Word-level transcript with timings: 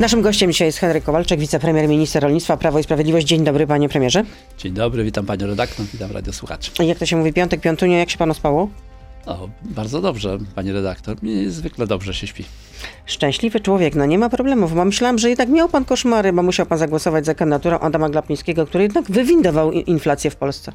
Naszym 0.00 0.22
gościem 0.22 0.52
dzisiaj 0.52 0.68
jest 0.68 0.78
Henryk 0.78 1.04
Kowalczyk, 1.04 1.40
wicepremier, 1.40 1.88
minister 1.88 2.22
rolnictwa, 2.22 2.56
Prawo 2.56 2.78
i 2.78 2.82
Sprawiedliwość. 2.82 3.26
Dzień 3.26 3.44
dobry, 3.44 3.66
panie 3.66 3.88
premierze. 3.88 4.24
Dzień 4.58 4.72
dobry, 4.72 5.04
witam 5.04 5.26
panią 5.26 5.46
redaktor, 5.46 5.86
witam 5.92 6.12
radiosłuchaczy. 6.12 6.84
Jak 6.84 6.98
to 6.98 7.06
się 7.06 7.16
mówi, 7.16 7.32
piątek, 7.32 7.60
piątunio, 7.60 7.96
jak 7.98 8.10
się 8.10 8.18
panu 8.18 8.34
spało? 8.34 8.68
O, 9.26 9.48
bardzo 9.62 10.00
dobrze, 10.00 10.38
pani 10.54 10.72
redaktor. 10.72 11.16
Mnie 11.22 11.50
zwykle 11.50 11.86
dobrze 11.86 12.14
się 12.14 12.26
śpi. 12.26 12.44
Szczęśliwy 13.06 13.60
człowiek, 13.60 13.94
no 13.94 14.06
nie 14.06 14.18
ma 14.18 14.28
problemów, 14.28 14.74
bo 14.74 14.84
myślałam, 14.84 15.18
że 15.18 15.28
jednak 15.28 15.48
miał 15.48 15.68
pan 15.68 15.84
koszmary, 15.84 16.32
bo 16.32 16.42
musiał 16.42 16.66
pan 16.66 16.78
zagłosować 16.78 17.26
za 17.26 17.34
kandydaturą 17.34 17.78
Adama 17.78 18.08
Glapińskiego, 18.08 18.66
który 18.66 18.84
jednak 18.84 19.10
wywindował 19.10 19.72
inflację 19.72 20.30
w 20.30 20.36
Polsce. 20.36 20.72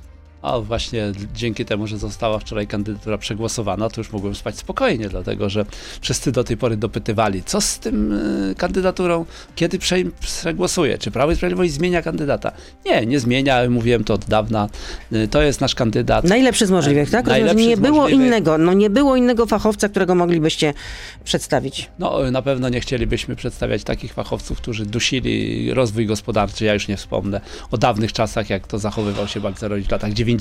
A 0.47 0.59
właśnie 0.59 1.11
dzięki 1.35 1.65
temu, 1.65 1.87
że 1.87 1.97
została 1.97 2.39
wczoraj 2.39 2.67
kandydatura 2.67 3.17
przegłosowana, 3.17 3.89
to 3.89 4.01
już 4.01 4.11
mogłem 4.11 4.35
spać 4.35 4.57
spokojnie, 4.57 5.09
dlatego 5.09 5.49
że 5.49 5.65
wszyscy 6.01 6.31
do 6.31 6.43
tej 6.43 6.57
pory 6.57 6.77
dopytywali, 6.77 7.43
co 7.43 7.61
z 7.61 7.79
tym 7.79 8.11
y, 8.51 8.55
kandydaturą, 8.55 9.25
kiedy 9.55 9.79
prze, 9.79 9.95
przegłosuje, 10.19 10.97
czy 10.97 11.11
Prawo 11.11 11.31
i 11.31 11.35
Sprawiedliwość 11.35 11.73
zmienia 11.73 12.01
kandydata. 12.01 12.51
Nie, 12.85 13.05
nie 13.05 13.19
zmienia, 13.19 13.69
mówiłem 13.69 14.03
to 14.03 14.13
od 14.13 14.25
dawna. 14.25 14.69
Y, 15.13 15.27
to 15.27 15.41
jest 15.41 15.61
nasz 15.61 15.75
kandydat. 15.75 16.25
Najlepszy 16.25 16.65
z 16.65 16.71
możliwych, 16.71 17.09
tak? 17.09 17.27
Rozumiem, 17.27 17.47
że 17.47 17.53
Najlepszy 17.53 17.69
nie 17.69 17.77
było 17.77 18.01
możliwych. 18.01 18.25
innego, 18.27 18.57
no 18.57 18.73
nie 18.73 18.89
było 18.89 19.15
innego 19.15 19.45
fachowca, 19.45 19.89
którego 19.89 20.15
moglibyście 20.15 20.73
przedstawić. 21.23 21.89
No, 21.99 22.31
na 22.31 22.41
pewno 22.41 22.69
nie 22.69 22.79
chcielibyśmy 22.79 23.35
przedstawiać 23.35 23.83
takich 23.83 24.13
fachowców, 24.13 24.57
którzy 24.57 24.85
dusili 24.85 25.73
rozwój 25.73 26.05
gospodarczy. 26.05 26.65
Ja 26.65 26.73
już 26.73 26.87
nie 26.87 26.97
wspomnę 26.97 27.41
o 27.71 27.77
dawnych 27.77 28.13
czasach, 28.13 28.49
jak 28.49 28.67
to 28.67 28.79
zachowywał 28.79 29.27
się 29.27 29.39
Balcerowicz 29.41 29.87
w 29.87 29.91
latach 29.91 30.13
90. 30.13 30.36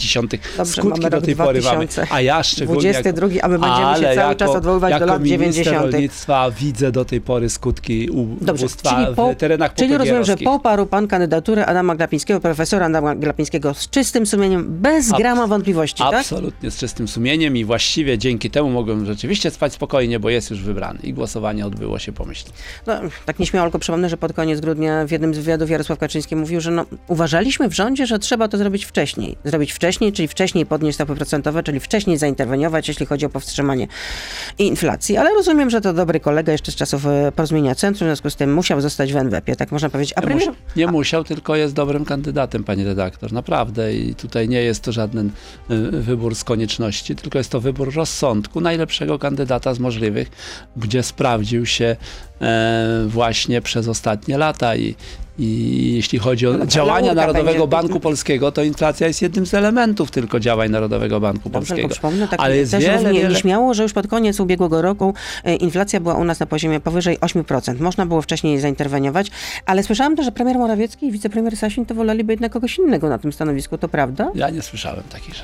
Dobrze, 0.57 0.83
Skutki 0.83 1.11
do 1.11 1.21
tej 1.21 1.37
pory 1.37 1.61
mamy. 1.61 1.87
2000. 1.87 2.07
A 2.11 2.21
ja 2.21 2.43
szczególnie. 2.43 2.81
22, 2.81 3.27
a 3.43 3.49
my 3.49 3.59
będziemy 3.59 3.87
ale 3.87 4.11
się 4.11 4.21
cały 4.21 4.37
czas 4.37 4.51
odwoływać 4.51 4.91
jako 4.91 5.07
do 5.07 5.13
lat 5.13 5.23
minister 5.23 5.65
90. 5.65 5.93
rolnictwa 5.93 6.51
widzę 6.51 6.93
do 6.93 7.05
tej 7.05 7.21
pory 7.21 7.51
skutki 7.51 8.09
Dobrze, 8.41 8.67
ubóstwa 8.67 9.07
po, 9.17 9.33
w 9.33 9.37
terenach 9.37 9.75
czyli 9.75 9.97
rozumiem, 9.97 10.25
że 10.25 10.37
poparł 10.37 10.87
pan 10.87 11.09
kandydaturę 11.09 11.67
Adama 11.67 11.97
Glapińskiego, 11.97 12.41
profesora 12.41 12.87
Adama 12.87 13.15
Glapińskiego 13.15 13.75
z 13.75 13.91
czystym 13.91 14.27
sumieniem, 14.27 14.67
bez 14.69 15.09
Abs- 15.09 15.19
grama 15.19 15.47
wątpliwości, 15.47 15.99
tak? 15.99 16.15
Absolutnie 16.15 16.71
z 16.71 16.77
czystym 16.77 17.09
sumieniem 17.09 17.57
i 17.57 17.65
właściwie 17.65 18.19
dzięki 18.19 18.51
temu 18.51 18.71
mogłem 18.71 19.07
rzeczywiście 19.07 19.51
spać 19.51 19.73
spokojnie, 19.73 20.21
bo 20.21 20.31
jest 20.31 20.51
już 20.51 20.63
wybrany 20.63 20.99
i 21.03 21.13
głosowanie 21.13 21.67
odbyło 21.67 21.99
się 21.99 22.13
pomyślnie. 22.13 22.53
No, 22.87 22.95
tak 23.27 23.39
nieśmiało 23.39 23.67
tylko 23.67 23.79
przypomnę, 23.79 24.09
że 24.09 24.17
pod 24.17 24.33
koniec 24.33 24.61
grudnia 24.61 25.07
w 25.07 25.11
jednym 25.11 25.35
z 25.35 25.39
wywiadów 25.39 25.71
Jarosław 25.71 25.99
Kaczyński 25.99 26.37
mówił, 26.37 26.61
że 26.61 26.71
no, 26.71 26.85
uważaliśmy 27.09 27.69
w 27.69 27.73
rządzie, 27.75 28.07
że 28.07 28.19
trzeba 28.19 28.49
to 28.49 28.59
zrobić 28.59 28.85
wcześniej. 28.85 29.37
Zrobić 29.45 29.73
wcześniej, 29.77 30.13
czyli 30.13 30.29
wcześniej 30.29 30.67
podnieść 30.67 30.97
stopy 30.97 31.15
procentowe, 31.15 31.63
czyli 31.63 31.81
wcześniej 31.81 32.19
zainterweniować, 32.19 32.89
jeśli 32.89 33.07
chodzi 33.07 33.27
o 33.27 33.29
powstrzymanie 33.29 33.89
inflacji. 34.59 35.17
Ale 35.17 35.31
rozumiem, 35.35 35.71
że 35.71 35.81
to 35.81 35.93
dobry 35.93 36.21
kolega 36.21 36.53
jeszcze 36.53 36.73
z 36.73 36.75
czasów 36.75 37.07
e, 37.07 37.33
porozumienia 37.33 37.75
centrum, 37.75 38.07
w 38.07 38.09
związku 38.09 38.31
z 38.31 38.37
tym 38.37 38.55
musiał 38.55 38.81
zostać 38.81 39.13
w 39.13 39.17
NWP, 39.17 39.57
tak 39.57 39.73
można 39.73 39.91
powiedzieć. 39.91 40.15
A 40.17 40.21
Nie, 40.21 40.27
premier... 40.27 40.49
mus, 40.49 40.57
nie 40.77 40.87
musiał, 40.87 41.25
tylko 41.25 41.57
jest 41.57 41.75
dobrym 41.75 42.05
kandydatem, 42.05 42.65
pani 42.65 42.85
redaktor, 42.85 43.33
naprawdę. 43.33 43.95
I 43.95 44.15
tutaj 44.15 44.49
nie 44.49 44.63
jest 44.63 44.83
to 44.83 44.93
żaden 44.93 45.31
y, 45.71 45.91
wybór 45.91 46.35
z 46.35 46.45
konieczności, 46.45 47.17
tylko 47.17 47.39
jest 47.39 47.51
to 47.51 47.61
wybór 47.61 47.95
rozsądku, 47.95 48.61
najlepszego 48.61 49.19
kandydata 49.19 49.75
z 49.75 49.79
możliwych, 49.79 50.31
gdzie 50.77 51.03
sprawdził 51.03 51.67
się 51.67 51.97
e, 52.41 53.05
właśnie 53.07 53.63
przez 53.63 53.89
ostatnie 53.89 54.39
lata 54.39 54.77
i, 54.77 54.95
i 55.39 55.93
jeśli 55.95 56.19
chodzi 56.19 56.47
o 56.47 56.53
No, 56.53 56.67
działania 56.67 57.15
Narodowego. 57.15 57.67
Banku 57.67 58.01
Polskiego, 58.01 58.53
to 58.53 58.63
inflacja 58.63 59.07
jest 59.07 59.23
jednym 59.23 59.47
z 59.47 59.55
elementów 59.55 60.11
tylko 60.11 60.41
działań 60.41 60.71
Narodowego 60.71 61.21
Banku 61.21 61.51
Dobrze, 61.51 61.59
Polskiego. 61.59 61.89
przypomnę, 61.89 62.29
tak 62.29 62.41
Ale 62.41 62.57
jest 62.57 62.73
też 62.73 62.85
wiele, 62.85 63.13
wiele... 63.13 63.75
że 63.75 63.83
już 63.83 63.93
pod 63.93 64.07
koniec 64.07 64.41
ubiegłego 64.41 64.83
roku 64.83 65.15
e, 65.45 65.57
inflacja 65.57 66.01
była 66.01 66.15
u 66.15 66.25
nas 66.25 66.41
na 66.41 66.47
poziomie 66.47 66.81
powyżej 66.81 67.19
8%. 67.19 67.81
Można 67.81 68.07
było 68.07 68.23
wcześniej 68.23 68.61
zainterweniować, 68.61 69.31
ale 69.67 69.83
słyszałam 69.83 70.17
też, 70.17 70.25
że 70.25 70.33
premier 70.33 70.59
Morawiecki 70.59 71.07
i 71.07 71.13
wicepremier 71.13 71.57
Sasin 71.57 71.87
to 71.87 71.95
woleliby 71.95 72.33
jednak 72.33 72.53
kogoś 72.53 72.79
innego 72.79 73.09
na 73.09 73.19
tym 73.19 73.33
stanowisku. 73.33 73.79
To 73.79 73.89
prawda? 73.89 74.31
Ja 74.35 74.51
nie 74.51 74.63
słyszałem 74.63 75.03
takich 75.13 75.35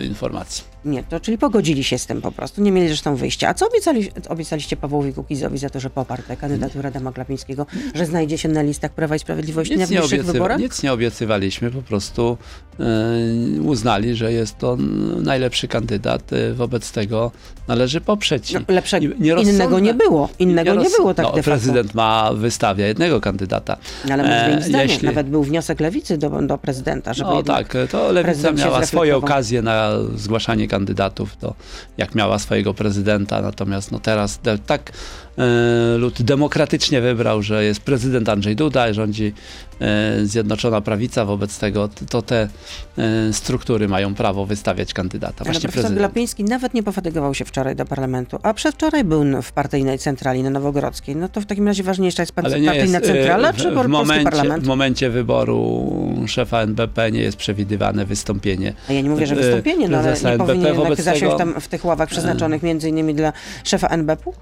e, 0.00 0.04
informacji. 0.04 0.64
Nie, 0.84 1.02
to 1.02 1.20
czyli 1.20 1.38
pogodzili 1.38 1.84
się 1.84 1.98
z 1.98 2.06
tym 2.06 2.22
po 2.22 2.32
prostu. 2.32 2.62
Nie 2.62 2.72
mieli 2.72 2.88
zresztą 2.88 3.16
wyjścia. 3.16 3.48
A 3.48 3.54
co 3.54 3.68
obiecali, 3.68 4.10
obiecaliście 4.28 4.76
Pawłowi 4.76 5.12
Kukizowi 5.12 5.58
za 5.58 5.70
to, 5.70 5.80
że 5.80 5.90
poparł 5.90 6.22
tę 6.22 6.36
kandydaturę 6.36 6.88
Adama 6.88 7.12
Glapińskiego, 7.12 7.66
że 7.94 8.06
znajdzie 8.06 8.38
się 8.38 8.48
na 8.48 8.62
listach 8.62 8.90
Prawa 9.06 9.16
i 9.16 9.18
Sprawiedliwości 9.18 9.76
na 9.76 9.80
Nic 9.82 9.90
nie, 9.90 9.98
bliższych 9.98 10.18
obiecywa, 10.20 10.32
wyborach? 10.32 10.58
nic 10.58 10.82
nie 10.82 10.92
obiecywaliśmy, 10.92 11.70
po 11.70 11.82
prostu 11.82 12.38
e, 12.80 12.84
uznali, 13.62 14.14
że 14.14 14.32
jest 14.32 14.58
to 14.58 14.76
najlepszy 15.22 15.68
kandydat, 15.68 16.32
e, 16.32 16.52
wobec 16.54 16.92
tego 16.92 17.30
należy 17.68 18.00
poprzeć. 18.00 18.52
No, 18.52 18.60
lepszego, 18.68 19.06
innego 19.42 19.78
nie 19.78 19.94
było. 19.94 20.28
Innego 20.38 20.74
nie 20.74 20.80
nierozs- 20.80 20.96
było 20.96 21.14
tak 21.14 21.26
no, 21.26 21.32
de 21.32 21.42
facto. 21.42 21.50
Prezydent 21.50 21.94
ma, 21.94 22.30
wystawia 22.34 22.86
jednego 22.86 23.20
kandydata. 23.20 23.76
No, 24.08 24.14
Ale 24.14 24.60
zmienić 24.62 24.74
E, 24.74 24.82
jeśli- 24.92 25.08
Nawet 25.08 25.28
był 25.28 25.42
wniosek 25.42 25.80
lewicy 25.80 26.18
do, 26.18 26.30
do 26.42 26.58
prezydenta, 26.58 27.14
żeby 27.14 27.30
No 27.30 27.42
tak, 27.42 27.76
to 27.90 28.12
lewica 28.12 28.52
miała 28.52 28.86
swoje 28.86 29.16
okazje 29.16 29.62
na 29.62 29.90
zgłaszanie 30.16 30.68
kandydatów, 30.68 31.36
to 31.36 31.54
jak 31.98 32.14
miała 32.14 32.38
swojego 32.38 32.74
prezydenta, 32.74 33.42
natomiast 33.42 33.92
no 33.92 33.98
teraz 33.98 34.40
tak 34.66 34.92
lud 35.98 36.22
demokratycznie 36.22 37.00
wybrał, 37.00 37.42
że 37.42 37.64
jest 37.64 37.80
prezydent 37.80 38.28
Andrzej 38.28 38.56
Duda, 38.56 38.92
rządzi 38.92 39.32
e, 39.80 40.26
Zjednoczona 40.26 40.80
Prawica, 40.80 41.24
wobec 41.24 41.58
tego 41.58 41.88
to 42.08 42.22
te 42.22 42.48
e, 42.98 43.32
struktury 43.32 43.88
mają 43.88 44.14
prawo 44.14 44.46
wystawiać 44.46 44.94
kandydata, 44.94 45.34
Ale 45.38 45.44
właśnie 45.44 45.60
profesor 45.60 45.82
prezydent. 45.82 45.98
Glapiński 45.98 46.44
nawet 46.44 46.74
nie 46.74 46.82
pofatygował 46.82 47.34
się 47.34 47.44
wczoraj 47.44 47.76
do 47.76 47.84
parlamentu, 47.84 48.38
a 48.42 48.54
przedwczoraj 48.54 49.04
był 49.04 49.42
w 49.42 49.52
partyjnej 49.52 49.98
centrali 49.98 50.42
na 50.42 50.50
Nowogrodzkiej. 50.50 51.16
No 51.16 51.28
to 51.28 51.40
w 51.40 51.46
takim 51.46 51.66
razie 51.66 51.82
ważniejsza 51.82 52.22
jest 52.22 52.32
Ale 52.36 52.42
partyjna 52.42 52.74
jest, 52.74 52.94
e, 52.94 53.00
centrala, 53.00 53.52
w, 53.52 53.56
czy 53.56 53.70
w 53.70 53.88
momencie, 53.88 54.30
parlament? 54.30 54.64
w 54.64 54.66
momencie 54.66 55.10
wyboru 55.10 55.86
szefa 56.26 56.60
NBP 56.60 57.12
nie 57.12 57.20
jest 57.20 57.36
przewidywane 57.36 58.04
wystąpienie 58.04 58.72
A 58.88 58.92
ja 58.92 59.00
nie 59.00 59.10
mówię, 59.10 59.26
że 59.26 59.34
e, 59.34 59.38
wystąpienie, 59.38 59.88
no 59.88 59.98
ale 59.98 60.12
nie 60.12 60.28
NBP, 60.28 60.46
powinien 60.46 60.96
zasiąść 60.96 61.36
tam 61.38 61.60
w 61.60 61.68
tych 61.68 61.84
ławach 61.84 62.08
przeznaczonych 62.08 62.62
między 62.62 62.88
innymi 62.88 63.14
dla 63.14 63.32
szefa 63.64 63.88
NBP-u? 63.88 64.34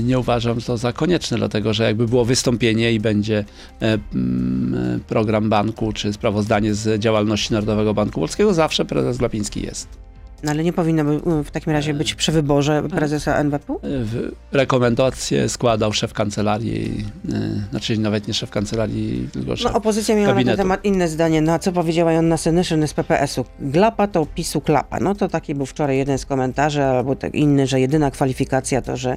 Nie 0.00 0.18
uważam 0.18 0.60
to 0.60 0.76
za 0.76 0.92
konieczne, 0.92 1.36
dlatego 1.38 1.72
że 1.74 1.84
jakby 1.84 2.08
było 2.08 2.24
wystąpienie 2.24 2.92
i 2.92 3.00
będzie 3.00 3.44
e, 3.82 3.98
mm, 4.14 4.74
e, 4.96 4.98
program 5.08 5.48
banku 5.50 5.92
czy 5.92 6.12
sprawozdanie 6.12 6.74
z 6.74 7.00
działalności 7.00 7.52
Narodowego 7.52 7.94
Banku 7.94 8.20
Polskiego, 8.20 8.54
zawsze 8.54 8.84
prezes 8.84 9.16
Glapiński 9.18 9.62
jest. 9.62 9.88
No 10.42 10.50
ale 10.50 10.64
nie 10.64 10.72
powinno 10.72 11.04
by, 11.04 11.44
w 11.44 11.50
takim 11.50 11.72
razie 11.72 11.94
być 11.94 12.14
przy 12.14 12.32
wyborze 12.32 12.82
prezesa? 12.90 13.36
E, 13.36 13.44
w- 13.82 14.32
Rekomendacje 14.52 15.48
składał 15.48 15.92
szef 15.92 16.12
kancelarii, 16.12 17.04
znaczy 17.70 17.98
nawet 17.98 18.28
nie 18.28 18.34
szef 18.34 18.50
kancelarii, 18.50 19.28
tylko 19.32 19.56
szef 19.56 19.72
No 19.72 19.78
opozycja 19.78 20.16
miała 20.16 20.34
na 20.34 20.44
ten 20.44 20.56
temat 20.56 20.84
inne 20.84 21.08
zdanie. 21.08 21.40
No 21.40 21.52
a 21.52 21.58
co 21.58 21.72
powiedziała 21.72 22.12
Joanna 22.12 22.36
Senyszyn 22.36 22.88
z 22.88 22.94
PPS-u? 22.94 23.44
Glapa 23.60 24.06
to 24.06 24.26
PiSu 24.26 24.60
klapa. 24.60 25.00
No 25.00 25.14
to 25.14 25.28
taki 25.28 25.54
był 25.54 25.66
wczoraj 25.66 25.96
jeden 25.98 26.18
z 26.18 26.26
komentarzy, 26.26 26.82
albo 26.84 27.16
tak 27.16 27.34
inny, 27.34 27.66
że 27.66 27.80
jedyna 27.80 28.10
kwalifikacja 28.10 28.82
to, 28.82 28.96
że 28.96 29.16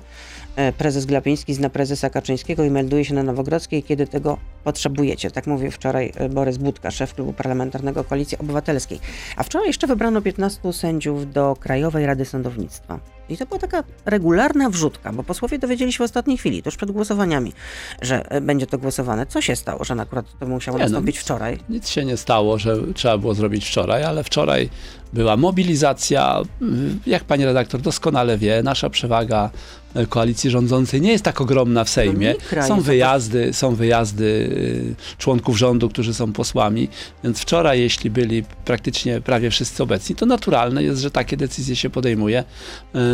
prezes 0.77 1.05
Glapiński 1.05 1.53
zna 1.53 1.69
prezesa 1.69 2.09
Kaczyńskiego 2.09 2.63
i 2.63 2.69
melduje 2.69 3.05
się 3.05 3.13
na 3.13 3.23
Nowogrodzkiej, 3.23 3.83
kiedy 3.83 4.07
tego 4.07 4.37
potrzebujecie. 4.63 5.31
Tak 5.31 5.47
mówił 5.47 5.71
wczoraj 5.71 6.11
e, 6.15 6.29
Borys 6.29 6.57
Budka, 6.57 6.91
szef 6.91 7.13
klubu 7.13 7.33
parlamentarnego 7.33 8.03
Koalicji 8.03 8.37
Obywatelskiej. 8.37 8.99
A 9.37 9.43
wczoraj 9.43 9.67
jeszcze 9.67 9.87
wybrano 9.87 10.21
15 10.21 10.73
sędziów 10.73 11.33
do 11.33 11.55
Krajowej 11.59 12.05
Rady 12.05 12.25
Sądownictwa. 12.25 12.99
I 13.29 13.37
to 13.37 13.45
była 13.45 13.59
taka 13.59 13.83
regularna 14.05 14.69
wrzutka, 14.69 15.13
bo 15.13 15.23
posłowie 15.23 15.59
dowiedzieli 15.59 15.93
się 15.93 15.97
w 15.97 16.01
ostatniej 16.01 16.37
chwili, 16.37 16.63
tuż 16.63 16.75
przed 16.77 16.91
głosowaniami, 16.91 17.53
że 18.01 18.31
e, 18.31 18.41
będzie 18.41 18.67
to 18.67 18.77
głosowane. 18.77 19.25
Co 19.25 19.41
się 19.41 19.55
stało, 19.55 19.83
że 19.83 19.93
akurat 19.93 20.25
to 20.39 20.45
musiało 20.45 20.77
Nie, 20.77 20.83
no, 20.83 20.89
nastąpić 20.89 21.17
wczoraj? 21.17 21.59
Nic 21.69 21.89
się 21.89 22.05
nie 22.05 22.17
stało, 22.17 22.57
że 22.57 22.77
trzeba 22.93 23.17
było 23.17 23.33
zrobić 23.33 23.65
wczoraj, 23.67 24.03
ale 24.03 24.23
wczoraj 24.23 24.69
była 25.13 25.37
mobilizacja. 25.37 26.41
Jak 27.07 27.23
pani 27.23 27.45
redaktor 27.45 27.81
doskonale 27.81 28.37
wie, 28.37 28.63
nasza 28.63 28.89
przewaga 28.89 29.49
e, 29.49 29.84
koalicji 30.09 30.49
rządzącej 30.49 31.01
nie 31.01 31.11
jest 31.11 31.23
tak 31.23 31.41
ogromna 31.41 31.83
w 31.83 31.89
Sejmie. 31.89 32.35
kraj, 32.49 32.67
Są 32.67 32.81
wyjazdy, 32.81 33.53
są 33.53 33.75
wyjazdy 33.75 34.25
y, 34.25 34.95
członków 35.17 35.57
rządu, 35.57 35.89
którzy 35.89 36.13
są 36.13 36.33
posłami, 36.33 36.89
więc 37.23 37.39
wczoraj, 37.39 37.79
jeśli 37.79 38.09
byli 38.09 38.43
praktycznie 38.65 39.21
prawie 39.21 39.49
wszyscy 39.49 39.83
obecni, 39.83 40.15
to 40.15 40.25
naturalne 40.25 40.83
jest, 40.83 41.01
że 41.01 41.11
takie 41.11 41.37
decyzje 41.37 41.75
się 41.75 41.89
podejmuje, 41.89 42.43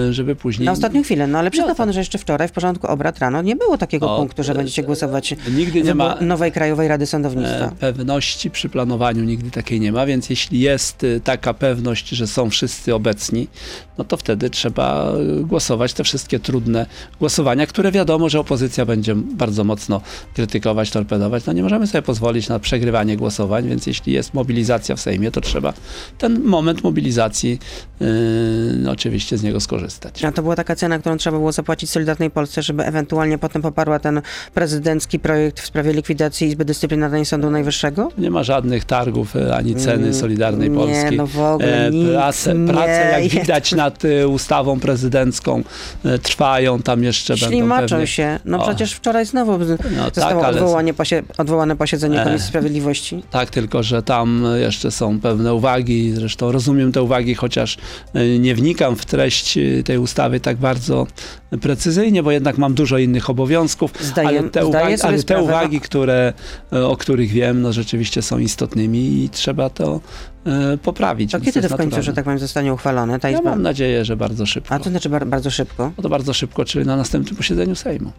y, 0.09 0.13
żeby 0.13 0.35
później... 0.35 0.65
Na 0.65 0.71
ostatnią 0.71 1.03
chwilę, 1.03 1.27
no 1.27 1.39
ale 1.39 1.51
przyzna 1.51 1.67
No, 1.67 1.75
pan, 1.75 1.93
że 1.93 1.99
jeszcze 1.99 2.17
wczoraj 2.17 2.47
w 2.47 2.51
porządku 2.51 2.87
obrad 2.87 3.19
rano 3.19 3.41
nie 3.41 3.55
było 3.55 3.77
takiego 3.77 4.13
O, 4.15 4.17
punktu, 4.17 4.43
że 4.43 4.51
e, 4.51 4.55
będziecie 4.55 4.83
głosować 4.83 5.35
Nigdy 5.55 5.81
nie 5.81 5.95
ma 5.95 6.17
nowej 6.21 6.51
Krajowej 6.51 6.87
Rady 6.87 7.05
Sądownictwa. 7.05 7.65
e, 7.79 7.93
pewności 7.93 8.51
przy 8.51 8.69
planowaniu, 8.69 9.23
nigdy 9.23 9.51
takiej 9.51 9.79
nie 9.79 9.91
ma, 9.91 10.05
więc 10.05 10.29
jeśli 10.29 10.59
jest 10.59 11.03
y, 11.03 11.21
taka 11.23 11.53
pewność, 11.53 12.09
że 12.09 12.27
są 12.27 12.49
wszyscy 12.49 12.95
obecni, 12.95 13.47
no 13.97 14.03
to 14.03 14.17
wtedy 14.17 14.49
trzeba 14.49 15.13
głosować 15.41 15.93
te 15.93 16.03
wszystkie 16.03 16.39
trudne 16.39 16.70
głosowania, 17.19 17.67
które 17.67 17.91
wiadomo, 17.91 18.29
że 18.29 18.39
opozycja 18.39 18.85
będzie 18.85 19.15
bardzo 19.15 19.63
mocno 19.63 20.01
krytykować, 20.33 20.89
torpedować. 20.91 21.45
No 21.45 21.53
nie 21.53 21.63
możemy 21.63 21.87
sobie 21.87 22.01
pozwolić 22.01 22.49
na 22.49 22.59
przegrywanie 22.59 23.17
głosowań, 23.17 23.67
więc 23.69 23.87
jeśli 23.87 24.13
jest 24.13 24.33
mobilizacja 24.33 24.95
w 24.95 24.99
Sejmie, 25.01 25.31
to 25.31 25.41
trzeba 25.41 25.73
ten 26.17 26.41
moment 26.43 26.83
mobilizacji 26.83 27.59
y, 28.01 28.89
oczywiście 28.91 29.37
z 29.37 29.43
niego 29.43 29.59
skorzystać. 29.59 29.81
korzystać. 29.81 30.25
A 30.25 30.31
to 30.35 30.41
była 30.41 30.55
taka 30.55 30.75
cena, 30.75 30.99
którą 30.99 31.17
trzeba 31.17 31.37
było 31.37 31.51
zapłacić 31.51 31.89
Solidarnej 31.89 32.31
Polsce, 32.31 32.61
żeby 32.61 32.83
ewentualnie 32.85 33.37
potem 33.37 33.61
poparła 33.61 33.99
ten 33.99 34.21
prezydencki 34.53 35.19
projekt 35.19 35.59
w 35.59 35.65
sprawie 35.65 35.93
likwidacji 35.93 36.47
Izby 36.47 36.65
Dyscyplinarnej 36.65 37.25
Sądu 37.25 37.49
Najwyższego? 37.49 38.09
Nie 38.17 38.31
ma 38.31 38.43
żadnych 38.43 38.85
targów 38.85 39.35
e, 39.35 39.55
ani 39.55 39.75
ceny 39.75 40.01
Mm, 40.01 40.13
Solidarnej 40.13 40.69
nie, 40.69 40.75
Polski. 40.77 41.17
no 41.17 41.27
w 41.27 41.39
ogóle 41.39 41.85
E, 41.87 41.91
nic 41.91 42.09
prace, 42.11 42.53
nie 42.55 42.67
prace, 42.73 43.19
jak 43.21 43.31
widać 43.31 43.71
nad 43.71 44.05
e, 44.05 44.27
ustawą 44.27 44.79
prezydencką, 44.79 45.63
e, 46.05 46.19
trwają, 46.61 46.81
tam 46.81 47.03
jeszcze 47.03 47.37
Ślimaczą 47.37 47.87
pewnie... 47.87 48.07
się. 48.07 48.39
No 48.45 48.63
O. 48.63 48.67
przecież 48.67 48.93
wczoraj 48.93 49.25
znowu 49.25 49.57
No 49.57 49.65
zostało 49.65 50.41
tak, 50.41 50.55
ale- 50.55 51.23
odwołane 51.37 51.75
posiedzenie 51.75 52.21
E. 52.21 52.23
Komisji 52.23 52.47
Sprawiedliwości. 52.47 53.23
Tak, 53.31 53.49
tylko 53.49 53.83
że 53.83 54.03
tam 54.03 54.45
jeszcze 54.59 54.91
są 54.91 55.19
pewne 55.19 55.53
uwagi. 55.53 56.11
Zresztą 56.11 56.51
rozumiem 56.51 56.91
te 56.91 57.01
uwagi, 57.01 57.35
chociaż 57.35 57.77
e, 58.13 58.39
nie 58.39 58.55
wnikam 58.55 58.95
w 58.95 59.05
treść 59.05 59.57
e, 59.57 59.83
tej 59.83 59.97
ustawy 59.97 60.39
tak 60.39 60.57
bardzo 60.57 61.07
precyzyjnie, 61.61 62.23
bo 62.23 62.31
jednak 62.31 62.57
mam 62.57 62.73
dużo 62.73 62.97
innych 62.97 63.29
obowiązków. 63.29 63.91
Zdaję- 64.01 64.27
ale 64.27 64.43
te, 64.49 64.65
uwagi, 64.65 65.01
ale 65.01 65.23
te 65.23 65.41
uwagi, 65.43 65.81
które, 65.81 66.33
e, 66.73 66.87
o 66.87 66.97
których 66.97 67.31
wiem, 67.31 67.61
no 67.61 67.73
rzeczywiście 67.73 68.21
są 68.21 68.37
istotnymi 68.37 69.23
i 69.23 69.29
trzeba 69.29 69.69
to 69.69 69.99
poprawić. 70.83 71.31
To 71.31 71.39
więc 71.39 71.45
kiedy 71.55 71.61
to 71.61 71.67
w 71.67 71.77
końcu, 71.77 71.83
naturalne. 71.83 72.03
że 72.03 72.13
tak 72.13 72.23
powiem, 72.23 72.39
zostanie 72.39 72.73
uchwalone 72.73 73.19
ta 73.19 73.29
Ja 73.29 73.37
izba? 73.37 73.49
mam 73.49 73.61
nadzieję, 73.61 74.05
że 74.05 74.17
bardzo 74.17 74.45
szybko. 74.45 74.75
A 74.75 74.79
to 74.79 74.89
znaczy 74.89 75.09
bar- 75.09 75.27
bardzo 75.27 75.49
szybko. 75.51 75.91
No 75.97 76.03
to 76.03 76.09
bardzo 76.09 76.33
szybko, 76.33 76.65
czyli 76.65 76.85
na 76.85 76.95
następnym 76.95 77.35
posiedzeniu 77.35 77.75
Sejmu. 77.75 78.11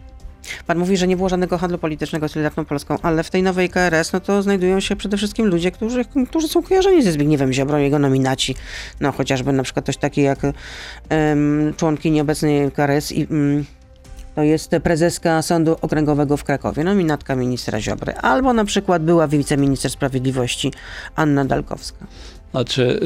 Pan 0.67 0.77
mówi, 0.79 0.97
że 0.97 1.07
nie 1.07 1.17
było 1.17 1.29
żadnego 1.29 1.57
handlu 1.57 1.77
politycznego 1.77 2.27
z 2.27 2.31
Solidarną 2.31 2.65
Polską, 2.65 2.97
ale 3.01 3.23
w 3.23 3.29
tej 3.29 3.43
nowej 3.43 3.69
KRS 3.69 4.13
no 4.13 4.19
to 4.19 4.41
znajdują 4.41 4.79
się 4.79 4.95
przede 4.95 5.17
wszystkim 5.17 5.45
ludzie, 5.45 5.71
którzy, 5.71 6.05
którzy 6.29 6.47
są 6.47 6.63
kojarzeni 6.63 7.03
ze 7.03 7.11
Zbigniewem 7.11 7.53
Ziobrą, 7.53 7.77
jego 7.77 7.99
nominaci. 7.99 8.55
No 8.99 9.11
chociażby 9.11 9.53
na 9.53 9.63
przykład 9.63 9.83
ktoś 9.85 9.97
taki 9.97 10.21
jak 10.21 10.39
em, 11.09 11.73
członkini 11.77 12.21
obecnej 12.21 12.71
KRS 12.71 13.11
i 13.11 13.27
mm, 13.31 13.65
to 14.35 14.43
jest 14.43 14.71
prezeska 14.83 15.41
Sądu 15.41 15.75
Okręgowego 15.81 16.37
w 16.37 16.43
Krakowie, 16.43 16.83
nominatka 16.83 17.35
ministra 17.35 17.81
Ziobry, 17.81 18.13
albo 18.15 18.53
na 18.53 18.65
przykład 18.65 19.03
była 19.03 19.27
wiceminister 19.27 19.91
sprawiedliwości 19.91 20.71
Anna 21.15 21.45
Dalkowska. 21.45 22.05
Znaczy 22.57 22.99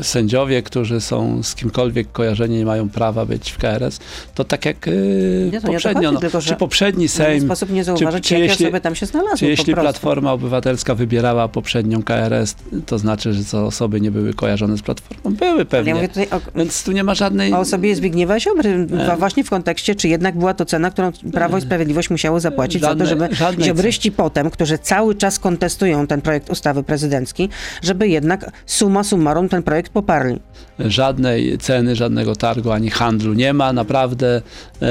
y, 0.00 0.04
sędziowie, 0.04 0.62
którzy 0.62 1.00
są 1.00 1.42
z 1.42 1.54
kimkolwiek 1.54 2.12
kojarzeni, 2.12 2.56
nie 2.58 2.64
mają 2.64 2.88
prawa 2.88 3.26
być 3.26 3.50
w 3.50 3.58
KRS, 3.58 3.98
to 4.34 4.44
tak 4.44 4.64
jak 4.64 4.88
y, 4.88 5.50
Nie, 5.52 5.60
to 5.60 5.66
poprzednio, 5.66 6.00
chodzi, 6.02 6.14
no, 6.14 6.20
tylko, 6.20 6.40
czy 6.40 6.56
poprzedni 6.56 7.08
Sejm, 7.08 7.44
sposób 7.44 7.70
nie 7.70 7.84
zauważyć, 7.84 8.24
czy 8.28 8.34
jakie 8.34 8.44
jeśli- 8.46 8.66
osoby 8.66 8.80
tam 8.80 8.94
się 8.94 9.06
znalazły 9.06 9.38
czy 9.38 9.46
jeśli. 9.46 9.74
Platforma 9.74 10.32
Obywatelska 10.32 10.94
wybierała 10.94 11.48
poprzednią 11.48 12.02
KRS, 12.02 12.56
to 12.86 12.98
znaczy, 12.98 13.32
że 13.32 13.44
te 13.44 13.60
osoby 13.60 14.00
nie 14.00 14.10
były 14.10 14.34
kojarzone 14.34 14.76
z 14.76 14.82
Platformą? 14.82 15.34
Były 15.36 15.50
Ale 15.50 15.64
pewnie. 15.64 15.88
Ja 15.88 15.94
mówię 15.94 16.08
tutaj 16.08 16.26
o, 16.30 16.40
Więc 16.58 16.84
tu 16.84 16.92
nie 16.92 17.04
ma 17.04 17.14
żadnej... 17.14 17.52
o 17.52 17.58
osobie 17.58 17.96
Zbigniewa 17.96 18.40
Ziobry, 18.40 18.86
wa- 18.86 19.16
właśnie 19.16 19.44
w 19.44 19.50
kontekście, 19.50 19.94
czy 19.94 20.08
jednak 20.08 20.38
była 20.38 20.54
to 20.54 20.64
cena, 20.64 20.90
którą 20.90 21.12
Prawo 21.32 21.58
i 21.58 21.60
Sprawiedliwość 21.60 22.10
musiało 22.10 22.40
zapłacić 22.40 22.82
za 22.82 22.88
Żadnej- 22.88 23.08
to, 23.08 23.34
żeby 23.34 23.64
ziobryści 23.64 24.12
potem, 24.12 24.50
którzy 24.50 24.78
cały 24.78 25.14
czas 25.14 25.38
kontestują 25.38 26.06
ten 26.06 26.20
projekt 26.20 26.50
ustawy 26.50 26.82
prezydencki, 26.82 27.48
żeby 27.82 28.08
jednak 28.08 28.50
summa 28.82 29.04
summarum 29.04 29.48
ten 29.48 29.62
projekt 29.62 29.92
poparli. 29.92 30.40
żadnej 30.78 31.58
ceny, 31.58 31.96
żadnego 31.96 32.36
targu 32.36 32.70
ani 32.70 32.90
handlu 32.90 33.32
nie 33.32 33.52
ma. 33.52 33.72
Naprawdę 33.72 34.42
e, 34.82 34.88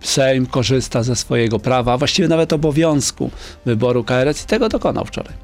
Sejm 0.00 0.46
korzysta 0.46 1.02
ze 1.02 1.16
swojego 1.16 1.58
prawa, 1.58 1.92
a 1.92 1.98
właściwie 1.98 2.28
nawet 2.28 2.52
obowiązku 2.52 3.30
wyboru 3.66 4.04
KRS 4.04 4.44
i 4.44 4.46
tego 4.46 4.68
dokonał 4.68 5.04
wczoraj. 5.04 5.34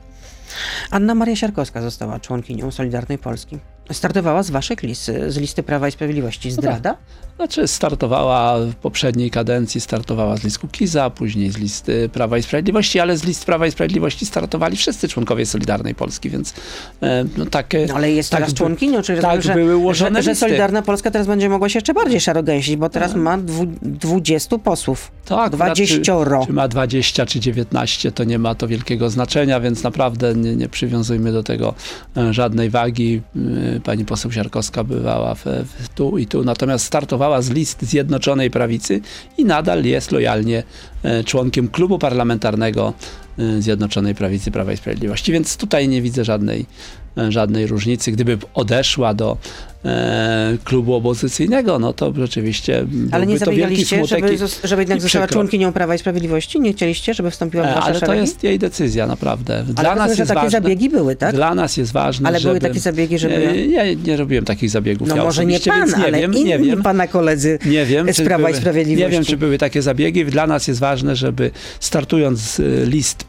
Anna 0.90 1.14
Maria 1.14 1.36
Siarkowska 1.36 1.82
została 1.82 2.20
członkinią 2.20 2.70
Solidarnej 2.70 3.18
Polski. 3.18 3.58
Startowała 3.92 4.42
z 4.42 4.50
waszych 4.50 4.82
list, 4.82 5.10
z 5.28 5.36
listy 5.36 5.62
Prawa 5.62 5.88
i 5.88 5.92
Sprawiedliwości. 5.92 6.50
Zdrada? 6.50 6.96
Znaczy 7.36 7.68
startowała 7.68 8.58
w 8.58 8.74
poprzedniej 8.74 9.30
kadencji, 9.30 9.80
startowała 9.80 10.36
z 10.36 10.44
list 10.44 10.58
Kukiza, 10.58 11.10
później 11.10 11.50
z 11.50 11.58
listy 11.58 12.08
Prawa 12.08 12.38
i 12.38 12.42
Sprawiedliwości, 12.42 13.00
ale 13.00 13.16
z 13.16 13.24
list 13.24 13.44
Prawa 13.44 13.66
i 13.66 13.70
Sprawiedliwości 13.70 14.26
startowali 14.26 14.76
wszyscy 14.76 15.08
członkowie 15.08 15.46
Solidarnej 15.46 15.94
Polski, 15.94 16.30
więc 16.30 16.54
e, 17.02 17.24
no 17.36 17.46
takie... 17.46 17.86
No, 17.88 17.94
ale 17.94 18.12
jest 18.12 18.30
tak 18.30 18.40
teraz 18.40 18.52
by- 18.52 18.58
członkinią, 18.58 19.02
czyli 19.02 19.20
tak 19.20 19.36
rozumiem, 19.36 19.58
były 19.58 19.70
że, 19.70 19.76
ułożone 19.76 20.18
że, 20.18 20.22
że 20.22 20.30
listy. 20.30 20.46
Solidarna 20.46 20.82
Polska 20.82 21.10
teraz 21.10 21.26
będzie 21.26 21.48
mogła 21.48 21.68
się 21.68 21.76
jeszcze 21.76 21.94
bardziej 21.94 22.20
szarogęsić, 22.20 22.76
bo 22.76 22.88
teraz 22.88 23.14
ma 23.14 23.38
dwu, 23.38 23.66
20 23.82 24.58
posłów. 24.58 25.10
Akurat 25.24 25.52
20. 25.52 25.94
Czy, 25.96 26.46
czy 26.46 26.52
ma 26.52 26.68
20 26.68 27.26
czy 27.26 27.40
19, 27.40 28.12
to 28.12 28.24
nie 28.24 28.38
ma 28.38 28.54
to 28.54 28.68
wielkiego 28.68 29.10
znaczenia, 29.10 29.60
więc 29.60 29.82
naprawdę 29.82 30.34
nie, 30.34 30.56
nie 30.56 30.68
przywiązujmy 30.68 31.32
do 31.32 31.42
tego 31.42 31.74
e, 32.16 32.32
żadnej 32.32 32.70
wagi. 32.70 33.22
Pani 33.80 34.04
poseł 34.04 34.32
Siarkowska 34.32 34.84
bywała 34.84 35.34
w, 35.34 35.44
w 35.78 35.88
tu 35.88 36.18
i 36.18 36.26
tu, 36.26 36.44
natomiast 36.44 36.84
startowała 36.84 37.42
z 37.42 37.50
list 37.50 37.82
Zjednoczonej 37.82 38.50
Prawicy 38.50 39.00
i 39.38 39.44
nadal 39.44 39.84
jest 39.84 40.12
lojalnie 40.12 40.62
e, 41.02 41.24
członkiem 41.24 41.68
klubu 41.68 41.98
parlamentarnego 41.98 42.92
e, 43.38 43.62
Zjednoczonej 43.62 44.14
Prawicy 44.14 44.50
Prawa 44.50 44.72
i 44.72 44.76
Sprawiedliwości, 44.76 45.32
więc 45.32 45.56
tutaj 45.56 45.88
nie 45.88 46.02
widzę 46.02 46.24
żadnej, 46.24 46.66
żadnej 47.28 47.66
różnicy. 47.66 48.12
Gdyby 48.12 48.38
odeszła 48.54 49.14
do 49.14 49.36
e, 49.84 50.56
klubu 50.64 50.94
opozycyjnego, 50.94 51.78
no 51.78 51.92
to 51.92 52.12
rzeczywiście 52.16 52.86
Ale 53.12 53.26
nie 53.26 53.38
to 53.38 53.44
zabiegaliście, 53.44 54.04
żeby, 54.06 54.34
i- 54.34 54.38
żeby 54.64 54.82
jednak 54.82 54.98
i 54.98 55.00
została 55.00 55.26
członkinią 55.28 55.72
Prawa 55.72 55.94
i 55.94 55.98
Sprawiedliwości? 55.98 56.60
Nie 56.60 56.72
chcieliście, 56.72 57.14
żeby 57.14 57.30
wstąpiła 57.30 57.64
w 57.64 57.66
E, 57.66 57.74
wasze 57.74 57.86
Ale 57.86 57.94
to 58.00 58.06
szeregi? 58.06 58.20
jest 58.20 58.44
jej 58.44 58.58
decyzja, 58.58 59.06
naprawdę. 59.06 59.64
Dla 59.68 59.90
Ale 59.90 59.98
nas 60.00 60.08
rozumiem, 60.08 60.26
że 60.26 60.34
takie 60.34 60.44
ważne, 60.46 60.50
zabiegi 60.60 60.90
były, 60.90 61.16
tak? 61.16 61.34
Dla 61.34 61.54
nas 61.54 61.76
jest 61.76 61.92
ważne, 61.92 62.28
Ale 62.28 62.40
były 62.40 62.54
żeby... 62.54 62.68
takie 62.68 62.80
zabiegi, 62.80 63.18
żeby... 63.18 63.52
Nie, 63.52 63.66
nie, 63.66 63.96
nie 63.96 64.16
robiłem 64.16 64.44
takich 64.44 64.70
zabiegów. 64.70 65.08
No 65.08 65.16
ja 65.16 65.24
może 65.24 65.46
nie 65.46 65.60
pan, 65.60 65.88
nie 65.88 65.96
ale 65.96 66.20
wiem, 66.20 66.34
inni 66.34 66.44
nie 66.44 66.58
wiem. 66.58 66.82
pana 66.82 67.06
koledzy 67.06 67.58
Nie 67.66 67.86
wiem, 67.86 68.12
z 68.12 68.16
Prawa 68.22 68.48
i 68.48 68.52
były, 68.52 68.60
Sprawiedliwości. 68.60 69.04
Nie 69.04 69.10
wiem, 69.10 69.24
czy 69.24 69.36
były 69.36 69.58
takie 69.58 69.82
zabiegi. 69.82 70.24
Dla 70.24 70.46
nas 70.46 70.68
jest 70.68 70.80
ważne, 70.80 71.16
żeby 71.16 71.50
startując 71.80 72.38
z 72.40 72.60
y, 72.60 72.86
list 72.86 73.24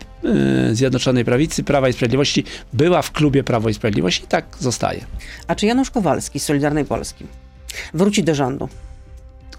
Zjednoczonej 0.71 1.25
Prawicy, 1.25 1.63
Prawa 1.63 1.89
i 1.89 1.93
Sprawiedliwości, 1.93 2.43
była 2.73 3.01
w 3.01 3.11
klubie 3.11 3.43
Prawo 3.43 3.69
i 3.69 3.73
Sprawiedliwość 3.73 4.23
i 4.23 4.27
tak 4.27 4.45
zostaje. 4.59 5.05
A 5.47 5.55
czy 5.55 5.65
Janusz 5.65 5.91
Kowalski 5.91 6.39
z 6.39 6.45
Solidarnej 6.45 6.85
Polski 6.85 7.25
wróci 7.93 8.23
do 8.23 8.35
rządu? 8.35 8.69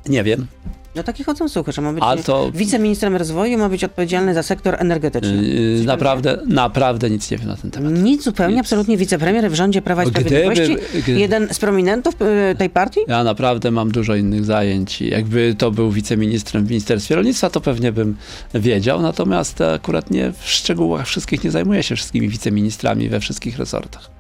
Nie 0.07 0.25
wiem. 0.25 0.47
No 0.95 1.03
takie 1.03 1.25
chodzą 1.25 1.49
słuchy, 1.49 1.73
że 1.73 1.83
ma 1.83 1.93
być 1.93 2.05
to 2.25 2.51
wiceministrem 2.55 3.17
rozwoju, 3.17 3.59
ma 3.59 3.69
być 3.69 3.85
odpowiedzialny 3.85 4.35
za 4.35 4.43
sektor 4.43 4.77
energetyczny. 4.79 5.43
y, 5.81 5.83
naprawdę, 5.87 6.39
naprawdę 6.47 7.11
nic 7.11 7.31
nie 7.31 7.39
wiem 7.39 7.49
na 7.49 7.57
ten 7.57 7.71
temat. 7.71 7.93
Nic 7.93 8.23
zupełnie, 8.25 8.61
absolutnie 8.61 8.97
wicepremier 8.97 9.51
w 9.51 9.55
rządzie 9.55 9.83
Prawa 9.83 10.05
i 10.05 10.11
Gdyby- 10.11 10.29
Sprawiedliwości. 10.31 10.77
gdy- 11.03 11.19
Jeden 11.21 11.49
z 11.55 11.59
prominentów 11.59 12.15
y, 12.53 12.55
tej 12.59 12.71
partii? 12.71 13.01
Ja 13.09 13.25
naprawdę 13.25 13.71
mam 13.71 13.91
dużo 13.91 14.15
innych 14.15 14.45
zajęć. 14.45 15.01
Jakby 15.01 15.55
to 15.59 15.71
był 15.71 15.91
wiceministrem 15.91 16.67
w 16.67 16.71
Ministerstwie 16.71 17.15
Rolnictwa, 17.15 17.51
to 17.51 17.61
pewnie 17.61 17.93
bym 17.93 18.17
wiedział. 18.55 19.03
Natomiast 19.03 19.61
akurat 19.61 20.11
nie 20.11 20.33
w 20.33 20.49
szczegółach 20.51 21.07
wszystkich 21.07 21.45
nie 21.45 21.51
zajmuję 21.51 21.83
się 21.83 21.97
wszystkimi 21.97 22.29
wiceministrami 22.29 23.09
we 23.09 23.21
wszystkich 23.21 23.59
resortach. 23.59 24.11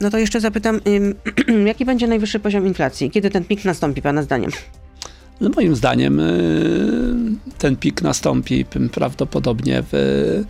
No 0.00 0.10
to 0.10 0.18
jeszcze 0.18 0.40
zapytam, 0.40 0.80
jaki 1.66 1.84
będzie 1.84 2.06
najwyższy 2.06 2.40
poziom 2.40 2.66
inflacji? 2.66 3.10
Kiedy 3.10 3.30
ten 3.30 3.44
pik 3.44 3.64
nastąpi, 3.64 4.02
pana 4.02 4.22
zdaniem? 4.22 4.50
No 5.44 5.50
moim 5.50 5.76
zdaniem 5.76 6.20
y, 6.20 7.36
ten 7.58 7.76
pik 7.76 8.02
nastąpi 8.02 8.64
prawdopodobnie 8.92 9.82
w, 9.92 10.44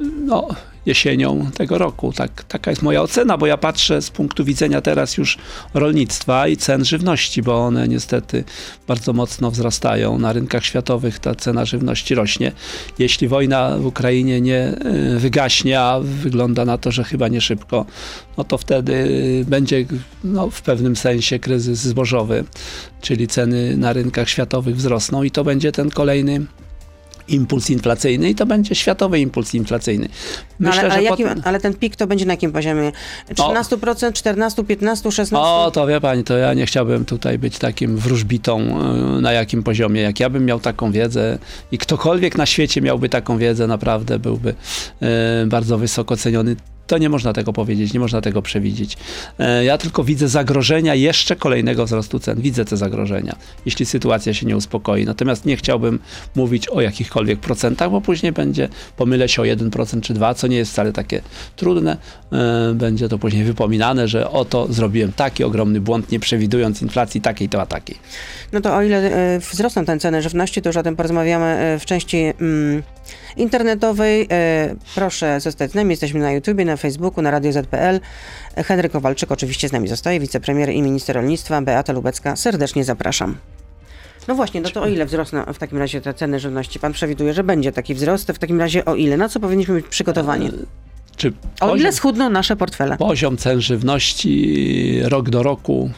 no, 0.00 0.48
jesienią 0.86 1.50
tego 1.54 1.78
roku. 1.78 2.12
Tak, 2.12 2.44
taka 2.44 2.70
jest 2.70 2.82
moja 2.82 3.02
ocena, 3.02 3.38
bo 3.38 3.46
ja 3.46 3.56
patrzę 3.56 4.02
z 4.02 4.10
punktu 4.10 4.44
widzenia 4.44 4.80
teraz 4.80 5.16
już 5.16 5.38
rolnictwa 5.74 6.48
i 6.48 6.56
cen 6.56 6.84
żywności, 6.84 7.42
bo 7.42 7.66
one 7.66 7.88
niestety 7.88 8.44
bardzo 8.86 9.12
mocno 9.12 9.50
wzrastają. 9.50 10.18
Na 10.18 10.32
rynkach 10.32 10.64
światowych 10.64 11.18
ta 11.18 11.34
cena 11.34 11.64
żywności 11.64 12.14
rośnie. 12.14 12.52
Jeśli 12.98 13.28
wojna 13.28 13.78
w 13.78 13.86
Ukrainie 13.86 14.40
nie 14.40 14.74
y, 15.14 15.18
wygaśnie, 15.18 15.80
a 15.80 16.00
wygląda 16.00 16.64
na 16.64 16.78
to, 16.78 16.90
że 16.90 17.04
chyba 17.04 17.28
nie 17.28 17.40
szybko, 17.40 17.86
no 18.36 18.44
to 18.44 18.58
wtedy 18.58 18.94
będzie 19.48 19.84
no, 20.24 20.50
w 20.50 20.62
pewnym 20.62 20.96
sensie 20.96 21.38
kryzys 21.38 21.78
zbożowy, 21.78 22.44
czyli 23.00 23.26
ceny 23.26 23.76
na 23.76 23.92
rynkach 23.92 24.28
światowych 24.28 24.76
wzrosną 24.76 25.22
i 25.22 25.30
to 25.30 25.44
będzie 25.44 25.72
ten 25.72 25.90
kolejny 25.90 26.46
impuls 27.28 27.70
inflacyjny 27.70 28.30
i 28.30 28.34
to 28.34 28.46
będzie 28.46 28.74
światowy 28.74 29.20
impuls 29.20 29.54
inflacyjny. 29.54 30.08
No 30.60 30.70
ale, 30.70 31.02
jakim, 31.02 31.28
potem- 31.28 31.42
ale 31.44 31.60
ten 31.60 31.74
pik 31.74 31.96
to 31.96 32.06
będzie 32.06 32.26
na 32.26 32.32
jakim 32.32 32.52
poziomie? 32.52 32.92
13%, 33.34 34.12
14, 34.12 34.64
15, 34.64 35.10
16? 35.12 35.38
O, 35.38 35.70
to 35.70 35.86
wie 35.86 36.00
pani, 36.00 36.24
to 36.24 36.36
ja 36.36 36.54
nie 36.54 36.66
chciałbym 36.66 37.04
tutaj 37.04 37.38
być 37.38 37.58
takim 37.58 37.96
wróżbitą, 37.96 38.60
y, 39.18 39.20
na 39.20 39.32
jakim 39.32 39.62
poziomie. 39.62 40.00
Jak 40.00 40.20
ja 40.20 40.30
bym 40.30 40.44
miał 40.44 40.60
taką 40.60 40.92
wiedzę 40.92 41.38
i 41.72 41.78
ktokolwiek 41.78 42.36
na 42.38 42.46
świecie 42.46 42.80
miałby 42.80 43.08
taką 43.08 43.38
wiedzę, 43.38 43.66
naprawdę 43.66 44.18
byłby 44.18 44.50
y, 45.42 45.46
bardzo 45.46 45.78
wysoko 45.78 46.16
ceniony. 46.16 46.56
To 46.88 46.98
nie 46.98 47.08
można 47.08 47.32
tego 47.32 47.52
powiedzieć, 47.52 47.92
nie 47.92 48.00
można 48.00 48.20
tego 48.20 48.42
przewidzieć. 48.42 48.96
E, 49.38 49.64
ja 49.64 49.78
tylko 49.78 50.04
widzę 50.04 50.28
zagrożenia 50.28 50.94
jeszcze 50.94 51.36
kolejnego 51.36 51.86
wzrostu 51.86 52.18
cen. 52.18 52.40
Widzę 52.40 52.64
te 52.64 52.76
zagrożenia, 52.76 53.36
jeśli 53.66 53.86
sytuacja 53.86 54.34
się 54.34 54.46
nie 54.46 54.56
uspokoi. 54.56 55.04
Natomiast 55.04 55.44
nie 55.44 55.56
chciałbym 55.56 55.98
mówić 56.34 56.68
o 56.68 56.80
jakichkolwiek 56.80 57.40
procentach, 57.40 57.90
bo 57.90 58.00
później 58.00 58.32
będzie, 58.32 58.68
pomylę 58.96 59.28
się 59.28 59.42
o 59.42 59.44
1% 59.44 60.00
czy 60.00 60.14
2%, 60.14 60.34
co 60.34 60.46
nie 60.46 60.56
jest 60.56 60.72
wcale 60.72 60.92
takie 60.92 61.22
trudne. 61.56 61.96
E, 62.32 62.74
będzie 62.74 63.08
to 63.08 63.18
później 63.18 63.44
wypominane, 63.44 64.08
że 64.08 64.30
oto 64.30 64.66
zrobiłem 64.70 65.12
taki 65.12 65.44
ogromny 65.44 65.80
błąd, 65.80 66.12
nie 66.12 66.20
przewidując 66.20 66.82
inflacji 66.82 67.20
takiej 67.20 67.48
to 67.48 67.60
a 67.60 67.66
takiej. 67.66 67.98
No 68.52 68.60
to 68.60 68.76
o 68.76 68.82
ile 68.82 68.96
e, 68.96 69.38
wzrosną 69.38 69.84
te 69.84 69.98
ceny 69.98 70.22
żywności, 70.22 70.62
to 70.62 70.68
już 70.68 70.76
o 70.76 70.82
tym 70.82 70.96
porozmawiamy 70.96 71.76
w 71.80 71.84
części 71.86 72.16
mm, 72.40 72.82
internetowej. 73.36 74.28
Proszę 74.94 75.40
zostać 75.40 75.70
z 75.70 75.74
nami, 75.74 75.90
jesteśmy 75.90 76.20
na 76.20 76.32
YouTubie, 76.32 76.64
na 76.64 76.76
Facebooku, 76.78 77.22
na 77.22 77.30
Radio 77.30 77.52
ZPL. 77.52 78.00
Henryk 78.56 78.92
Kowalczyk 78.92 79.32
oczywiście 79.32 79.68
z 79.68 79.72
nami 79.72 79.88
zostaje, 79.88 80.20
wicepremier 80.20 80.70
i 80.70 80.82
minister 80.82 81.16
rolnictwa, 81.16 81.62
Beata 81.62 81.92
Lubecka. 81.92 82.36
Serdecznie 82.36 82.84
zapraszam. 82.84 83.36
No 84.28 84.34
właśnie, 84.34 84.60
no 84.60 84.70
to 84.70 84.82
o 84.82 84.86
ile 84.88 85.06
wzrosną 85.06 85.44
w 85.54 85.58
takim 85.58 85.78
razie 85.78 86.00
te 86.00 86.14
ceny 86.14 86.40
żywności? 86.40 86.80
Pan 86.80 86.92
przewiduje, 86.92 87.34
że 87.34 87.44
będzie 87.44 87.72
taki 87.72 87.94
wzrost, 87.94 88.32
w 88.32 88.38
takim 88.38 88.60
razie 88.60 88.84
o 88.84 88.94
ile? 88.94 89.16
Na 89.16 89.28
co 89.28 89.40
powinniśmy 89.40 89.74
być 89.74 89.86
przygotowani? 89.86 90.50
Czy 91.16 91.32
O 91.60 91.66
ile 91.66 91.76
poziom, 91.76 91.92
schudną 91.92 92.30
nasze 92.30 92.56
portfele? 92.56 92.96
poziom 92.96 93.36
cen 93.36 93.60
żywności 93.60 95.00
rok 95.04 95.30
do 95.30 95.42
roku 95.42 95.90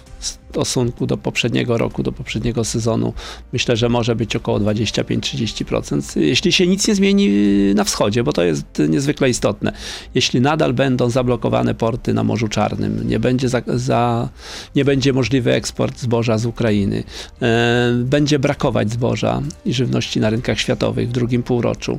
stosunku 0.50 1.06
do 1.06 1.16
poprzedniego 1.16 1.78
roku, 1.78 2.02
do 2.02 2.12
poprzedniego 2.12 2.64
sezonu, 2.64 3.12
myślę, 3.52 3.76
że 3.76 3.88
może 3.88 4.16
być 4.16 4.36
około 4.36 4.60
25-30%, 4.60 6.20
jeśli 6.20 6.52
się 6.52 6.66
nic 6.66 6.88
nie 6.88 6.94
zmieni 6.94 7.30
na 7.74 7.84
wschodzie, 7.84 8.22
bo 8.22 8.32
to 8.32 8.42
jest 8.42 8.64
niezwykle 8.88 9.30
istotne. 9.30 9.72
Jeśli 10.14 10.40
nadal 10.40 10.72
będą 10.72 11.10
zablokowane 11.10 11.74
porty 11.74 12.14
na 12.14 12.24
Morzu 12.24 12.48
Czarnym, 12.48 13.08
nie 13.08 13.20
będzie, 13.20 13.48
za, 13.48 13.62
za, 13.66 14.28
nie 14.76 14.84
będzie 14.84 15.12
możliwy 15.12 15.52
eksport 15.52 15.98
zboża 15.98 16.38
z 16.38 16.46
Ukrainy, 16.46 17.04
e, 17.42 17.92
będzie 18.04 18.38
brakować 18.38 18.92
zboża 18.92 19.42
i 19.64 19.74
żywności 19.74 20.20
na 20.20 20.30
rynkach 20.30 20.60
światowych 20.60 21.08
w 21.08 21.12
drugim 21.12 21.42
półroczu, 21.42 21.98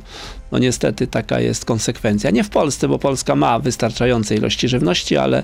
no 0.52 0.58
niestety 0.58 1.06
taka 1.06 1.40
jest 1.40 1.64
konsekwencja. 1.64 2.30
Nie 2.30 2.44
w 2.44 2.50
Polsce, 2.50 2.88
bo 2.88 2.98
Polska 2.98 3.36
ma 3.36 3.58
wystarczające 3.58 4.34
ilości 4.34 4.68
żywności, 4.68 5.16
ale, 5.16 5.42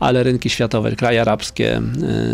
ale 0.00 0.22
rynki 0.22 0.50
światowe, 0.50 0.96
kraje 0.96 1.20
arabskie, 1.20 1.82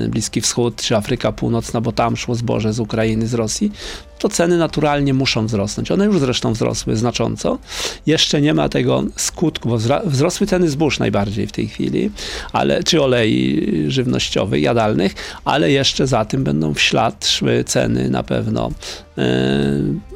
y, 0.04 0.08
Bliski 0.12 0.40
Wschód 0.40 0.76
czy 0.76 0.96
Afryka 0.96 1.32
Północna, 1.32 1.80
bo 1.80 1.92
tam 1.92 2.16
szło 2.16 2.34
zboże 2.34 2.72
z 2.72 2.80
Ukrainy, 2.80 3.26
z 3.26 3.34
Rosji, 3.34 3.72
to 4.18 4.28
ceny 4.28 4.58
naturalnie 4.58 5.14
muszą 5.14 5.46
wzrosnąć. 5.46 5.90
One 5.90 6.04
już 6.04 6.18
zresztą 6.18 6.52
wzrosły 6.52 6.96
znacząco. 6.96 7.58
Jeszcze 8.06 8.40
nie 8.40 8.54
ma 8.54 8.68
tego 8.68 9.04
skutku, 9.16 9.68
bo 9.68 9.78
wzrosły 10.04 10.46
ceny 10.46 10.70
zbóż 10.70 10.98
najbardziej 10.98 11.46
w 11.46 11.52
tej 11.52 11.68
chwili, 11.68 12.10
ale, 12.52 12.82
czy 12.82 13.02
olei 13.02 13.68
żywnościowych, 13.88 14.62
jadalnych, 14.62 15.14
ale 15.44 15.70
jeszcze 15.70 16.06
za 16.06 16.24
tym 16.24 16.44
będą 16.44 16.74
w 16.74 16.80
ślad 16.80 17.26
szły 17.26 17.64
ceny 17.64 18.10
na 18.10 18.22
pewno 18.22 18.70
y, 19.18 20.11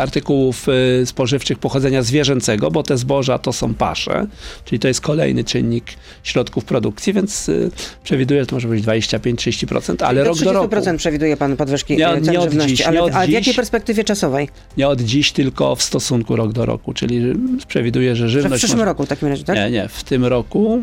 artykułów 0.00 0.66
y, 1.02 1.06
spożywczych 1.06 1.58
pochodzenia 1.58 2.02
zwierzęcego, 2.02 2.70
bo 2.70 2.82
te 2.82 2.98
zboża 2.98 3.38
to 3.38 3.52
są 3.52 3.74
pasze, 3.74 4.26
czyli 4.64 4.78
to 4.78 4.88
jest 4.88 5.00
kolejny 5.00 5.44
czynnik 5.44 5.84
środków 6.22 6.64
produkcji, 6.64 7.12
więc 7.12 7.48
y, 7.48 7.70
przewiduję, 8.04 8.40
że 8.40 8.46
to 8.46 8.56
może 8.56 8.68
być 8.68 8.84
25-30%, 8.84 10.04
ale 10.04 10.20
Do 10.20 10.28
rok 10.28 10.38
do 10.38 10.52
roku. 10.52 10.76
30% 10.76 10.96
przewiduje 10.96 11.36
pan 11.36 11.56
podwyżki 11.56 11.96
Nie 11.96 12.08
e, 12.08 12.20
cen 12.20 12.32
nie 12.32 12.40
od 12.40 12.44
żywności, 12.44 12.76
dziś, 12.76 12.86
ale, 12.86 12.96
nie 12.96 13.02
od 13.02 13.12
ale 13.12 13.26
w 13.26 13.30
jakiej 13.30 13.54
perspektywie 13.54 14.04
czasowej? 14.04 14.48
Nie 14.76 14.88
od 14.88 15.00
dziś, 15.00 15.32
tylko 15.32 15.76
w 15.76 15.82
stosunku 15.82 16.36
rok 16.36 16.52
do 16.52 16.66
roku, 16.66 16.92
czyli 16.94 17.22
przewiduję, 17.68 18.16
że 18.16 18.28
Że 18.28 18.38
w 18.38 18.42
żywność... 18.42 18.60
przyszłym 18.60 18.78
może- 18.78 18.84
roku 18.90 19.04
w 19.04 19.08
takim 19.08 19.28
razie, 19.28 19.44
tak? 19.44 19.56
Nie, 19.56 19.70
nie, 19.70 19.88
w 19.88 20.04
tym 20.04 20.24
roku, 20.24 20.82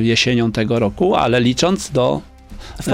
jesienią 0.00 0.52
tego 0.52 0.78
roku, 0.78 1.14
ale 1.14 1.40
licząc 1.40 1.90
do 1.90 2.20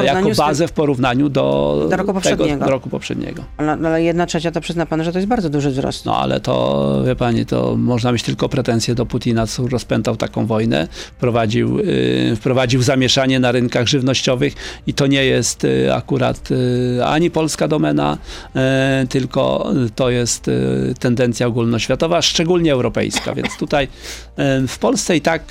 jako 0.02 0.30
bazę 0.36 0.68
w 0.68 0.72
porównaniu 0.72 1.28
do, 1.28 1.76
Do 1.90 1.96
roku 1.96 1.96
tego, 1.96 2.12
poprzedniego. 2.12 2.64
do 2.64 2.70
roku 2.70 2.90
poprzedniego. 2.90 3.44
Ale, 3.56 3.72
ale 3.72 4.02
jedna 4.02 4.26
trzecia 4.26 4.50
to 4.50 4.60
przyzna 4.60 4.86
pan, 4.86 5.04
że 5.04 5.12
to 5.12 5.18
jest 5.18 5.28
bardzo 5.28 5.50
duży 5.50 5.70
wzrost. 5.70 6.04
No 6.04 6.16
ale 6.16 6.40
to, 6.40 7.02
wie 7.06 7.16
pani, 7.16 7.46
to 7.46 7.76
można 7.76 8.12
mieć 8.12 8.22
tylko 8.22 8.48
pretensje 8.48 8.94
do 8.94 9.06
Putina, 9.06 9.46
co 9.46 9.68
rozpętał 9.68 10.16
taką 10.16 10.46
wojnę, 10.46 10.88
wprowadził, 11.16 11.78
y, 11.78 12.36
wprowadził 12.36 12.82
zamieszanie 12.82 13.40
na 13.40 13.52
rynkach 13.52 13.86
żywnościowych 13.88 14.54
i 14.86 14.94
to 14.94 15.06
nie 15.06 15.24
jest 15.24 15.64
y, 15.64 15.94
akurat 15.94 16.50
y, 16.50 17.04
ani 17.04 17.30
polska 17.30 17.68
domena, 17.68 18.18
y, 19.02 19.06
tylko 19.08 19.70
to 19.94 20.10
jest 20.10 20.48
y, 20.48 20.94
tendencja 20.98 21.46
ogólnoświatowa, 21.46 22.22
szczególnie 22.22 22.72
europejska, 22.72 23.34
więc 23.34 23.56
tutaj 23.58 23.84
y, 24.64 24.68
w 24.68 24.78
Polsce 24.78 25.16
i 25.16 25.20
tak 25.20 25.42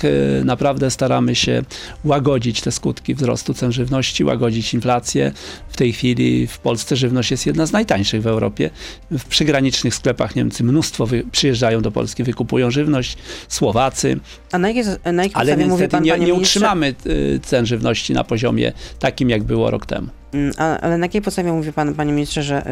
naprawdę 0.44 0.90
staramy 0.90 1.34
się 1.34 1.62
łagodzić 2.04 2.60
te 2.60 2.72
skutki 2.72 3.14
wzrostu 3.14 3.54
cen 3.54 3.72
żywności, 3.72 4.11
łagodzić 4.20 4.74
inflację. 4.74 5.32
W 5.68 5.76
tej 5.76 5.92
chwili 5.92 6.46
w 6.46 6.58
Polsce 6.58 6.96
żywność 6.96 7.30
jest 7.30 7.46
jedna 7.46 7.66
z 7.66 7.72
najtańszych 7.72 8.22
w 8.22 8.26
Europie. 8.26 8.70
W 9.10 9.24
przygranicznych 9.24 9.94
sklepach 9.94 10.36
Niemcy 10.36 10.64
mnóstwo 10.64 11.06
przyjeżdżają 11.32 11.80
do 11.80 11.90
Polski, 11.90 12.24
wykupują 12.24 12.70
żywność, 12.70 13.16
Słowacy, 13.48 14.20
A 14.52 14.58
na 14.58 14.68
jakiej, 14.68 14.84
na 15.12 15.22
jakiej 15.22 15.36
ale 15.40 15.56
niestety 15.56 15.88
pan, 15.88 16.02
nie, 16.02 16.18
nie 16.18 16.34
utrzymamy 16.34 16.94
y, 17.06 17.40
cen 17.42 17.66
żywności 17.66 18.12
na 18.12 18.24
poziomie 18.24 18.72
takim, 18.98 19.30
jak 19.30 19.42
było 19.42 19.70
rok 19.70 19.86
temu. 19.86 20.08
Mm, 20.32 20.52
ale 20.58 20.98
na 20.98 21.06
jakiej 21.06 21.22
podstawie 21.22 21.52
mówi 21.52 21.72
pan, 21.72 21.94
panie 21.94 22.12
ministrze, 22.12 22.42
że 22.42 22.66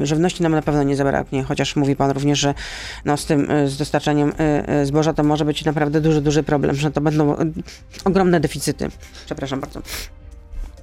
y, 0.00 0.06
żywności 0.06 0.42
nam 0.42 0.52
na 0.52 0.62
pewno 0.62 0.82
nie 0.82 0.96
zabraknie, 0.96 1.42
chociaż 1.42 1.76
mówi 1.76 1.96
pan 1.96 2.10
również, 2.10 2.38
że 2.38 2.54
no, 3.04 3.16
z 3.16 3.26
tym, 3.26 3.50
y, 3.50 3.68
z 3.68 3.76
dostarczaniem 3.76 4.32
zboża 4.84 5.12
to 5.12 5.22
może 5.22 5.44
być 5.44 5.64
naprawdę 5.64 6.00
duży, 6.00 6.20
duży 6.20 6.42
problem, 6.42 6.76
że 6.76 6.90
to 6.90 7.00
będą 7.00 7.36
ogromne 8.04 8.40
deficyty. 8.40 8.88
Przepraszam 9.26 9.60
bardzo. 9.60 9.82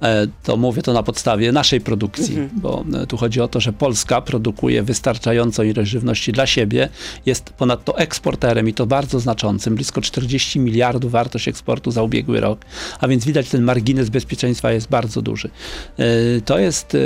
E, 0.02 0.26
to 0.42 0.56
mówię 0.56 0.82
to 0.82 0.92
na 0.92 1.02
podstawie 1.02 1.52
naszej 1.52 1.80
produkcji, 1.80 2.38
Mhm. 2.38 2.50
bo 2.54 2.84
e, 3.02 3.06
tu 3.06 3.16
chodzi 3.16 3.40
o 3.40 3.48
to, 3.48 3.60
że 3.60 3.72
Polska 3.72 4.20
produkuje 4.20 4.82
wystarczającą 4.82 5.62
ilość 5.62 5.90
żywności 5.90 6.32
dla 6.32 6.46
siebie, 6.46 6.88
jest 7.26 7.50
ponadto 7.50 7.98
eksporterem 7.98 8.68
i 8.68 8.74
to 8.74 8.86
bardzo 8.86 9.20
znaczącym, 9.20 9.74
blisko 9.74 10.00
40 10.00 10.60
miliardów 10.60 11.12
wartość 11.12 11.48
eksportu 11.48 11.90
za 11.90 12.02
ubiegły 12.02 12.40
rok, 12.40 12.60
a 13.00 13.08
więc 13.08 13.24
widać 13.24 13.48
ten 13.48 13.62
margines 13.62 14.08
bezpieczeństwa 14.08 14.72
jest 14.72 14.88
bardzo 14.88 15.22
duży. 15.22 15.50
E, 15.98 16.04
To 16.44 16.58
jest 16.58 16.96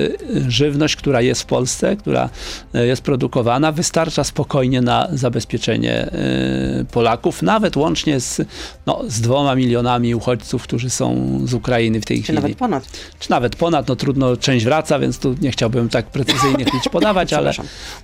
żywność, 0.49 0.97
która 0.97 1.21
jest 1.21 1.43
w 1.43 1.47
Polsce, 1.47 1.97
która 1.97 2.29
jest 2.75 3.03
produkowana, 3.03 3.73
wystarcza 3.73 4.25
spokojnie 4.25 4.81
na 4.81 5.09
zabezpieczenie 5.13 6.11
Polaków, 6.93 7.43
nawet 7.43 7.77
łącznie 7.77 8.21
z, 8.21 8.41
no, 8.87 9.03
z 9.09 9.21
dwoma 9.21 9.55
milionami 9.55 10.15
uchodźców, 10.15 10.63
którzy 10.63 10.91
są 10.91 11.41
z 11.45 11.55
Ukrainy 11.55 12.01
w 12.01 12.05
tej 12.05 12.17
Czy 12.17 12.23
chwili 12.23 12.37
nawet 12.37 12.57
ponad. 12.59 12.84
Czy 13.19 13.31
nawet 13.31 13.57
ponad, 13.57 13.89
no 13.89 13.97
trudno, 13.97 14.37
część 14.37 14.65
wraca, 14.65 14.99
więc 14.99 15.19
tu 15.19 15.35
nie 15.41 15.51
chciałbym 15.51 15.89
tak 15.89 16.07
precyzyjnie 16.07 16.65
chcieć 16.65 16.89
podawać, 16.93 17.33
ale, 17.39 17.53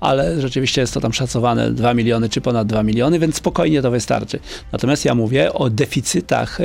ale 0.01 0.41
rzeczywiście 0.41 0.81
jest 0.81 0.95
to 0.95 1.01
tam 1.01 1.13
szacowane 1.13 1.71
2 1.71 1.95
miliony 1.95 2.29
czy 2.29 2.41
ponad 2.41 2.67
2 2.67 2.83
miliony, 2.83 3.19
więc 3.19 3.37
spokojnie 3.37 3.83
to 3.83 3.91
wystarczy. 3.91 4.39
Natomiast 4.73 5.05
ja 5.05 5.15
mówię 5.15 5.53
o 5.53 5.71
deficytach 5.71 6.61
e, 6.61 6.65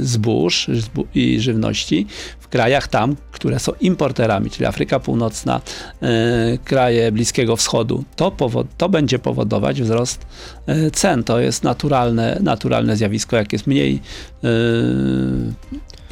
zbóż 0.00 0.68
zbó- 0.68 1.04
i 1.14 1.40
żywności 1.40 2.06
w 2.40 2.48
krajach 2.48 2.88
tam, 2.88 3.16
które 3.32 3.58
są 3.58 3.72
importerami, 3.80 4.50
czyli 4.50 4.66
Afryka 4.66 5.00
Północna, 5.00 5.60
e, 6.02 6.58
kraje 6.64 7.12
Bliskiego 7.12 7.56
Wschodu. 7.56 8.04
To, 8.16 8.32
to 8.78 8.88
będzie 8.88 9.18
powodować 9.18 9.82
wzrost 9.82 10.26
e, 10.66 10.90
cen. 10.90 11.24
To 11.24 11.40
jest 11.40 11.64
naturalne, 11.64 12.38
naturalne 12.40 12.96
zjawisko. 12.96 13.36
Jak 13.36 13.52
jest 13.52 13.66
mniej 13.66 14.00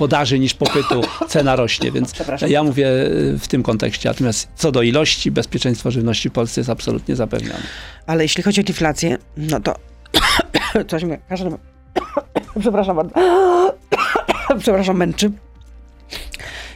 podaży 0.00 0.38
niż 0.38 0.54
popytu, 0.54 1.02
cena 1.28 1.56
rośnie, 1.56 1.92
więc 1.92 2.12
ja 2.48 2.62
mówię 2.62 2.88
y, 2.88 3.38
w 3.38 3.48
tym 3.48 3.62
kontekście. 3.62 4.08
Natomiast 4.08 4.48
co 4.54 4.72
do 4.72 4.82
ilości, 4.82 5.30
bezpieczeństwo 5.30 5.90
żywności 5.90 6.28
w 6.28 6.32
Polsce 6.32 6.60
jest 6.60 6.70
absolutnie 6.70 7.16
zapewnione. 7.16 7.60
Ale 8.06 8.22
jeśli 8.24 8.42
chodzi 8.42 8.60
o 8.60 8.64
inflację, 8.68 9.18
no 9.36 9.60
to 9.60 9.74
coś 10.90 11.04
mnie, 11.04 11.18
każdy... 11.28 11.50
Przepraszam 12.60 12.96
bardzo. 12.96 13.14
Przepraszam, 14.62 14.96
męczy. 14.96 15.30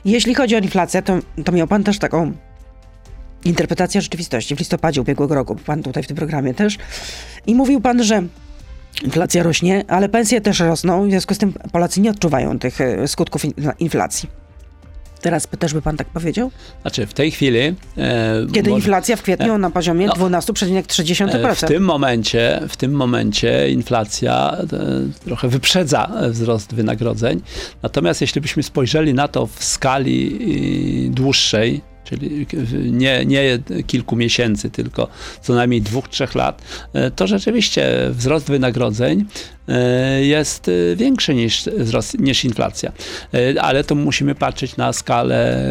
Jeśli 0.05 0.35
chodzi 0.35 0.57
o 0.57 0.59
inflację, 0.59 1.03
to, 1.03 1.19
to 1.45 1.53
miał 1.53 1.67
pan 1.67 1.85
też 1.85 1.99
taką 1.99 2.33
interpretację 3.45 4.01
rzeczywistości 4.01 4.57
w 4.57 4.59
listopadzie 4.59 5.01
ubiegłego 5.01 5.35
roku, 5.35 5.57
pan 5.57 5.83
tutaj 5.83 6.03
w 6.03 6.07
tym 6.07 6.17
programie 6.17 6.55
też. 6.55 6.79
I 7.47 7.55
mówił 7.55 7.81
pan, 7.81 8.05
że 8.05 8.23
inflacja 9.03 9.43
rośnie, 9.43 9.85
ale 9.89 10.09
pensje 10.09 10.41
też 10.41 10.61
rosną, 10.61 11.07
w 11.07 11.11
związku 11.11 11.35
z 11.35 11.39
tym 11.39 11.53
Polacy 11.73 12.01
nie 12.01 12.11
odczuwają 12.11 12.59
tych 12.59 12.81
e, 12.81 13.09
skutków 13.09 13.45
in- 13.45 13.53
inflacji. 13.79 14.29
Teraz 15.21 15.49
też 15.59 15.75
by 15.75 15.83
pan 15.83 15.97
tak 15.97 16.07
powiedział? 16.07 16.51
Znaczy 16.83 17.07
w 17.07 17.15
tej 17.15 17.31
chwili... 17.31 17.59
E, 17.59 17.75
Kiedy 18.53 18.71
może- 18.71 18.81
inflacja 18.81 19.17
w 19.17 19.23
kwietniu 19.23 19.59
na 19.59 19.71
poziomie 19.71 20.07
No. 20.07 20.13
12,3%. 20.13 21.51
E, 21.51 21.55
W 21.55 21.61
tym 21.61 21.85
momencie, 21.85 22.61
w 22.69 22.77
tym 22.77 22.93
momencie 22.93 23.71
inflacja 23.71 24.57
e, 24.59 24.67
trochę 25.25 25.49
wyprzedza 25.49 26.11
e, 26.21 26.31
wzrost 26.31 26.75
wynagrodzeń. 26.75 27.41
Natomiast 27.83 28.21
jeśli 28.21 28.41
byśmy 28.41 28.63
spojrzeli 28.63 29.15
na 29.15 29.29
to 29.29 29.47
w 29.47 29.65
skali 29.65 30.39
e, 31.07 31.11
dłuższej, 31.11 31.81
czyli 32.05 32.47
nie, 32.93 33.25
nie 33.27 33.59
kilku 33.87 34.17
miesięcy, 34.17 34.71
tylko 34.71 35.09
co 35.41 35.55
najmniej 35.55 35.83
dwóch, 35.83 36.09
trzech 36.09 36.35
lat, 36.35 36.63
e, 36.93 37.11
to 37.11 37.27
rzeczywiście 37.27 38.11
wzrost 38.11 38.47
wynagrodzeń 38.47 39.25
e, 39.69 40.25
jest 40.25 40.71
większy 40.97 41.35
niż, 41.35 41.65
wzrost, 41.65 42.19
niż 42.19 42.45
inflacja. 42.45 42.93
Ale 43.61 43.85
to 43.85 43.95
musimy 43.95 44.35
patrzeć 44.35 44.77
na 44.77 44.93
skalę 44.93 45.65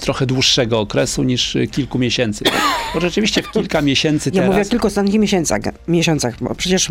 trochę 0.00 0.26
dłuższego 0.26 0.80
okresu 0.80 1.22
niż 1.22 1.56
kilku 1.70 1.98
miesięcy. 1.98 2.44
Bo 2.94 3.00
rzeczywiście 3.00 3.42
w 3.42 3.50
kilka 3.50 3.82
miesięcy 3.82 4.30
ja 4.30 4.32
teraz... 4.32 4.50
Ja 4.50 4.58
mówię 4.58 4.70
tylko 4.70 4.86
o 4.86 4.88
ostatnich 4.88 5.20
miesiącach, 5.20 5.60
miesiącach, 5.88 6.34
bo 6.40 6.54
przecież 6.54 6.90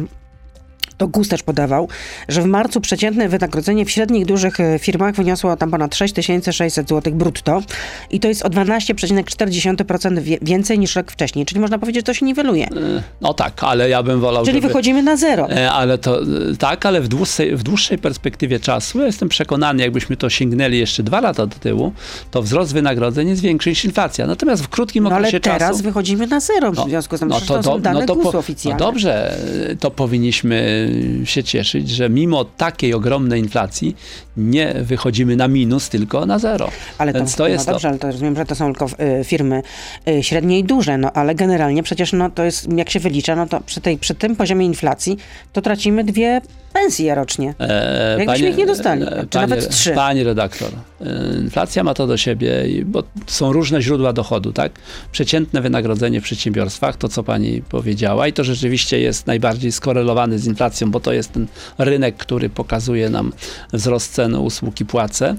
to 0.98 1.08
GUS 1.08 1.28
też 1.28 1.44
podawał, 1.44 1.88
że 2.28 2.42
w 2.42 2.46
marcu 2.46 2.82
przeciętne 2.82 3.30
wynagrodzenie 3.30 3.86
w 3.86 3.92
średnich 3.92 4.26
dużych 4.26 4.60
e, 4.60 4.80
firmach 4.80 5.16
wyniosło 5.16 5.58
tam 5.58 5.72
ponad 5.72 5.96
6600 5.96 6.90
zł 6.90 7.14
brutto 7.14 7.62
i 8.10 8.20
to 8.20 8.28
jest 8.28 8.46
o 8.46 8.50
12,4% 8.50 10.38
więcej 10.42 10.80
niż 10.80 10.96
rok 10.96 11.12
wcześniej, 11.12 11.46
czyli 11.46 11.62
można 11.62 11.80
powiedzieć, 11.80 12.00
że 12.00 12.04
to 12.04 12.14
się 12.14 12.26
niweluje. 12.26 12.66
E, 12.66 13.04
no 13.22 13.34
tak, 13.34 13.64
ale 13.64 13.90
ja 13.90 14.04
bym 14.04 14.20
wolał, 14.20 14.46
Czyli 14.46 14.58
żeby... 14.58 14.68
wychodzimy 14.68 15.04
na 15.04 15.18
zero. 15.18 15.50
E, 15.50 15.72
ale 15.72 15.98
to 15.98 16.20
tak, 16.60 16.86
ale 16.86 17.02
w 17.02 17.08
dłuższej, 17.08 17.56
w 17.56 17.64
dłuższej 17.64 17.98
perspektywie 17.98 18.60
czasu, 18.60 19.00
ja 19.00 19.06
jestem 19.06 19.30
przekonany, 19.30 19.84
jakbyśmy 19.84 20.18
to 20.18 20.30
sięgnęli 20.30 20.78
jeszcze 20.78 21.04
dwa 21.04 21.22
lata 21.22 21.46
do 21.46 21.56
tyłu, 21.56 21.94
to 22.32 22.42
wzrost 22.42 22.74
wynagrodzeń 22.74 23.30
jest 23.30 23.42
większy 23.42 23.70
niż 23.70 23.86
inflacja. 23.86 24.28
Natomiast 24.28 24.64
w 24.64 24.68
krótkim 24.68 25.04
no, 25.04 25.10
okresie 25.10 25.40
czasu... 25.40 25.52
ale 25.52 25.60
teraz 25.60 25.82
wychodzimy 25.82 26.28
na 26.28 26.40
zero 26.40 26.72
w 26.72 26.76
no, 26.76 26.84
związku 26.84 27.18
z 27.18 27.20
tym, 27.20 27.30
no, 27.30 27.42
to, 27.42 27.46
to, 27.46 27.64
są 27.64 27.82
dane 27.82 28.00
no 28.00 28.06
to, 28.06 28.16
GUS-u 28.16 28.38
oficjalne. 28.38 28.80
No 28.80 28.86
dobrze, 28.86 29.38
to 29.80 29.92
powinniśmy 29.92 30.87
się 31.26 31.44
cieszyć, 31.44 31.90
że 31.90 32.10
mimo 32.10 32.46
takiej 32.46 32.94
ogromnej 32.94 33.40
inflacji 33.40 33.96
nie 34.38 34.74
wychodzimy 34.74 35.36
na 35.36 35.48
minus, 35.48 35.90
tylko 35.90 36.26
na 36.26 36.40
zero. 36.40 36.72
Ale 36.98 37.14
to, 37.14 37.20
Więc 37.20 37.36
to 37.36 37.44
no 37.44 37.50
jest 37.50 37.66
dobrze, 37.66 37.82
to. 37.82 37.90
ale 37.90 38.00
to 38.00 38.08
rozumiem, 38.08 38.36
że 38.36 38.46
to 38.46 38.56
są 38.56 38.74
tylko 38.74 38.86
y, 39.20 39.24
firmy 39.24 39.62
y, 40.08 40.24
średnie 40.24 40.60
i 40.60 40.64
duże, 40.64 40.98
no 40.98 41.12
ale 41.12 41.36
generalnie 41.36 41.84
przecież 41.84 42.14
no, 42.14 42.30
to 42.30 42.44
jest, 42.44 42.74
jak 42.74 42.90
się 42.90 43.00
wylicza, 43.00 43.36
no 43.36 43.48
to 43.48 43.62
przy, 43.62 43.82
tej, 43.82 43.98
przy 43.98 44.16
tym 44.16 44.36
poziomie 44.36 44.66
inflacji 44.66 45.18
to 45.54 45.62
tracimy 45.62 46.04
dwie 46.04 46.42
pensje 46.74 47.16
rocznie. 47.16 47.54
E, 47.60 48.10
Jakbyśmy 48.10 48.26
panie, 48.26 48.50
ich 48.50 48.58
nie 48.58 48.66
dostali, 48.66 49.04
e, 49.04 49.10
czy 49.10 49.28
panie, 49.28 49.48
nawet 49.48 49.70
trzy. 49.70 49.92
Pani 49.92 50.24
redaktor, 50.24 50.70
e, 51.02 51.40
inflacja 51.40 51.84
ma 51.84 51.94
to 51.94 52.08
do 52.08 52.18
siebie, 52.18 52.66
bo 52.86 53.04
są 53.28 53.54
różne 53.54 53.82
źródła 53.82 54.14
dochodu, 54.14 54.54
tak? 54.54 54.72
Przeciętne 55.12 55.62
wynagrodzenie 55.62 56.22
w 56.22 56.24
przedsiębiorstwach, 56.24 56.98
to 56.98 57.10
co 57.10 57.24
pani 57.24 57.62
powiedziała 57.70 58.28
i 58.28 58.34
to 58.34 58.44
rzeczywiście 58.44 59.00
jest 59.00 59.28
najbardziej 59.28 59.72
skorelowane 59.72 60.40
z 60.40 60.46
inflacją, 60.46 60.92
bo 60.92 61.00
to 61.00 61.14
jest 61.14 61.34
ten 61.34 61.48
rynek, 61.78 62.18
który 62.18 62.50
pokazuje 62.50 63.10
nam 63.10 63.34
wzrost 63.74 64.14
cen 64.14 64.36
usług 64.36 64.82
i 64.82 64.86
płace. 64.86 65.36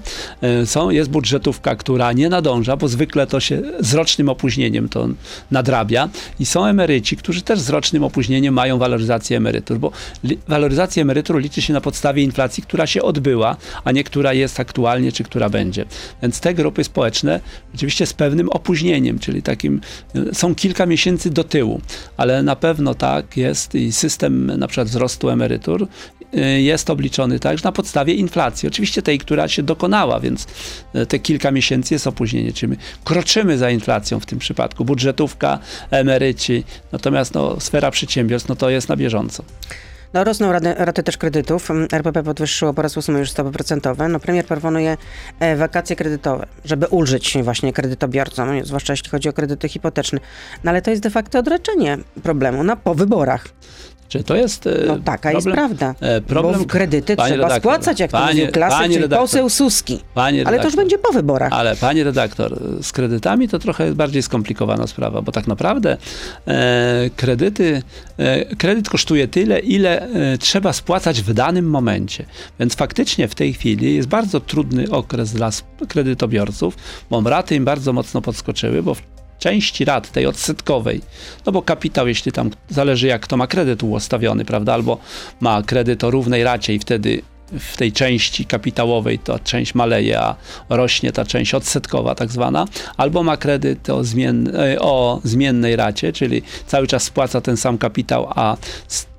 Są, 0.65 0.89
jest 0.89 1.09
budżetówka, 1.09 1.75
która 1.75 2.13
nie 2.13 2.29
nadąża, 2.29 2.77
bo 2.77 2.87
zwykle 2.87 3.27
to 3.27 3.39
się 3.39 3.61
z 3.79 3.93
rocznym 3.93 4.29
opóźnieniem 4.29 4.89
to 4.89 5.07
nadrabia 5.51 6.09
i 6.39 6.45
są 6.45 6.65
emeryci, 6.65 7.17
którzy 7.17 7.41
też 7.41 7.59
z 7.59 7.69
rocznym 7.69 8.03
opóźnieniem 8.03 8.53
mają 8.53 8.77
waloryzację 8.77 9.37
emerytur, 9.37 9.79
bo 9.79 9.91
waloryzacja 10.47 11.01
emerytur 11.01 11.18
emerytur 11.19 11.41
liczy 11.41 11.61
się 11.61 11.73
na 11.73 11.81
podstawie 11.81 12.23
inflacji, 12.23 12.63
która 12.63 12.87
się 12.87 13.01
odbyła, 13.01 13.57
a 13.83 13.91
nie 13.91 14.03
która 14.03 14.33
jest 14.33 14.59
aktualnie, 14.59 15.11
czy 15.11 15.23
która 15.23 15.49
będzie. 15.49 15.85
Więc 16.21 16.39
te 16.39 16.53
grupy 16.53 16.83
społeczne 16.83 17.39
oczywiście 17.75 18.05
z 18.05 18.13
pewnym 18.13 18.49
opóźnieniem, 18.49 19.19
czyli 19.19 19.41
takim 19.41 19.81
są 20.33 20.55
kilka 20.55 20.85
miesięcy 20.85 21.29
do 21.29 21.43
tyłu, 21.43 21.81
ale 22.17 22.43
na 22.43 22.55
pewno 22.55 22.95
tak 22.95 23.37
jest 23.37 23.75
i 23.75 23.91
system 23.91 24.59
na 24.59 24.67
przykład 24.67 24.87
wzrostu 24.87 25.29
emerytur 25.29 25.87
y, 26.37 26.61
jest 26.61 26.89
obliczony 26.89 27.39
także 27.39 27.63
na 27.63 27.71
podstawie 27.71 28.13
inflacji. 28.13 28.67
Oczywiście 28.67 29.01
tej, 29.01 29.19
która 29.19 29.47
się 29.47 29.63
dokonała, 29.63 30.19
więc 30.19 30.47
y, 30.95 31.05
te 31.05 31.19
kilka 31.19 31.51
miesięcy 31.51 31.95
jest 31.95 32.07
opóźnienie, 32.07 32.53
czyli 32.53 32.69
my 32.69 32.77
kroczymy 33.03 33.57
za 33.57 33.69
inflacją 33.69 34.19
w 34.19 34.25
tym 34.25 34.39
przypadku. 34.39 34.85
Budżetówka, 34.85 35.59
emeryci, 35.91 36.63
natomiast 36.91 37.33
no, 37.33 37.59
sfera 37.59 37.91
przedsiębiorstw, 37.91 38.49
no 38.49 38.55
to 38.55 38.69
jest 38.69 38.89
na 38.89 38.95
bieżąco. 38.95 39.43
No, 40.13 40.23
rosną 40.23 40.51
raty, 40.51 40.73
raty 40.73 41.03
też 41.03 41.17
kredytów. 41.17 41.71
Mm, 41.71 41.87
RPP 41.91 42.23
podwyższyło 42.23 42.73
po 42.73 42.81
raz 42.81 42.97
ósmy 42.97 43.19
już 43.19 43.31
stopy 43.31 43.51
procentowe. 43.51 44.07
No, 44.07 44.19
premier 44.19 44.45
proponuje 44.45 44.97
e, 45.39 45.55
wakacje 45.55 45.95
kredytowe, 45.95 46.47
żeby 46.65 46.87
ulżyć 46.87 47.37
właśnie 47.43 47.73
kredytobiorcom, 47.73 48.65
zwłaszcza 48.65 48.93
jeśli 48.93 49.09
chodzi 49.09 49.29
o 49.29 49.33
kredyty 49.33 49.69
hipoteczne. 49.69 50.19
No 50.63 50.71
ale 50.71 50.81
to 50.81 50.91
jest 50.91 51.03
de 51.03 51.09
facto 51.09 51.39
odreczenie 51.39 51.97
problemu 52.23 52.63
na 52.63 52.75
po 52.75 52.95
wyborach. 52.95 53.45
Czy 54.09 54.23
to 54.23 54.35
jest. 54.35 54.67
E, 54.67 54.69
no 54.87 54.97
taka 54.97 55.31
problem, 55.31 55.35
jest 55.35 55.47
prawda. 55.47 55.95
E, 55.99 56.21
problem, 56.21 56.59
bo 56.59 56.65
kredyty 56.65 57.15
trzeba 57.15 57.29
redaktor, 57.29 57.59
spłacać, 57.59 57.99
jak 57.99 58.11
panie, 58.11 58.27
to 58.27 58.33
mówił 58.33 58.51
klasyk, 58.51 58.91
czyli 58.91 59.09
poseł 59.09 59.49
Suski. 59.49 59.99
Panie 60.13 60.47
ale 60.47 60.59
to 60.59 60.65
już 60.65 60.75
będzie 60.75 60.97
po 60.97 61.11
wyborach. 61.13 61.53
Ale 61.53 61.75
pani 61.75 62.03
redaktor, 62.03 62.59
z 62.81 62.91
kredytami 62.91 63.47
to 63.47 63.59
trochę 63.59 63.95
bardziej 63.95 64.23
skomplikowana 64.23 64.87
sprawa, 64.87 65.21
bo 65.21 65.31
tak 65.31 65.47
naprawdę 65.47 65.97
e, 66.47 67.09
kredyty, 67.15 67.81
e, 68.17 68.55
kredyt 68.55 68.89
kosztuje 68.89 69.27
tyle, 69.27 69.59
ile 69.59 70.01
e, 70.01 70.37
trzeba 70.37 70.73
spłacać 70.73 71.21
w 71.21 71.33
danym 71.33 71.69
momencie. 71.69 72.25
Więc 72.59 72.75
faktycznie 72.75 73.27
w 73.27 73.35
tej 73.35 73.53
chwili 73.53 73.95
jest 73.95 74.07
bardzo 74.07 74.39
trudny 74.39 74.91
okres 74.91 75.33
dla 75.33 75.49
kredytobiorców, 75.87 76.75
bo 77.09 77.21
raty 77.21 77.55
im 77.55 77.65
bardzo 77.65 77.93
mocno 77.93 78.21
podskoczyły, 78.21 78.83
bo 78.83 78.95
w 78.95 79.01
części 79.39 79.85
rat, 79.85 80.11
tej 80.11 80.25
odsetkowej, 80.25 81.01
no 81.45 81.51
bo 81.51 81.61
kapitał, 81.61 82.07
jeśli 82.07 82.31
tam 82.31 82.49
zależy 82.69 83.07
jak 83.07 83.21
kto 83.21 83.37
ma 83.37 83.47
kredyt 83.47 83.83
ułostawiony, 83.83 84.45
prawda, 84.45 84.73
albo 84.73 84.97
ma 85.39 85.63
kredyt 85.63 86.03
o 86.03 86.11
równej 86.11 86.43
racie 86.43 86.73
i 86.73 86.79
wtedy 86.79 87.21
w 87.59 87.77
tej 87.77 87.91
części 87.91 88.45
kapitałowej 88.45 89.19
ta 89.19 89.39
część 89.39 89.75
maleje, 89.75 90.19
a 90.19 90.35
rośnie 90.69 91.11
ta 91.11 91.25
część 91.25 91.53
odsetkowa 91.53 92.15
tak 92.15 92.31
zwana, 92.31 92.65
albo 92.97 93.23
ma 93.23 93.37
kredyt 93.37 93.89
o, 93.89 94.03
zmien, 94.03 94.55
e, 94.55 94.79
o 94.79 95.21
zmiennej 95.23 95.75
racie, 95.75 96.13
czyli 96.13 96.41
cały 96.67 96.87
czas 96.87 97.03
spłaca 97.03 97.41
ten 97.41 97.57
sam 97.57 97.77
kapitał, 97.77 98.27
a 98.35 98.57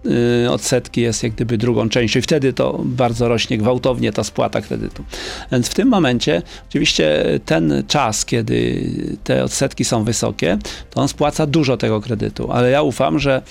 Y, 0.06 0.50
odsetki 0.50 1.00
jest 1.00 1.22
jak 1.22 1.32
gdyby 1.32 1.58
drugą 1.58 1.88
częścią 1.88 2.18
i 2.18 2.22
wtedy 2.22 2.52
to 2.52 2.80
bardzo 2.84 3.28
rośnie 3.28 3.58
gwałtownie 3.58 4.12
ta 4.12 4.24
spłata 4.24 4.60
kredytu. 4.60 5.04
Więc 5.52 5.68
w 5.68 5.74
tym 5.74 5.88
momencie 5.88 6.42
oczywiście 6.68 7.24
ten 7.44 7.82
czas, 7.88 8.24
kiedy 8.24 8.90
te 9.24 9.44
odsetki 9.44 9.84
są 9.84 10.04
wysokie, 10.04 10.58
to 10.90 11.00
on 11.00 11.08
spłaca 11.08 11.46
dużo 11.46 11.76
tego 11.76 12.00
kredytu, 12.00 12.52
ale 12.52 12.70
ja 12.70 12.82
ufam, 12.82 13.18
że 13.18 13.42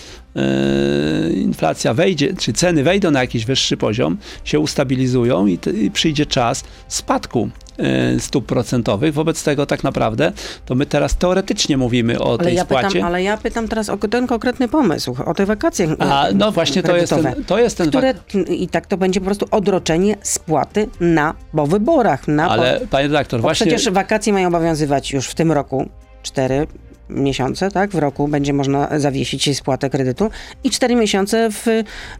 inflacja 1.33 1.93
wejdzie, 1.93 2.33
czy 2.33 2.53
ceny 2.53 2.83
wejdą 2.83 3.11
na 3.11 3.21
jakiś 3.21 3.45
wyższy 3.45 3.77
poziom, 3.77 4.17
się 4.43 4.59
ustabilizują 4.59 5.47
i, 5.47 5.59
i 5.73 5.91
przyjdzie 5.91 6.25
czas 6.25 6.63
spadku 6.87 7.49
Y, 8.15 8.19
stóp 8.19 8.45
procentowych. 8.45 9.13
Wobec 9.13 9.43
tego 9.43 9.65
tak 9.65 9.83
naprawdę 9.83 10.31
to 10.65 10.75
my 10.75 10.85
teraz 10.85 11.15
teoretycznie 11.15 11.77
mówimy 11.77 12.19
o 12.19 12.29
ale 12.29 12.37
tej 12.37 12.55
ja 12.55 12.63
spłacie. 12.63 12.87
Pytam, 12.87 13.07
ale 13.07 13.23
ja 13.23 13.37
pytam 13.37 13.67
teraz 13.67 13.89
o 13.89 13.97
ten 13.97 14.27
konkretny 14.27 14.67
pomysł, 14.67 15.15
o 15.25 15.33
te 15.33 15.45
wakacje 15.45 15.95
A, 15.99 16.27
no 16.35 16.51
właśnie 16.51 16.83
to 16.83 16.97
jest 16.97 17.13
ten, 17.13 17.43
to 17.47 17.59
jest 17.59 17.77
ten 17.77 17.87
które, 17.87 18.13
I 18.49 18.67
tak 18.67 18.87
to 18.87 18.97
będzie 18.97 19.19
po 19.19 19.25
prostu 19.25 19.45
odroczenie 19.51 20.15
spłaty 20.21 20.87
na 20.99 21.33
po 21.51 21.67
wyborach. 21.67 22.27
Na 22.27 22.49
ale 22.49 22.79
po, 22.79 22.87
panie 22.87 23.07
redaktor, 23.07 23.41
właśnie... 23.41 23.67
Przecież 23.67 23.93
wakacje 23.93 24.33
mają 24.33 24.47
obowiązywać 24.47 25.11
już 25.11 25.27
w 25.27 25.35
tym 25.35 25.51
roku 25.51 25.89
cztery 26.23 26.67
miesiące, 27.09 27.71
tak, 27.71 27.91
w 27.91 27.95
roku 27.95 28.27
będzie 28.27 28.53
można 28.53 28.99
zawiesić 28.99 29.57
spłatę 29.57 29.89
kredytu 29.89 30.29
i 30.63 30.69
cztery 30.69 30.95
miesiące 30.95 31.49
w, 31.51 31.65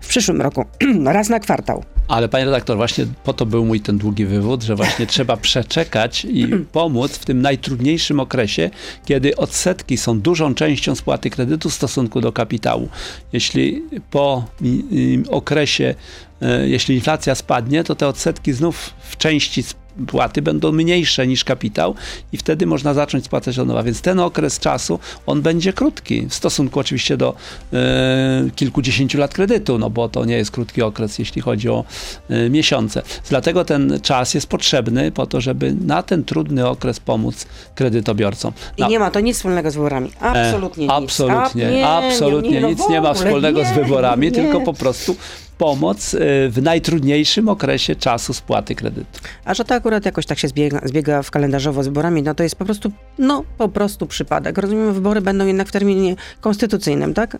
w 0.01 0.07
przyszłym 0.07 0.41
roku, 0.41 0.65
raz 1.05 1.29
na 1.29 1.39
kwartał. 1.39 1.83
Ale 2.07 2.29
panie 2.29 2.45
redaktor, 2.45 2.77
właśnie 2.77 3.05
po 3.23 3.33
to 3.33 3.45
był 3.45 3.65
mój 3.65 3.81
ten 3.81 3.97
długi 3.97 4.25
wywód, 4.25 4.63
że 4.63 4.75
właśnie 4.75 5.07
trzeba 5.13 5.37
przeczekać 5.37 6.25
i 6.25 6.47
pomóc 6.71 7.11
w 7.11 7.25
tym 7.25 7.41
najtrudniejszym 7.41 8.19
okresie, 8.19 8.69
kiedy 9.05 9.35
odsetki 9.35 9.97
są 9.97 10.19
dużą 10.19 10.55
częścią 10.55 10.95
spłaty 10.95 11.29
kredytu 11.29 11.69
w 11.69 11.73
stosunku 11.73 12.21
do 12.21 12.31
kapitału. 12.31 12.89
Jeśli 13.33 13.83
po 14.11 14.45
okresie, 15.29 15.95
e, 16.41 16.67
jeśli 16.67 16.95
inflacja 16.95 17.35
spadnie, 17.35 17.83
to 17.83 17.95
te 17.95 18.07
odsetki 18.07 18.53
znów 18.53 18.93
w 19.09 19.17
części 19.17 19.63
płaty 20.07 20.41
będą 20.41 20.71
mniejsze 20.71 21.27
niż 21.27 21.43
kapitał 21.43 21.95
i 22.33 22.37
wtedy 22.37 22.65
można 22.65 22.93
zacząć 22.93 23.25
spłacać 23.25 23.59
od 23.59 23.67
nowa. 23.67 23.83
Więc 23.83 24.01
ten 24.01 24.19
okres 24.19 24.59
czasu, 24.59 24.99
on 25.25 25.41
będzie 25.41 25.73
krótki 25.73 26.27
w 26.29 26.33
stosunku 26.33 26.79
oczywiście 26.79 27.17
do 27.17 27.35
e, 27.73 28.49
kilkudziesięciu 28.55 29.17
lat 29.17 29.33
kredytu, 29.33 29.77
no 29.77 29.89
bo 29.89 30.09
to 30.09 30.25
nie 30.25 30.37
jest 30.37 30.51
krótki 30.51 30.81
okres, 30.81 31.19
jeśli 31.19 31.41
chodzi 31.41 31.69
o 31.69 31.83
e, 32.29 32.49
miesiące. 32.49 33.01
Dlatego 33.29 33.65
ten 33.65 33.99
czas 34.01 34.33
jest 34.33 34.47
potrzebny 34.47 35.11
po 35.11 35.25
to, 35.25 35.41
żeby 35.41 35.75
na 35.85 36.03
ten 36.03 36.23
trudny 36.23 36.67
okres 36.67 36.99
pomóc 36.99 37.45
kredytobiorcom. 37.75 38.53
I 38.77 38.87
nie 38.87 38.99
ma 38.99 39.11
to 39.11 39.19
nic 39.19 39.37
wspólnego 39.37 39.71
z 39.71 39.75
wyborami. 39.75 40.11
Absolutnie 40.19 40.83
e, 40.83 40.87
nic. 40.87 40.91
Absolutnie, 40.91 41.67
A, 41.67 41.71
nie, 41.71 41.87
absolutnie 41.87 42.51
nie, 42.51 42.61
nie, 42.61 42.67
nic 42.67 42.89
nie 42.89 43.01
ma 43.01 43.13
wspólnego 43.13 43.65
z 43.65 43.71
wyborami, 43.71 44.31
tylko 44.31 44.61
po 44.61 44.73
prostu 44.73 45.15
pomoc 45.59 46.13
y, 46.13 46.19
w 46.49 46.61
najtrudniejszym 46.61 47.49
okresie 47.49 47.95
czasu 47.95 48.33
spłaty 48.33 48.75
kredytu. 48.75 49.19
A 49.45 49.53
że 49.53 49.65
to 49.65 49.75
akurat 49.75 50.05
jakoś 50.05 50.25
tak 50.25 50.39
się 50.39 50.47
zbiega, 50.47 50.81
zbiega 50.83 51.23
w 51.23 51.31
kalendarzowo 51.31 51.83
z 51.83 51.87
wyborami, 51.87 52.23
no 52.23 52.35
to 52.35 52.43
jest 52.43 52.55
po 52.55 52.65
prostu, 52.65 52.91
no 53.17 53.43
po 53.57 53.69
prostu 53.69 54.07
przypadek. 54.07 54.57
Rozumiem, 54.57 54.93
wybory 54.93 55.21
będą 55.21 55.45
jednak 55.45 55.67
w 55.67 55.71
terminie 55.71 56.15
konstytucyjnym, 56.41 57.13
tak? 57.13 57.37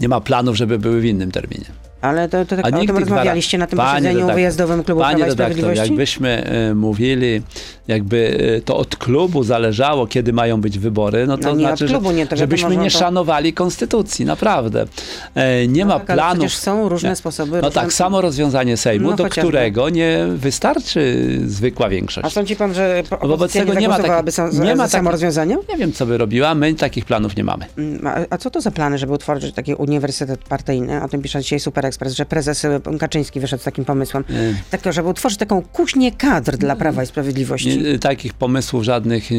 Nie 0.00 0.08
ma 0.08 0.20
planów, 0.20 0.56
żeby 0.56 0.78
były 0.78 1.00
w 1.00 1.04
innym 1.04 1.30
terminie. 1.30 1.66
Ale 2.02 2.28
to, 2.28 2.44
to 2.44 2.56
tak 2.56 2.64
A 2.74 2.78
o 2.78 2.86
tym 2.86 2.96
rozmawialiście 2.98 3.58
na 3.58 3.66
tym 3.66 3.76
Panie 3.76 3.90
posiedzeniu 3.90 4.14
redaktor, 4.14 4.34
wyjazdowym 4.34 4.84
klubu 4.84 5.00
Panie 5.00 5.24
Prawa 5.24 5.32
i 5.32 5.38
redaktor, 5.54 5.74
jakbyśmy 5.76 6.44
e, 6.44 6.74
mówili, 6.74 7.42
jakby 7.88 8.38
e, 8.56 8.60
to 8.60 8.76
od 8.76 8.96
klubu 8.96 9.42
zależało, 9.42 10.06
kiedy 10.06 10.32
mają 10.32 10.60
być 10.60 10.78
wybory, 10.78 11.26
no 11.26 11.38
to 11.38 11.48
No 11.48 11.54
nie 11.54 11.66
znaczy, 11.66 11.86
klubu, 11.86 12.08
że, 12.08 12.14
nie, 12.14 12.26
to 12.26 12.36
żebyśmy 12.36 12.76
nie 12.76 12.90
to- 12.90 12.98
szanowali 12.98 13.52
konstytucji, 13.52 14.24
naprawdę. 14.24 14.86
E, 15.34 15.66
nie 15.68 15.84
No 15.84 15.94
ma 15.94 16.00
tak, 16.00 16.16
planów. 16.16 16.38
Przecież 16.46 16.56
są 16.58 16.88
różne 16.88 17.08
Nie. 17.08 17.16
sposoby. 17.16 17.50
No 17.52 17.68
różne... 17.68 17.82
tak, 17.82 17.92
samo 17.92 18.20
rozwiązanie 18.20 18.76
Sejmu, 18.76 19.10
No 19.10 19.16
do 19.16 19.24
chociażby. 19.24 19.48
którego 19.48 19.88
nie 19.88 20.18
wystarczy 20.36 21.28
zwykła 21.46 21.86
A 21.86 21.88
większość. 21.88 22.34
sądzi 22.34 22.56
pan, 22.56 22.74
że 22.74 23.02
No 23.22 23.28
wobec 23.28 23.52
tego 23.52 23.74
nie 23.74 23.88
ma 23.88 23.98
takich- 23.98 24.34
sam, 24.34 24.50
nie 24.62 24.74
ma 24.76 24.88
samo 24.88 25.10
rozwiązaniem? 25.10 25.58
Nie 25.68 25.76
wiem, 25.76 25.92
co 25.92 26.06
by 26.06 26.18
robiła, 26.18 26.54
my 26.54 26.74
takich 26.74 27.04
planów 27.04 27.36
nie 27.36 27.44
mamy. 27.44 27.64
Mm, 27.78 28.06
A, 28.06 28.34
a 28.34 28.38
co 28.38 28.50
to 28.50 28.60
za 28.60 28.70
plany, 28.70 28.98
żeby 28.98 29.12
utworzyć 29.12 29.54
taki 29.54 29.74
uniwersytet 29.74 30.40
partyjny? 30.44 31.02
O 31.02 31.08
tym 31.08 31.22
pisze 31.22 31.40
dzisiaj 31.42 31.60
Super 31.60 31.86
Express, 31.92 32.14
że 32.14 32.26
prezes 32.26 32.64
y, 32.64 32.80
Kaczyński 33.00 33.40
wyszedł 33.40 33.60
z 33.62 33.64
takim 33.64 33.84
pomysłem. 33.84 34.24
E, 34.30 34.78
Tak, 34.78 34.92
żeby 34.94 35.08
utworzyć 35.08 35.38
taką 35.38 35.62
kuźnię 35.62 36.12
kadr 36.12 36.56
dla 36.56 36.76
Prawa 36.76 37.02
i 37.02 37.06
Sprawiedliwości. 37.06 37.78
Nie, 37.78 37.98
takich 37.98 38.34
pomysłów 38.34 38.84
żadnych 38.84 39.32
y, 39.32 39.34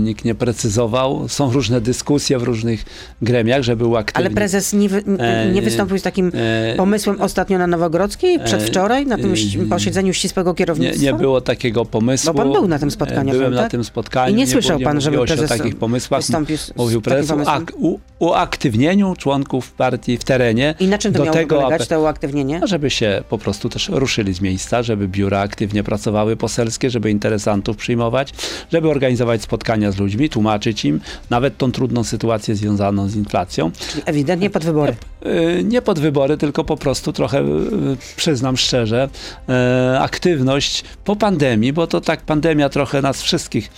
nikt 0.00 0.24
nie 0.24 0.34
precyzował. 0.34 1.28
Są 1.28 1.52
różne 1.52 1.80
dyskusje 1.80 2.38
w 2.38 2.42
różnych 2.42 2.84
gremiach, 3.22 3.62
żeby 3.62 3.84
uaktywnić. 3.86 4.26
Ale 4.26 4.34
prezes 4.34 4.72
nie, 4.72 4.88
wy, 4.88 5.02
E, 5.18 5.50
nie 5.52 5.62
wystąpił 5.62 5.98
z 5.98 6.02
takim 6.02 6.32
e, 6.34 6.74
pomysłem 6.76 7.20
ostatnio 7.20 7.58
na 7.58 7.66
Nowogrodzkiej, 7.66 8.40
przedwczoraj, 8.44 9.06
na 9.06 9.16
tym 9.16 9.34
e, 9.62 9.66
posiedzeniu 9.66 10.12
ścisłego 10.12 10.50
Nie, 10.50 10.56
kierownictwa? 10.56 11.02
nie 11.02 11.14
było 11.14 11.40
takiego 11.40 11.84
pomysłu. 11.84 12.32
Bo 12.32 12.38
pan 12.42 12.52
był 12.52 12.68
na 12.68 12.78
tym 12.78 12.90
spotkaniu, 12.90 13.30
E, 13.30 13.32
Byłem 13.32 13.52
tak? 13.54 13.62
na 13.62 13.68
tym 13.68 13.84
spotkaniu. 13.84 14.34
I 14.34 14.36
nie 14.38 14.44
było- 14.44 14.52
słyszał 14.52 14.80
pan, 14.80 15.00
żeby 15.00 15.24
prezes 15.26 15.48
takich 15.50 15.76
pomysłach. 15.76 16.20
wystąpił 16.20 16.56
z, 16.56 16.72
Mówił 16.76 17.00
prezes 17.02 17.30
o 17.30 17.50
ak- 17.50 17.72
uaktywnieniu 18.18 19.14
członków 19.18 19.72
partii 19.72 20.16
w 20.18 20.24
terenie. 20.24 20.74
I 20.80 20.86
na 20.86 20.98
czym 20.98 21.12
to 21.12 21.18
do 21.18 21.24
miało 21.24 21.36
tego, 21.36 21.56
polegać, 21.56 21.80
to 21.98 22.02
uaktywnienie? 22.02 22.60
Żeby 22.64 22.90
się 22.90 23.22
po 23.28 23.38
prostu 23.38 23.68
też 23.68 23.88
ruszyli 23.88 24.34
z 24.34 24.40
miejsca, 24.40 24.82
żeby 24.82 25.08
biura 25.08 25.40
aktywnie 25.40 25.82
pracowały 25.82 26.36
poselskie, 26.36 26.90
żeby 26.90 27.10
interesantów 27.10 27.76
przyjmować, 27.76 28.32
żeby 28.72 28.88
organizować 28.90 29.42
spotkania 29.42 29.92
z 29.92 29.98
ludźmi, 29.98 30.28
tłumaczyć 30.28 30.84
im 30.84 31.00
nawet 31.30 31.58
tą 31.58 31.72
trudną 31.72 32.04
sytuację 32.04 32.54
związaną 32.54 33.08
z 33.08 33.16
inflacją. 33.16 33.70
Czyli 33.90 34.02
ewidentnie 34.06 34.50
pod 34.50 34.64
wybory. 34.64 34.96
Y, 35.26 35.64
Nie 35.64 35.82
pod 35.82 35.98
wybory, 35.98 36.36
tylko 36.36 36.64
po 36.64 36.76
prostu 36.76 37.12
trochę, 37.12 37.40
y, 37.40 37.96
przyznam 38.16 38.56
szczerze, 38.56 39.08
e, 39.48 39.98
aktywność 40.00 40.84
po 41.04 41.16
pandemii, 41.16 41.72
bo 41.72 41.86
to 41.86 42.00
tak 42.00 42.20
pandemia 42.22 42.68
trochę 42.68 43.02
nas 43.02 43.22
wszystkich 43.22 43.70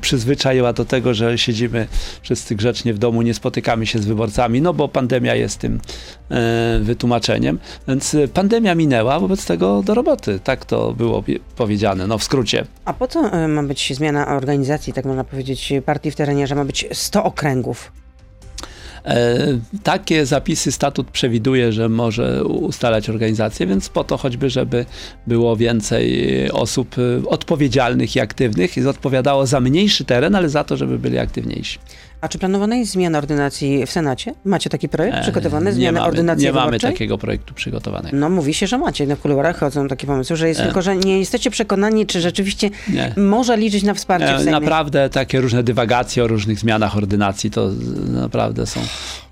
przyzwyczaiła 0.00 0.72
do 0.72 0.84
tego, 0.84 1.14
że 1.14 1.38
siedzimy 1.38 1.86
wszyscy 2.22 2.54
grzecznie 2.54 2.94
w 2.94 2.98
domu, 2.98 3.22
nie 3.22 3.34
spotykamy 3.34 3.86
się 3.86 3.98
z 3.98 4.06
wyborcami, 4.06 4.62
no 4.62 4.74
bo 4.74 4.88
pandemia 4.88 5.34
jest 5.34 5.58
tym 5.58 5.80
wytłumaczeniem. 6.80 7.58
Więc 7.88 8.14
y, 8.14 8.28
pandemia 8.28 8.74
minęła, 8.74 9.20
wobec 9.20 9.46
tego 9.46 9.82
do 9.82 9.94
roboty. 9.94 10.40
Tak 10.44 10.64
to 10.64 10.92
było 10.92 11.24
powiedziane, 11.56 12.06
no 12.06 12.18
w 12.18 12.24
skrócie. 12.24 12.64
A 12.84 12.92
po 12.92 13.08
co 13.08 13.44
y, 13.44 13.48
ma 13.48 13.62
być 13.62 13.92
zmiana 13.96 14.36
organizacji, 14.36 14.92
tak 14.92 15.04
można 15.04 15.24
powiedzieć, 15.24 15.72
partii 15.86 16.10
w 16.10 16.16
terenie, 16.16 16.46
że 16.46 16.54
ma 16.54 16.64
być 16.64 16.86
100 16.92 17.24
okręgów? 17.24 17.92
E, 19.04 19.38
Takie 19.82 20.26
zapisy 20.26 20.72
statut 20.72 21.10
przewiduje, 21.10 21.72
że 21.72 21.88
może 21.88 22.44
ustalać 22.44 23.10
organizację, 23.10 23.66
więc 23.66 23.88
po 23.88 24.04
to 24.04 24.16
choćby, 24.16 24.50
żeby 24.50 24.86
było 25.26 25.56
więcej 25.56 26.50
osób 26.50 26.96
e, 26.98 27.28
odpowiedzialnych 27.28 28.16
i 28.16 28.20
aktywnych 28.20 28.76
i 28.76 28.86
odpowiadało 28.86 29.46
za 29.46 29.60
mniejszy 29.60 30.04
teren, 30.04 30.34
ale 30.34 30.48
za 30.48 30.64
to, 30.64 30.76
żeby 30.76 30.98
byli 30.98 31.18
aktywniejsi. 31.18 31.78
A 32.20 32.28
czy 32.28 32.38
planowana 32.38 32.76
jest 32.76 32.92
zmiana 32.92 33.18
ordynacji 33.18 33.86
w 33.86 33.90
Senacie? 33.90 34.34
Macie 34.44 34.70
taki 34.70 34.88
projekt 34.88 35.16
E, 35.18 35.22
przygotowany, 35.22 35.66
nie 35.66 35.72
zmiana 35.72 35.98
mamy, 36.00 36.10
ordynacji 36.10 36.44
Nie 36.46 36.52
mamy 36.52 36.80
takiego 36.80 37.18
projektu 37.18 37.54
przygotowanego. 37.54 38.16
No 38.16 38.30
mówi 38.30 38.54
się, 38.54 38.66
że 38.66 38.78
macie. 38.78 39.06
Na 39.06 39.16
kuluarach 39.16 39.58
chodzą 39.58 39.88
takie 39.88 40.06
pomysły, 40.06 40.36
że 40.36 40.48
jest 40.48 40.60
E. 40.60 40.64
tylko, 40.64 40.82
że 40.82 40.96
nie 40.96 41.18
jesteście 41.18 41.50
przekonani, 41.50 42.06
czy 42.06 42.20
rzeczywiście 42.20 42.70
Nie. 42.88 43.14
może 43.16 43.56
liczyć 43.56 43.82
na 43.82 43.94
wsparcie 43.94 44.26
w 44.26 44.30
E, 44.30 44.36
Sejmie. 44.38 44.52
Naprawdę 44.52 45.10
takie 45.10 45.40
różne 45.40 45.62
dywagacje 45.62 46.24
o 46.24 46.26
różnych 46.26 46.58
zmianach 46.58 46.96
ordynacji 46.96 47.50
to 47.50 47.70
naprawdę 48.06 48.66
są 48.66 48.80
y, 48.80 48.84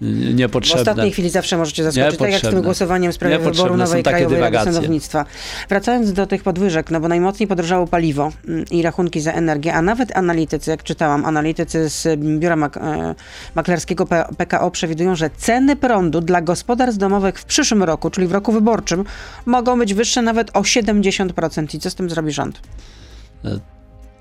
W 0.03 0.35
niepotrzebne. 0.35 0.81
ostatniej 0.81 1.13
chwili 1.13 1.31
zawsze 1.31 1.57
możecie 1.57 1.85
zaskoczyć, 1.85 2.19
tak 2.19 2.29
jak 2.31 2.39
z 2.39 2.41
tym 2.41 2.49
Niepotrzebne. 2.51 2.63
głosowaniem 2.63 3.13
w 3.13 3.15
sprawie 3.15 3.39
Niepotrzebne 3.39 3.63
wyboru 3.63 3.77
nowej 3.77 4.03
Krajowej 4.03 4.41
Rady. 4.41 4.59
Sądownictwa. 4.73 5.25
Wracając 5.69 6.13
do 6.13 6.27
tych 6.27 6.43
podwyżek, 6.43 6.91
no 6.91 7.01
bo 7.01 7.09
najmocniej 7.09 7.47
podrożało 7.47 7.87
paliwo 7.87 8.33
mm, 8.49 8.65
i 8.71 8.83
rachunki 8.83 9.21
za 9.21 9.33
energię, 9.33 9.75
a 9.75 9.83
nawet 9.83 10.17
analitycy, 10.17 10.71
jak 10.71 10.83
czytałam, 10.83 11.25
analitycy 11.25 11.89
z 11.89 12.21
biura 12.21 12.57
e, 12.77 13.15
maklerskiego 13.55 14.07
PKO 14.37 14.71
przewidują, 14.71 15.15
że 15.15 15.31
ceny 15.31 15.77
prądu 15.77 16.21
dla 16.21 16.41
gospodarstw 16.41 16.99
domowych 16.99 17.39
w 17.39 17.45
przyszłym 17.45 17.83
roku, 17.83 18.11
czyli 18.11 18.27
w 18.27 18.33
roku 18.33 18.53
wyborczym, 18.53 19.05
mogą 19.47 19.79
być 19.79 19.95
wyższe 19.95 20.23
nawet 20.23 20.57
o 20.57 20.61
70%. 20.61 21.75
I 21.75 21.79
co 21.79 21.91
z 21.91 21.95
tym 21.95 22.11
zrobi 22.11 22.33
rząd? 22.33 22.61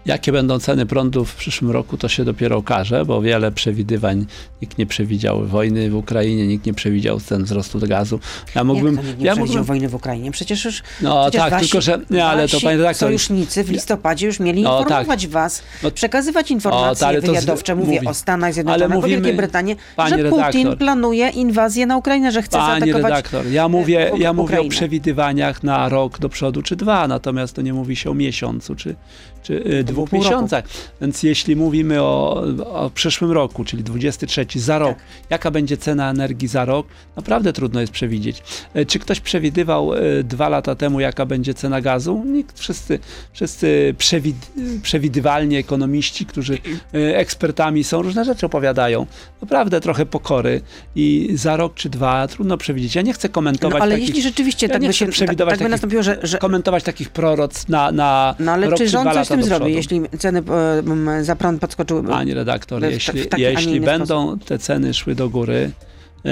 Jakie 0.06 0.32
będą 0.32 0.60
ceny 0.60 0.86
prądu 0.86 1.26
w 1.26 1.36
przyszłym 1.36 1.72
roku, 1.72 1.98
to 1.98 2.08
się 2.08 2.26
dopiero 2.26 2.58
okaże, 2.58 3.06
bo 3.06 3.22
wiele 3.22 3.52
przewidywań 3.52 4.26
nikt 4.62 4.78
nie 4.78 4.86
przewidział 4.86 5.46
wojny 5.46 5.90
w 5.90 5.96
Ukrainie, 5.96 6.48
nikt 6.48 6.66
nie 6.66 6.74
przewidział 6.74 7.20
cen 7.20 7.44
wzrostu 7.44 7.80
gazu. 7.80 8.20
Ja 8.56 8.64
mógłbym. 8.64 8.96
jak 8.96 9.04
to 9.04 9.08
nikt 9.08 9.20
nie 9.20 9.26
ja 9.26 9.32
przewidział 9.34 9.46
mógłbym 9.48 9.64
wojny 9.64 9.90
w 9.90 9.96
Ukrainie? 9.96 10.32
Przecież 10.32 10.66
już 10.66 10.84
no 11.02 11.22
Przecież 11.24 11.42
tak, 11.42 11.52
wasi, 11.52 11.66
tylko 11.66 11.82
że. 11.82 12.00
Nie, 12.10 12.26
ale 12.26 12.48
to 12.48 12.60
panie 12.62 12.78
redaktor. 12.78 13.08
sojusznicy 13.08 13.64
w 13.64 13.70
listopadzie 13.72 14.26
już 14.28 14.40
mieli 14.40 14.62
No, 14.62 14.80
informować 14.80 15.28
was, 15.28 15.64
No, 15.84 15.92
przekazywać 15.92 16.52
informacje 16.52 17.00
to 17.00 17.08
ale 17.08 17.22
to 17.22 17.28
z- 17.28 17.30
wywiadowcze, 17.30 17.76
mówię 17.76 17.94
mówi- 17.96 18.08
o 18.08 18.14
Stanach 18.14 18.44
ale 18.48 18.54
Zjednoczonych, 18.54 18.92
o 18.98 19.02
mówimy- 19.02 19.16
Wielkiej 19.16 19.38
Brytanii, 19.38 19.76
że 20.10 20.18
Putin 20.18 20.24
redaktor. 20.24 20.78
planuje 20.78 21.30
inwazję 21.30 21.86
na 21.86 21.98
Ukrainę, 21.98 22.32
że 22.32 22.42
chce 22.42 22.58
Panie 22.58 22.80
zaatakować 22.80 23.04
redaktor, 23.12 23.48
ja 23.48 23.68
mówię, 23.70 24.12
w- 24.16 24.20
ja 24.20 24.34
mówię 24.34 24.62
o 24.62 24.66
przewidywaniach 24.70 25.64
na 25.64 25.90
rok 25.90 26.20
do 26.20 26.30
przodu 26.30 26.62
czy 26.62 26.76
dwa, 26.76 27.08
natomiast 27.08 27.54
to 27.56 27.62
nie 27.62 27.74
mówi 27.74 27.96
się 27.96 28.10
o 28.10 28.14
miesiącu 28.14 28.76
czy, 28.76 28.96
czy 29.44 29.54
y, 29.54 29.84
dwóch 29.96 30.10
pół 30.10 30.20
roku. 30.20 30.32
miesiącach. 30.32 30.66
Więc 31.02 31.24
jeśli 31.24 31.56
mówimy 31.56 32.02
o, 32.02 32.44
o 32.66 32.90
przyszłym 32.90 33.32
roku, 33.32 33.66
czyli 33.66 33.84
23 33.84 34.46
za 34.56 34.80
rok, 34.80 34.98
Tak. 34.98 35.06
jaka 35.30 35.52
będzie 35.52 35.78
cena 35.78 36.10
energii 36.10 36.48
za 36.48 36.66
rok, 36.66 36.88
naprawdę 37.16 37.54
trudno 37.54 37.82
jest 37.82 37.94
przewidzieć. 37.94 38.44
E, 38.74 38.86
Czy 38.86 39.00
ktoś 39.00 39.20
przewidywał 39.20 39.94
e, 39.94 40.24
dwa 40.24 40.50
lata 40.50 40.76
temu, 40.76 41.00
jaka 41.00 41.26
będzie 41.26 41.54
cena 41.54 41.82
gazu? 41.82 42.24
Nikt, 42.26 42.60
wszyscy, 42.60 43.00
wszyscy 43.34 43.96
przewid, 43.98 44.36
przewidywalni 44.82 45.56
ekonomiści, 45.56 46.26
którzy 46.26 46.58
e, 46.94 47.18
ekspertami 47.18 47.84
są, 47.84 48.02
różne 48.02 48.26
rzeczy 48.26 48.46
opowiadają. 48.46 49.06
Naprawdę 49.42 49.82
trochę 49.82 50.06
pokory 50.06 50.62
i 50.96 51.30
za 51.34 51.58
rok 51.58 51.74
czy 51.74 51.90
dwa 51.90 52.28
trudno 52.28 52.58
przewidzieć. 52.58 52.96
Ja 52.96 53.02
nie 53.02 53.14
chcę 53.14 53.28
No, 53.28 53.34
komentować 53.34 53.82
ale 53.82 53.92
takich, 53.92 54.08
jeśli 54.08 54.22
rzeczywiście 54.24 54.68
Ja 54.68 54.74
tak 54.74 54.82
by 54.82 54.94
się 54.94 55.08
tak, 55.08 55.36
tak 55.36 55.60
by 55.60 55.70
nastąpiło, 55.70 56.04
że, 56.04 56.18
że 56.24 56.38
komentować 56.38 56.84
takich 56.84 57.10
proroc 57.10 57.68
na, 57.68 57.92
na 57.92 58.36
no 58.40 58.52
ale 58.52 58.70
rok 58.70 58.78
czy 58.78 58.86
czy 58.86 58.90
rząd 58.90 59.06
dwa 59.06 59.14
coś 59.14 59.26
z 59.26 59.30
tym 59.30 59.44
zrobi. 59.44 59.74
Jeśli 59.92 60.20
ceny 60.20 60.44
e, 61.20 61.24
za 61.24 61.36
prąd 61.36 61.62
podskoczyły? 61.62 62.04
Pani 62.04 62.34
redaktor, 62.34 62.82
w- 62.82 62.86
w 62.86 62.92
jeśli, 62.92 63.26
taki, 63.26 63.46
a 63.46 63.50
nie 63.50 63.54
jeśli 63.54 63.82
będą 63.82 64.40
te 64.40 64.60
ceny 64.60 64.94
szły 64.94 65.16
do 65.16 65.30
góry, 65.30 65.72
e, 66.26 66.30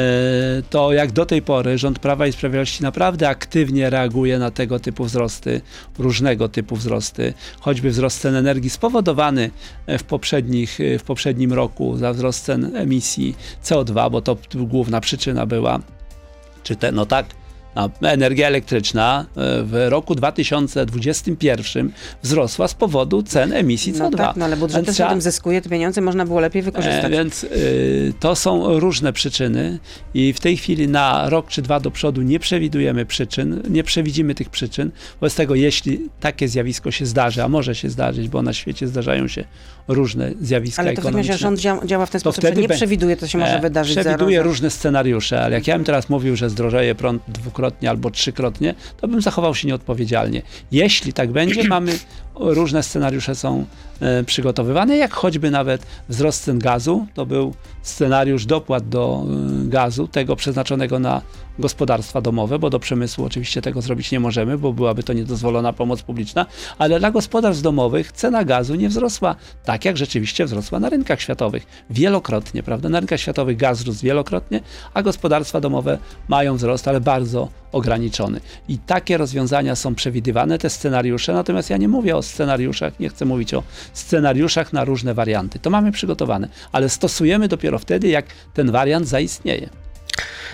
to 0.69 0.93
jak 0.93 1.11
do 1.11 1.25
tej 1.25 1.41
pory 1.41 1.77
rząd 1.77 1.99
Prawa 1.99 2.27
i 2.27 2.31
Sprawiedliwości 2.31 2.83
naprawdę 2.83 3.29
aktywnie 3.29 3.89
reaguje 3.89 4.39
na 4.39 4.51
tego 4.51 4.79
typu 4.79 5.03
wzrosty, 5.03 5.61
różnego 5.99 6.49
typu 6.49 6.75
wzrosty, 6.75 7.33
choćby 7.59 7.89
wzrost 7.89 8.19
cen 8.21 8.35
energii 8.35 8.69
spowodowany 8.69 9.51
e, 9.87 9.97
w, 9.97 10.03
poprzednich, 10.03 10.79
w 10.99 11.03
poprzednim 11.03 11.53
roku 11.53 11.97
za 11.97 12.13
wzrost 12.13 12.45
cen 12.45 12.75
emisji 12.75 13.35
CO2, 13.63 14.11
bo 14.11 14.21
to 14.21 14.37
główna 14.55 15.01
przyczyna 15.01 15.45
była, 15.45 15.79
czy 16.63 16.75
te, 16.75 16.91
no 16.91 17.05
tak, 17.05 17.25
energia 18.01 18.47
elektryczna 18.47 19.25
e, 19.35 19.63
w 19.63 19.85
roku 19.89 20.15
2021 20.15 21.91
wzrosła 22.23 22.67
z 22.67 22.73
powodu 22.73 23.23
cen 23.23 23.53
emisji 23.53 23.93
CO2. 23.93 23.99
No 24.11 24.17
tak, 24.17 24.35
no 24.35 24.45
ale 24.45 24.57
budżet 24.57 24.75
Więc 24.75 24.87
też 24.87 24.95
trzeba- 24.95 25.09
na 25.09 25.13
tym 25.15 25.21
zyskuje, 25.21 25.61
te 25.61 25.69
pieniądze 25.69 26.01
można 26.01 26.25
było 26.25 26.39
lepiej 26.39 26.61
wykorzystać. 26.61 27.05
E, 27.05 27.09
więc 27.09 27.43
y, 27.43 28.13
to 28.19 28.35
są 28.35 28.79
różne 28.79 29.13
przyczyny 29.13 29.79
i 30.13 30.33
w 30.33 30.39
tej 30.39 30.57
chwili 30.57 30.87
na 30.87 31.29
rok 31.29 31.47
czy 31.47 31.61
dwa 31.61 31.79
do 31.79 31.91
przodu 31.91 32.21
nie 32.21 32.39
przewidujemy 32.39 33.05
przyczyn, 33.05 33.63
nie 33.69 33.83
przewidzimy 33.83 34.35
tych 34.35 34.49
przyczyn. 34.49 34.91
Wobec 35.21 35.35
tego, 35.35 35.55
jeśli 35.55 36.09
takie 36.19 36.47
zjawisko 36.47 36.91
się 36.91 37.05
zdarzy, 37.05 37.43
a 37.43 37.47
może 37.47 37.75
się 37.75 37.89
zdarzyć, 37.89 38.29
bo 38.29 38.41
na 38.41 38.53
świecie 38.53 38.87
zdarzają 38.87 39.27
się 39.27 39.43
różne 39.87 40.31
zjawiska 40.41 40.81
ale 40.81 40.93
to 40.93 41.01
w 41.01 41.05
takim 41.05 41.17
razie 41.17 41.33
ekonomiczne. 41.33 41.47
rząd 41.47 41.59
dzia- 41.81 41.87
działa 41.87 42.05
w 42.05 42.09
ten 42.09 42.21
To 42.21 42.31
sposób, 42.31 42.55
że 42.55 42.61
nie 42.61 42.69
przewiduje, 42.69 43.17
to 43.17 43.27
się 43.27 43.37
może 43.37 43.57
E, 43.57 43.61
wydarzyć 43.61 43.99
Przewiduje 43.99 44.41
różne 44.43 44.69
scenariusze, 44.69 45.41
ale 45.43 45.55
jak 45.55 45.67
ja 45.67 45.75
bym 45.75 45.85
teraz 45.85 46.09
mówił, 46.09 46.35
że 46.35 46.49
zdrożeje 46.49 46.95
prąd 46.95 47.21
dwukrotnie 47.27 47.89
albo 47.89 48.11
trzykrotnie, 48.11 48.75
to 49.01 49.07
bym 49.07 49.21
zachował 49.21 49.55
się 49.55 49.67
nieodpowiedzialnie. 49.67 50.41
Jeśli 50.71 51.13
tak 51.13 51.31
będzie, 51.31 51.63
mamy 51.77 51.91
różne 52.35 52.83
scenariusze 52.83 53.35
są 53.35 53.65
e, 53.99 54.23
przygotowywane, 54.23 54.97
jak 54.97 55.13
choćby 55.13 55.51
nawet 55.51 55.85
wzrost 56.09 56.43
cen 56.43 56.59
gazu, 56.59 57.07
to 57.13 57.25
był 57.25 57.53
scenariusz 57.81 58.45
dopłat 58.45 58.89
do 58.89 59.25
e, 59.25 59.69
gazu, 59.69 60.07
tego 60.07 60.35
przeznaczonego 60.35 60.99
na 60.99 61.21
gospodarstwa 61.59 62.21
domowe, 62.21 62.59
bo 62.59 62.69
do 62.69 62.79
przemysłu 62.79 63.25
oczywiście 63.25 63.61
tego 63.61 63.81
zrobić 63.81 64.11
nie 64.11 64.19
możemy, 64.19 64.57
bo 64.57 64.73
byłaby 64.73 65.03
to 65.03 65.13
niedozwolona 65.13 65.73
pomoc 65.73 66.01
publiczna, 66.01 66.45
ale 66.77 66.99
dla 66.99 67.11
gospodarstw 67.11 67.63
domowych 67.63 68.11
cena 68.11 68.43
gazu 68.43 68.75
nie 68.75 68.89
wzrosła 68.89 69.35
tak, 69.65 69.85
jak 69.85 69.97
rzeczywiście 69.97 70.45
wzrosła 70.45 70.79
na 70.79 70.89
rynkach 70.89 71.21
światowych. 71.21 71.65
Wielokrotnie, 71.89 72.63
prawda? 72.63 72.89
Na 72.89 72.99
rynkach 72.99 73.19
światowych 73.19 73.57
gaz 73.57 73.79
wzrósł 73.79 74.03
wielokrotnie, 74.03 74.61
a 74.93 75.03
gospodarstwa 75.03 75.61
domowe 75.61 75.97
mają 76.27 76.55
wzrost, 76.55 76.87
ale 76.87 77.01
bardzo 77.01 77.49
ograniczony. 77.71 78.41
I 78.67 78.77
takie 78.77 79.17
rozwiązania 79.17 79.75
są 79.75 79.95
przewidywane, 79.95 80.57
te 80.57 80.69
scenariusze, 80.69 81.33
natomiast 81.33 81.69
ja 81.69 81.77
nie 81.77 81.87
mówię 81.87 82.17
o 82.17 82.22
scenariuszach, 82.23 82.99
nie 82.99 83.09
chcę 83.09 83.25
mówić 83.25 83.53
o 83.53 83.63
scenariuszach 83.93 84.73
na 84.73 84.85
różne 84.85 85.13
warianty. 85.13 85.59
To 85.59 85.69
mamy 85.69 85.91
przygotowane, 85.91 86.47
ale 86.71 86.89
stosujemy 86.89 87.47
dopiero 87.47 87.79
wtedy, 87.79 88.07
jak 88.07 88.25
ten 88.53 88.71
wariant 88.71 89.07
zaistnieje. 89.07 89.69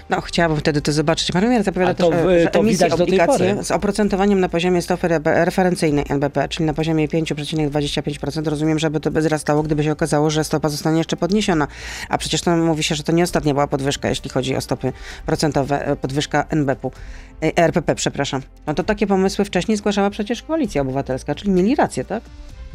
No, 0.10 0.22
chciałabym 0.22 0.58
wtedy 0.58 0.82
to 0.82 0.92
zobaczyć. 0.92 1.32
Pan 1.32 1.42
premier 1.42 1.64
zapowiada 1.64 1.94
to 1.94 2.10
też, 2.10 2.42
że 2.42 2.48
to 2.48 2.60
emisje 2.60 2.86
widać 2.86 2.92
do 2.92 2.98
tej 2.98 3.06
obligacje 3.06 3.50
pory. 3.50 3.64
z 3.64 3.72
oprocentowaniem 3.72 4.40
na 4.40 4.50
poziomie 4.50 4.82
stopy 4.82 5.08
re- 5.08 5.46
referencyjnej 5.46 6.06
NBP, 6.10 6.50
czyli 6.50 6.66
na 6.66 6.74
poziomie 6.74 7.08
5,25%. 7.08 8.48
Rozumiem, 8.48 8.80
żeby 8.80 9.00
to 9.00 9.12
wzrastało, 9.12 9.64
gdyby 9.64 9.84
się 9.84 9.92
okazało, 9.92 10.30
że 10.30 10.44
stopa 10.44 10.70
zostanie 10.70 10.98
jeszcze 10.98 11.18
podniesiona. 11.18 11.68
A 12.10 12.18
przecież 12.18 12.42
to 12.42 12.58
mówi 12.58 12.84
się, 12.84 12.96
że 12.96 13.04
to 13.04 13.12
nie 13.12 13.24
ostatnia 13.24 13.54
była 13.54 13.68
podwyżka, 13.68 14.10
jeśli 14.10 14.30
chodzi 14.30 14.56
o 14.56 14.62
stopy 14.62 14.94
procentowe, 15.26 15.88
e, 15.88 15.96
podwyżka 15.96 16.46
NBP-u, 16.50 16.92
RPP, 17.42 17.96
przepraszam. 17.96 18.42
No 18.68 18.74
to 18.74 18.84
takie 18.84 19.08
pomysły 19.08 19.46
wcześniej 19.46 19.78
zgłaszała 19.78 20.10
przecież 20.10 20.44
Koalicja 20.44 20.82
Obywatelska, 20.82 21.36
czyli 21.36 21.52
mieli 21.52 21.76
rację, 21.76 22.06
tak? 22.06 22.24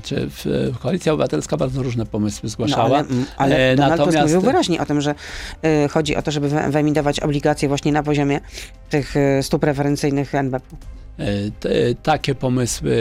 Czy 0.02 0.28
w, 0.30 0.44
Koalicja 0.82 1.12
Obywatelska 1.12 1.56
bardzo 1.56 1.82
różne 1.82 2.06
pomysły 2.06 2.40
No, 2.44 2.48
zgłaszała. 2.50 2.84
ale 2.98 3.04
ale 3.36 3.56
E, 3.72 3.76
Donald 3.76 3.96
Tusk 3.96 4.06
natomiast- 4.12 4.34
mówił 4.34 4.40
wyraźnie 4.50 4.80
o 4.80 4.86
tym, 4.86 5.00
że 5.00 5.14
y, 5.84 5.88
chodzi 5.88 6.16
o 6.16 6.22
to, 6.22 6.30
żeby 6.30 6.48
wy- 6.48 6.70
wyemitować 6.70 7.20
obligacje 7.20 7.68
właśnie 7.68 7.92
na 7.92 8.02
poziomie 8.02 8.40
tych 8.90 9.16
y, 9.16 9.42
stóp 9.42 9.64
referencyjnych 9.64 10.34
NBP. 10.34 10.76
E, 11.18 11.50
te- 11.60 11.94
Takie 12.02 12.34
pomysły 12.34 12.96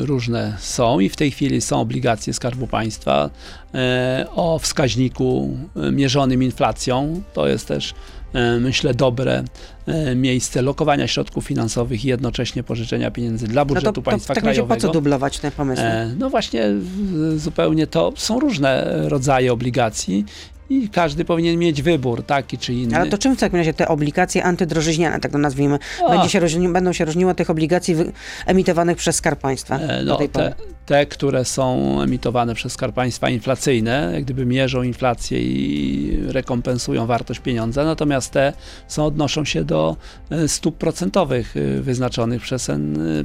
różne 0.00 0.56
są 0.58 1.00
i 1.00 1.08
w 1.08 1.16
tej 1.16 1.30
chwili 1.30 1.60
są 1.60 1.80
obligacje 1.80 2.32
Skarbu 2.32 2.66
Państwa 2.66 3.30
e, 3.74 4.26
o 4.34 4.58
wskaźniku 4.58 5.56
e, 5.76 5.92
mierzonym 5.92 6.42
inflacją. 6.42 7.22
To 7.32 7.48
jest 7.48 7.68
też, 7.68 7.94
e, 8.32 8.58
myślę, 8.60 8.94
dobre 8.94 9.44
e, 9.86 10.14
miejsce 10.14 10.62
lokowania 10.62 11.06
środków 11.08 11.44
finansowych 11.46 12.04
i 12.04 12.08
jednocześnie 12.08 12.62
pożyczenia 12.62 13.10
pieniędzy 13.10 13.46
dla 13.46 13.60
No 13.62 13.66
to, 13.68 13.74
budżetu 13.74 13.92
to 13.92 14.02
państwa 14.02 14.34
w 14.34 14.36
takim 14.36 14.48
razie 14.48 14.60
po 14.60 14.66
krajowego. 14.66 14.88
co 14.88 14.92
dublować 14.92 15.38
te 15.38 15.50
pomysły? 15.50 15.84
E, 15.84 16.14
No 16.18 16.30
właśnie, 16.30 16.62
zupełnie 17.36 17.86
to 17.86 18.12
są 18.16 18.40
różne 18.40 18.84
rodzaje 19.08 19.52
obligacji 19.52 20.24
i 20.72 20.88
każdy 20.88 21.24
powinien 21.24 21.58
mieć 21.58 21.82
wybór, 21.82 22.22
taki 22.22 22.58
czy 22.58 22.72
inny. 22.74 22.96
Ale 22.96 23.10
to 23.10 23.18
czym 23.18 23.36
w 23.36 23.40
takim 23.40 23.58
razie 23.58 23.74
te 23.74 23.88
obligacje 23.88 24.44
antydrożyźniane, 24.44 25.20
tak 25.20 25.32
to 25.32 25.38
nazwijmy, 25.38 25.78
się 26.28 26.40
różni, 26.40 26.68
będą 26.68 26.92
się 26.92 27.04
różniły 27.04 27.30
od 27.30 27.36
tych 27.36 27.50
obligacji 27.50 27.96
emitowanych 28.46 28.96
przez 28.96 29.16
Skarb 29.16 29.40
Państwa 29.40 29.78
E, 29.78 30.04
No, 30.04 30.16
te, 30.16 30.54
te, 30.86 31.06
które 31.06 31.44
są 31.44 31.96
emitowane 32.02 32.54
przez 32.54 32.72
Skarb 32.72 32.94
Państwa 32.94 33.30
inflacyjne, 33.30 34.10
jak 34.14 34.24
gdyby 34.24 34.46
mierzą 34.46 34.82
inflację 34.82 35.40
i 35.42 36.18
rekompensują 36.26 37.06
wartość 37.06 37.40
pieniądza, 37.40 37.84
natomiast 37.84 38.30
te 38.30 38.52
są, 38.88 39.06
odnoszą 39.06 39.44
się 39.44 39.64
do 39.64 39.96
e, 40.30 40.48
stóp 40.48 40.78
procentowych 40.78 41.56
e, 41.56 41.80
wyznaczonych 41.80 42.42
przez, 42.42 42.70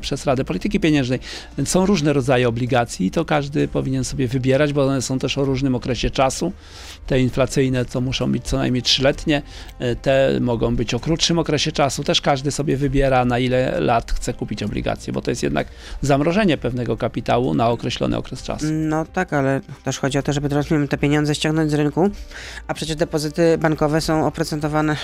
przez 0.01 0.25
Radę 0.25 0.45
Polityki 0.45 0.79
Pieniężnej. 0.79 1.19
Są 1.65 1.85
różne 1.85 2.13
rodzaje 2.13 2.49
obligacji 2.49 3.05
i 3.05 3.11
to 3.11 3.25
każdy 3.25 3.67
powinien 3.67 4.03
sobie 4.03 4.27
wybierać, 4.27 4.73
bo 4.73 4.85
one 4.85 5.01
są 5.01 5.19
też 5.19 5.37
o 5.37 5.45
różnym 5.45 5.75
okresie 5.75 6.09
czasu. 6.09 6.51
Te 7.07 7.21
inflacyjne 7.37 7.85
to 7.85 8.01
muszą 8.01 8.31
być 8.31 8.43
co 8.43 8.57
najmniej 8.57 8.83
trzyletnie, 8.83 9.41
e, 9.79 9.95
te 9.95 10.39
mogą 10.41 10.75
być 10.75 10.93
o 10.93 10.99
krótszym 10.99 11.39
okresie 11.39 11.71
czasu. 11.71 12.03
Też 12.03 12.21
każdy 12.21 12.51
sobie 12.51 12.77
wybiera, 12.77 13.25
na 13.25 13.39
ile 13.39 13.79
lat 13.79 14.11
chce 14.11 14.33
kupić 14.33 14.63
obligacje, 14.63 15.13
bo 15.13 15.21
to 15.21 15.31
jest 15.31 15.43
jednak 15.43 15.67
zamrożenie 16.01 16.57
pewnego 16.57 16.97
kapitału 16.97 17.53
na 17.53 17.69
określony 17.69 18.17
okres 18.17 18.43
czasu. 18.43 18.65
No 18.71 19.05
tak, 19.05 19.33
ale 19.33 19.61
też 19.83 19.99
chodzi 19.99 20.17
o 20.17 20.23
to, 20.23 20.33
żeby 20.33 20.47
rozumiem, 20.47 20.87
te 20.87 20.97
pieniądze 20.97 21.35
ściągnąć 21.35 21.71
z 21.71 21.73
rynku, 21.73 22.09
a 22.67 22.73
przecież 22.73 22.95
depozyty 22.95 23.57
bankowe 23.57 24.01
są 24.01 24.27
oprocentowane 24.27 24.95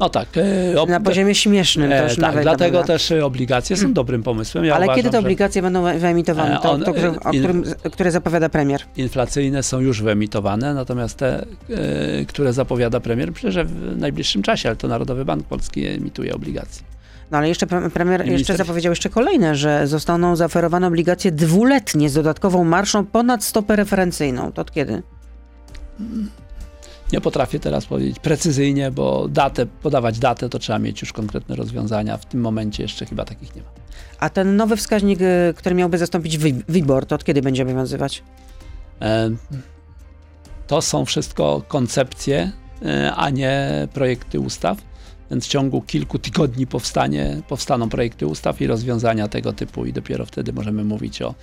No 0.00 0.08
tak. 0.10 0.28
e, 0.74 0.80
ob- 0.80 0.88
na 0.90 1.00
poziomie 1.00 1.34
śmiesznym. 1.34 1.90
To 1.90 1.96
e, 1.96 2.02
już 2.04 2.12
tak, 2.12 2.20
nawet 2.22 2.42
dlatego 2.42 2.84
też 2.84 3.10
e, 3.12 3.24
obligacje 3.24 3.76
są 3.76 3.92
dobrym 3.92 4.22
pomysłem. 4.22 4.64
Ja 4.64 4.74
Ale 4.74 4.84
uważam, 4.84 4.96
kiedy 4.96 5.08
te 5.10 5.16
że 5.16 5.18
obligacje 5.20 5.62
będą 5.62 5.82
wy- 5.82 5.98
wyemitowane? 5.98 6.58
E, 6.58 6.62
To, 6.62 6.70
on- 6.72 6.82
to, 6.84 6.92
które- 6.92 7.20
o 7.24 7.30
in- 7.32 7.42
którym, 7.42 7.64
które 7.92 8.10
zapowiada 8.10 8.48
premier. 8.48 8.80
Inflacyjne 8.96 9.62
są 9.62 9.80
już 9.80 10.02
wyemitowane, 10.02 10.74
natomiast 10.74 11.16
te, 11.18 11.46
e, 12.20 12.24
które 12.24 12.52
zapowiada 12.52 13.00
premier, 13.00 13.30
myślę, 13.32 13.52
że 13.52 13.64
w 13.64 13.96
najbliższym 13.98 14.42
czasie, 14.42 14.68
ale 14.68 14.76
to 14.76 14.88
Narodowy 14.88 15.24
Bank 15.24 15.44
Polski 15.46 15.86
emituje 15.86 16.34
obligacje. 16.34 16.82
No 17.30 17.38
ale 17.38 17.48
jeszcze 17.48 17.66
pre- 17.66 17.90
premier 17.90 18.26
jeszcze 18.28 18.56
zapowiedział 18.56 18.92
jeszcze 18.92 19.08
kolejne, 19.08 19.54
że 19.56 19.86
zostaną 19.86 20.36
zaoferowane 20.36 20.86
obligacje 20.86 21.32
dwuletnie 21.32 22.08
z 22.10 22.14
dodatkową 22.14 22.64
marszą 22.64 23.06
ponad 23.06 23.44
stopę 23.44 23.76
referencyjną. 23.76 24.52
To 24.52 24.62
od 24.62 24.70
kiedy? 24.72 25.02
Nie 27.12 27.20
potrafię 27.20 27.60
teraz 27.60 27.86
powiedzieć 27.86 28.18
precyzyjnie, 28.18 28.90
bo 28.90 29.28
datę, 29.28 29.66
podawać 29.66 30.18
datę 30.18 30.48
to 30.48 30.58
trzeba 30.58 30.78
mieć 30.78 31.00
już 31.00 31.12
konkretne 31.12 31.56
rozwiązania. 31.56 32.16
W 32.16 32.26
tym 32.26 32.40
momencie 32.40 32.82
jeszcze 32.82 33.06
chyba 33.06 33.24
takich 33.24 33.54
nie 33.56 33.62
ma. 33.62 33.68
A 34.18 34.30
ten 34.30 34.56
nowy 34.56 34.76
wskaźnik, 34.76 35.20
y, 35.20 35.54
który 35.56 35.74
miałby 35.74 35.98
zastąpić 35.98 36.38
Wi- 36.38 36.62
WIBOR, 36.68 37.06
to 37.06 37.14
od 37.14 37.24
kiedy 37.24 37.42
będzie 37.42 37.62
obowiązywać? 37.62 38.22
E, 39.02 39.30
To 40.66 40.82
są 40.82 41.04
wszystko 41.04 41.62
koncepcje, 41.68 42.52
e, 42.84 43.12
a 43.14 43.30
nie 43.30 43.88
projekty 43.94 44.40
ustaw. 44.40 44.78
Więc 45.30 45.44
w 45.44 45.48
ciągu 45.48 45.82
kilku 45.82 46.18
tygodni 46.18 46.66
powstanie, 46.66 47.42
powstaną 47.48 47.88
projekty 47.88 48.26
ustaw 48.26 48.60
i 48.60 48.66
rozwiązania 48.66 49.28
tego 49.28 49.52
typu, 49.52 49.86
i 49.86 49.92
dopiero 49.92 50.26
wtedy 50.26 50.52
możemy 50.52 50.84
mówić 50.84 51.22
o, 51.22 51.34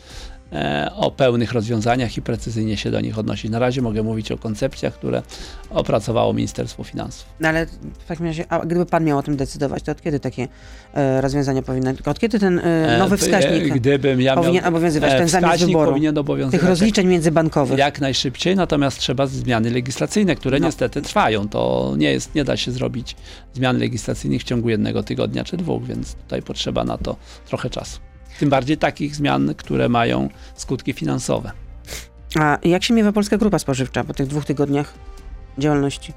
o 0.95 1.11
pełnych 1.11 1.51
rozwiązaniach 1.53 2.17
i 2.17 2.21
precyzyjnie 2.21 2.77
się 2.77 2.91
do 2.91 3.01
nich 3.01 3.19
odnosić. 3.19 3.51
Na 3.51 3.59
razie 3.59 3.81
mogę 3.81 4.03
mówić 4.03 4.31
o 4.31 4.37
koncepcjach, 4.37 4.93
które 4.93 5.23
opracowało 5.69 6.33
Ministerstwo 6.33 6.83
Finansów. 6.83 7.25
No 7.39 7.49
ale 7.49 7.65
w 7.99 8.05
takim 8.07 8.25
razie, 8.25 8.45
a 8.49 8.65
gdyby 8.65 8.85
pan 8.85 9.03
miał 9.03 9.17
o 9.17 9.23
tym 9.23 9.37
decydować, 9.37 9.83
to 9.83 9.91
od 9.91 10.01
kiedy 10.01 10.19
takie 10.19 10.47
e, 10.93 11.21
rozwiązania 11.21 11.61
powinny, 11.61 11.95
od 12.05 12.19
kiedy 12.19 12.39
ten 12.39 12.59
e, 12.59 12.83
E, 12.83 12.97
nowy 12.97 13.15
e, 13.15 13.17
wskaźnik 13.17 13.73
Gdybym 13.73 14.21
ja 14.21 14.35
miał, 14.35 14.43
powinien 14.43 14.65
obowiązywać, 14.65 15.11
e, 15.11 15.17
ten 15.17 15.27
zamiast 15.27 15.65
wyboru, 15.65 15.91
powinien 15.91 16.17
obowiązywać 16.17 16.61
tych 16.61 16.69
rozliczeń 16.69 17.07
międzybankowych? 17.07 17.79
jak 17.79 18.01
najszybciej, 18.01 18.55
natomiast 18.55 18.99
trzeba 18.99 19.27
zmiany 19.27 19.71
legislacyjne, 19.71 20.35
które 20.35 20.59
No. 20.59 20.65
niestety 20.65 21.01
trwają. 21.01 21.49
To 21.49 21.93
nie 21.97 22.11
jest, 22.11 22.35
nie 22.35 22.43
da 22.43 22.57
się 22.57 22.71
zrobić 22.71 23.15
zmian 23.53 23.77
legislacyjnych 23.77 24.41
w 24.41 24.43
ciągu 24.43 24.69
jednego 24.69 25.03
tygodnia 25.03 25.43
czy 25.43 25.57
dwóch, 25.57 25.85
więc 25.85 26.15
tutaj 26.15 26.41
potrzeba 26.41 26.83
na 26.83 26.97
to 26.97 27.15
trochę 27.47 27.69
czasu. 27.69 28.12
Tym 28.39 28.49
bardziej 28.49 28.77
takich 28.77 29.15
zmian, 29.15 29.55
które 29.57 29.89
mają 29.89 30.29
skutki 30.55 30.93
finansowe. 30.93 31.51
A 32.39 32.57
jak 32.63 32.83
się 32.83 32.93
miewa 32.93 33.11
Polska 33.11 33.37
Grupa 33.37 33.59
Spożywcza 33.59 34.03
po 34.03 34.13
tych 34.13 34.27
dwóch 34.27 34.45
tygodniach 34.45 34.93
działalności? 35.57 36.13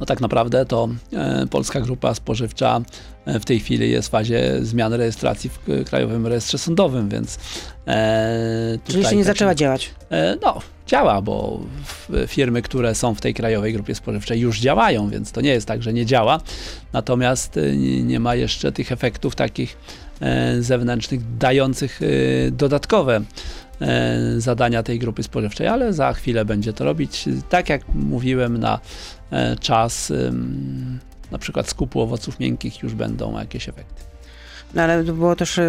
No 0.00 0.06
tak 0.06 0.20
naprawdę 0.20 0.66
to 0.66 0.88
e, 1.12 1.46
Polska 1.50 1.80
Grupa 1.80 2.14
Spożywcza 2.14 2.80
e, 3.26 3.40
w 3.40 3.44
tej 3.44 3.60
chwili 3.60 3.90
jest 3.90 4.08
w 4.08 4.10
fazie 4.10 4.58
zmian 4.62 4.92
rejestracji 4.92 5.50
w 5.50 5.84
Krajowym 5.88 6.26
Rejestrze 6.26 6.58
Sądowym, 6.58 7.08
więc 7.08 7.38
e, 7.86 8.78
Czyli 8.84 8.98
tutaj 8.98 9.16
nie 9.16 9.24
takie- 9.24 9.24
zaczęła 9.24 9.54
działać? 9.54 9.94
E, 10.10 10.36
No, 10.42 10.60
działa, 10.86 11.22
bo 11.22 11.60
firmy, 12.26 12.62
które 12.62 12.94
są 12.94 13.14
w 13.14 13.20
tej 13.20 13.34
krajowej 13.34 13.72
grupie 13.72 13.94
spożywczej 13.94 14.40
już 14.40 14.60
działają, 14.60 15.10
więc 15.10 15.32
to 15.32 15.40
nie 15.40 15.50
jest 15.50 15.66
tak, 15.68 15.82
że 15.82 15.92
nie 15.92 16.06
działa. 16.06 16.40
Natomiast 16.92 17.58
nie 18.02 18.20
ma 18.20 18.34
jeszcze 18.34 18.72
tych 18.72 18.92
efektów 18.92 19.34
takich 19.36 19.76
zewnętrznych, 20.60 21.36
dających 21.38 22.00
e, 22.02 22.06
dodatkowe 22.50 23.20
e, 23.80 24.18
zadania 24.36 24.82
tej 24.82 24.98
grupy 24.98 25.22
spożywczej, 25.22 25.66
ale 25.66 25.92
za 25.92 26.12
chwilę 26.12 26.44
będzie 26.44 26.72
to 26.72 26.84
robić. 26.84 27.24
Tak 27.48 27.68
jak 27.68 27.82
mówiłem, 27.94 28.58
na 28.58 28.80
e, 29.30 29.56
czas 29.56 30.12
na 31.30 31.38
przykład 31.38 31.68
skupu 31.68 32.00
owoców 32.00 32.40
miękkich 32.40 32.82
już 32.82 32.94
będą 32.94 33.38
jakieś 33.38 33.68
efekty. 33.68 34.02
No, 34.74 34.82
ale 34.82 35.04
było 35.04 35.36
też 35.36 35.60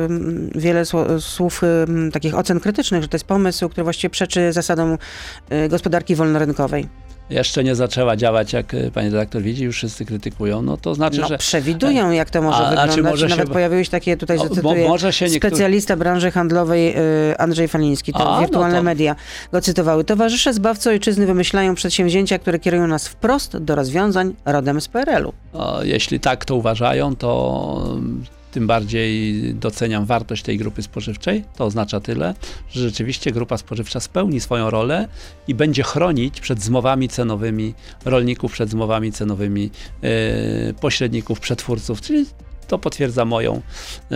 wiele 0.55 0.83
słów 1.19 1.61
takich 2.13 2.35
ocen 2.35 2.59
krytycznych, 2.59 3.01
że 3.01 3.07
to 3.07 3.15
jest 3.15 3.25
pomysł, 3.25 3.69
który 3.69 3.83
właściwie 3.83 4.09
przeczy 4.09 4.53
zasadom 4.53 4.97
y, 5.51 5.69
gospodarki 5.69 6.15
wolnorynkowej. 6.15 6.87
Jeszcze 7.29 7.63
nie 7.63 7.75
zaczęła 7.75 8.15
działać, 8.15 8.53
jak 8.53 8.73
e, 8.73 8.91
pani 8.91 9.09
redaktor 9.09 9.41
widzi, 9.41 9.63
już 9.63 9.75
wszyscy 9.75 10.05
krytykują, 10.05 10.61
no 10.61 10.77
to 10.77 10.95
znaczy, 10.95 11.21
No, 11.21 11.27
że 11.27 11.37
przewidują, 11.37 12.11
jak 12.11 12.29
to 12.29 12.41
może 12.41 12.57
A, 12.57 12.71
znaczy 12.71 12.87
wyglądać. 12.95 13.11
może 13.11 13.27
Nawet 13.27 13.47
się- 13.47 13.53
pojawiły 13.53 13.85
się 13.85 13.91
takie, 13.91 14.17
tutaj 14.17 14.37
o, 14.37 14.43
zacytuję, 14.47 14.87
może 14.87 15.13
się 15.13 15.25
niektórzy... 15.25 15.39
specjalista 15.55 15.95
branży 15.97 16.31
handlowej 16.31 16.97
y, 17.31 17.37
Andrzej 17.37 17.67
Faliński, 17.67 18.13
to 18.13 18.19
A, 18.31 18.35
no 18.35 18.39
wirtualne 18.41 18.77
to- 18.77 18.83
media 18.83 19.15
go 19.51 19.61
cytowały. 19.61 20.03
Towarzysze 20.03 20.53
zbawcy 20.53 20.89
ojczyzny 20.89 21.25
wymyślają 21.25 21.75
przedsięwzięcia, 21.75 22.39
które 22.39 22.59
kierują 22.59 22.87
nas 22.87 23.07
wprost 23.07 23.57
do 23.57 23.75
rozwiązań 23.75 24.33
rodem 24.45 24.81
z 24.81 24.87
PRL-u. 24.87 25.33
Jeśli 25.83 26.19
tak 26.19 26.45
to 26.45 26.55
uważają, 26.55 27.15
to 27.15 27.91
tym 28.51 28.67
bardziej 28.67 29.33
doceniam 29.55 30.05
wartość 30.05 30.43
tej 30.43 30.57
grupy 30.57 30.81
spożywczej. 30.81 31.43
To 31.55 31.65
oznacza 31.65 31.99
tyle, 31.99 32.33
że 32.69 32.81
rzeczywiście 32.81 33.31
grupa 33.31 33.57
spożywcza 33.57 33.99
spełni 33.99 34.39
swoją 34.39 34.69
rolę 34.69 35.07
i 35.47 35.55
będzie 35.55 35.83
chronić 35.83 36.41
przed 36.41 36.61
zmowami 36.61 37.09
cenowymi 37.09 37.73
rolników, 38.05 38.51
przed 38.51 38.69
zmowami 38.69 39.11
cenowymi 39.11 39.69
yy, 40.01 40.09
pośredników, 40.81 41.39
przetwórców, 41.39 42.01
czyli 42.01 42.25
to 42.67 42.77
potwierdza 42.77 43.25
moją 43.25 43.61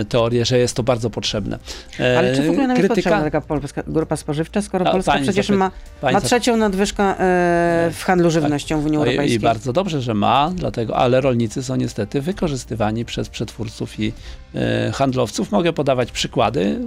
teorię, 0.08 0.44
że 0.44 0.58
jest 0.58 0.76
to 0.76 0.82
bardzo 0.82 1.10
potrzebne. 1.10 1.58
E, 2.00 2.18
Ale 2.18 2.36
czy 2.36 2.42
w 2.42 2.50
ogóle 2.50 2.66
nam 2.66 2.76
jest 2.76 2.88
potrzebna 2.88 3.22
taka 3.22 3.40
polska 3.40 3.82
grupa 3.86 4.16
spożywcza, 4.16 4.62
skoro 4.62 4.86
A, 4.86 4.92
Polska 4.92 5.18
przecież 5.22 5.48
ma, 5.48 5.70
ma 6.02 6.20
trzecią 6.20 6.56
nadwyżkę 6.56 7.02
e, 7.04 7.90
w 7.94 8.04
handlu 8.04 8.28
tak. 8.28 8.32
żywnością 8.32 8.80
w 8.80 8.86
Unii 8.86 8.98
Europejskiej? 8.98 9.32
I, 9.32 9.40
I 9.40 9.40
bardzo 9.40 9.72
dobrze, 9.72 10.00
że 10.00 10.14
ma, 10.14 10.52
dlatego, 10.54 10.96
ale 10.96 11.20
rolnicy 11.20 11.62
są 11.62 11.76
niestety 11.76 12.20
wykorzystywani 12.20 13.04
przez 13.04 13.28
przetwórców 13.28 14.00
i 14.00 14.12
e, 14.54 14.92
handlowców. 14.92 15.52
Mogę 15.52 15.72
podawać 15.72 16.12
przykłady 16.12 16.80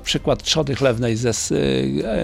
przykład 0.00 0.42
trzody 0.42 0.74
chlewnej 0.74 1.16
ze, 1.16 1.32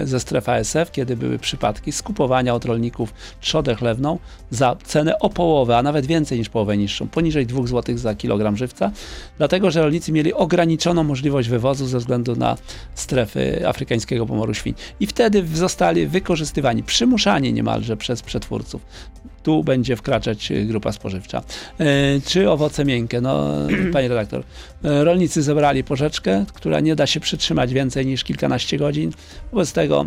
ze 0.03 0.19
strefy 0.19 0.51
ASF, 0.51 0.91
kiedy 0.91 1.17
były 1.17 1.39
przypadki 1.39 1.91
skupowania 1.91 2.55
od 2.55 2.65
rolników 2.65 3.13
trzodę 3.41 3.75
chlewną 3.75 4.19
za 4.51 4.75
cenę 4.83 5.19
o 5.19 5.29
połowę, 5.29 5.77
a 5.77 5.83
nawet 5.83 6.05
więcej 6.05 6.39
niż 6.39 6.49
połowę 6.49 6.77
niższą, 6.77 7.07
poniżej 7.07 7.45
2 7.45 7.67
zł 7.67 7.97
za 7.97 8.15
kilogram 8.15 8.57
żywca, 8.57 8.91
dlatego 9.37 9.71
że 9.71 9.81
rolnicy 9.81 10.11
mieli 10.11 10.33
ograniczoną 10.33 11.03
możliwość 11.03 11.49
wywozu 11.49 11.87
ze 11.87 11.97
względu 11.97 12.35
na 12.35 12.57
strefy 12.95 13.67
afrykańskiego 13.67 14.25
pomoru 14.25 14.53
świń. 14.53 14.73
I 14.99 15.07
wtedy 15.07 15.45
zostali 15.53 16.07
wykorzystywani, 16.07 16.83
przymuszani 16.83 17.53
niemalże 17.53 17.97
przez 17.97 18.21
przetwórców 18.21 18.81
tu 19.43 19.63
będzie 19.63 19.95
wkraczać 19.95 20.51
y, 20.51 20.65
grupa 20.65 20.91
spożywcza. 20.91 21.43
E, 21.79 21.85
czy 22.25 22.49
owoce 22.49 22.85
miękkie? 22.85 23.21
No, 23.21 23.47
panie 23.93 24.07
redaktor, 24.07 24.43
e, 24.83 25.03
rolnicy 25.03 25.41
zebrali 25.43 25.83
porzeczkę, 25.83 26.45
która 26.53 26.79
nie 26.79 26.95
da 26.95 27.07
się 27.07 27.19
przytrzymać 27.19 27.73
więcej 27.73 28.05
niż 28.05 28.23
kilkanaście 28.23 28.77
godzin. 28.77 29.11
Wobec 29.51 29.73
tego 29.73 30.05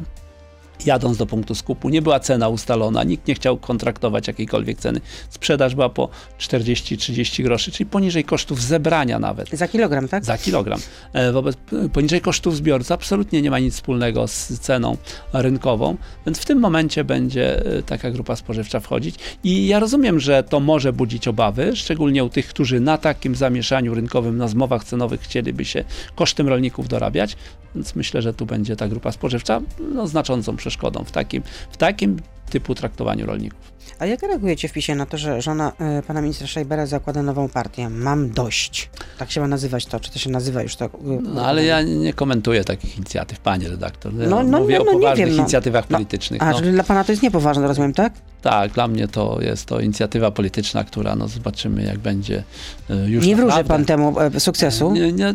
jadąc 0.87 1.17
do 1.17 1.27
punktu 1.27 1.55
skupu. 1.55 1.89
Nie 1.89 2.03
była 2.03 2.21
cena 2.21 2.49
ustalona, 2.49 3.05
nikt 3.05 3.29
nie 3.29 3.35
chciał 3.35 3.57
kontraktować 3.57 4.27
jakiejkolwiek 4.27 4.79
ceny. 4.79 5.01
Sprzedaż 5.31 5.75
była 5.75 5.89
po 5.89 6.09
40-30 6.39 7.43
groszy, 7.43 7.73
czyli 7.73 7.87
poniżej 7.91 8.25
kosztów 8.25 8.63
zebrania 8.63 9.19
nawet. 9.19 9.51
Za 9.51 9.69
kilogram, 9.69 10.09
tak? 10.09 10.25
Za 10.25 10.39
kilogram. 10.39 10.81
E, 11.13 11.33
wobec, 11.33 11.57
poniżej 11.93 12.21
kosztów 12.21 12.57
zbiorcy 12.57 12.95
absolutnie 12.95 13.43
nie 13.43 13.51
ma 13.51 13.59
nic 13.59 13.75
wspólnego 13.75 14.29
z 14.29 14.59
ceną 14.59 14.97
rynkową, 15.33 15.97
więc 16.27 16.39
w 16.39 16.45
tym 16.45 16.59
momencie 16.59 17.05
będzie 17.05 17.67
e, 17.67 17.83
taka 17.83 18.11
grupa 18.11 18.37
spożywcza 18.37 18.81
wchodzić 18.81 19.17
i 19.45 19.67
ja 19.67 19.81
rozumiem, 19.81 20.21
że 20.21 20.43
to 20.43 20.61
może 20.61 20.93
budzić 20.93 21.29
obawy, 21.29 21.77
szczególnie 21.77 22.25
u 22.25 22.29
tych, 22.29 22.49
którzy 22.49 22.81
na 22.81 22.99
takim 22.99 23.35
zamieszaniu 23.35 23.95
rynkowym, 23.95 24.37
na 24.37 24.49
zmowach 24.49 24.85
cenowych 24.85 25.21
chcieliby 25.21 25.65
się 25.65 25.85
kosztem 26.15 26.49
rolników 26.49 26.89
dorabiać, 26.89 27.37
więc 27.75 27.95
myślę, 27.95 28.23
że 28.23 28.35
tu 28.35 28.47
będzie 28.47 28.77
ta 28.77 28.89
grupa 28.89 29.13
spożywcza 29.13 29.61
no, 29.95 30.07
znaczącą 30.07 30.57
przeszkodą 30.63 31.05
w 31.05 31.11
takim, 31.11 31.43
w 31.71 31.77
takim 31.77 32.17
typu 32.51 32.75
traktowaniu 32.75 33.27
rolników. 33.27 33.73
A 33.99 34.07
jak 34.07 34.23
reagujecie 34.23 34.69
w 34.69 34.73
PiSie 34.73 34.95
na 34.95 35.07
to, 35.07 35.19
że 35.19 35.43
żona 35.43 35.73
y, 35.99 36.03
pana 36.03 36.23
ministra 36.23 36.47
Szejbera 36.47 36.87
zakłada 36.87 37.23
nową 37.23 37.49
partię? 37.49 37.89
Mam 37.89 38.31
dość. 38.31 38.91
Tak 39.19 39.31
się 39.31 39.41
ma 39.41 39.49
nazywać 39.49 39.87
to, 39.87 40.01
czy 40.01 40.11
to 40.11 40.19
się 40.19 40.31
nazywa 40.31 40.63
już 40.63 40.77
tak? 40.77 40.95
Y, 40.95 40.99
no 41.23 41.47
ale 41.47 41.65
ja 41.65 41.83
nie 41.83 42.13
komentuję 42.13 42.65
takich 42.65 42.97
inicjatyw, 42.97 43.41
panie 43.41 43.69
redaktor. 43.69 44.13
No, 44.15 44.43
no, 44.43 44.61
mówię 44.61 44.79
no, 44.79 44.85
no, 44.85 44.91
o 44.91 44.95
poważnych 44.95 45.27
wiem, 45.27 45.37
no. 45.37 45.43
inicjatywach 45.43 45.91
no, 45.91 45.97
politycznych. 45.97 46.43
A, 46.43 46.51
no. 46.51 46.59
czyli 46.59 46.73
dla 46.73 46.85
pana 46.85 47.05
to 47.05 47.13
jest 47.13 47.23
niepoważne, 47.23 47.69
rozumiem, 47.69 47.95
tak? 47.95 48.13
Tak, 48.43 48.73
dla 48.73 48.89
mnie 48.89 49.09
to 49.09 49.39
jest 49.41 49.67
to 49.67 49.81
inicjatywa 49.81 50.31
polityczna, 50.31 50.85
która, 50.85 51.17
no 51.17 51.29
zobaczymy 51.29 51.83
jak 51.83 51.99
będzie 51.99 52.45
y, 52.91 53.11
już 53.11 53.27
Nie 53.27 53.37
wróży 53.37 53.65
pan 53.65 53.85
temu 53.85 54.21
e, 54.21 54.41
sukcesu? 54.41 54.93
Nie, 54.93 55.13
nie, 55.13 55.35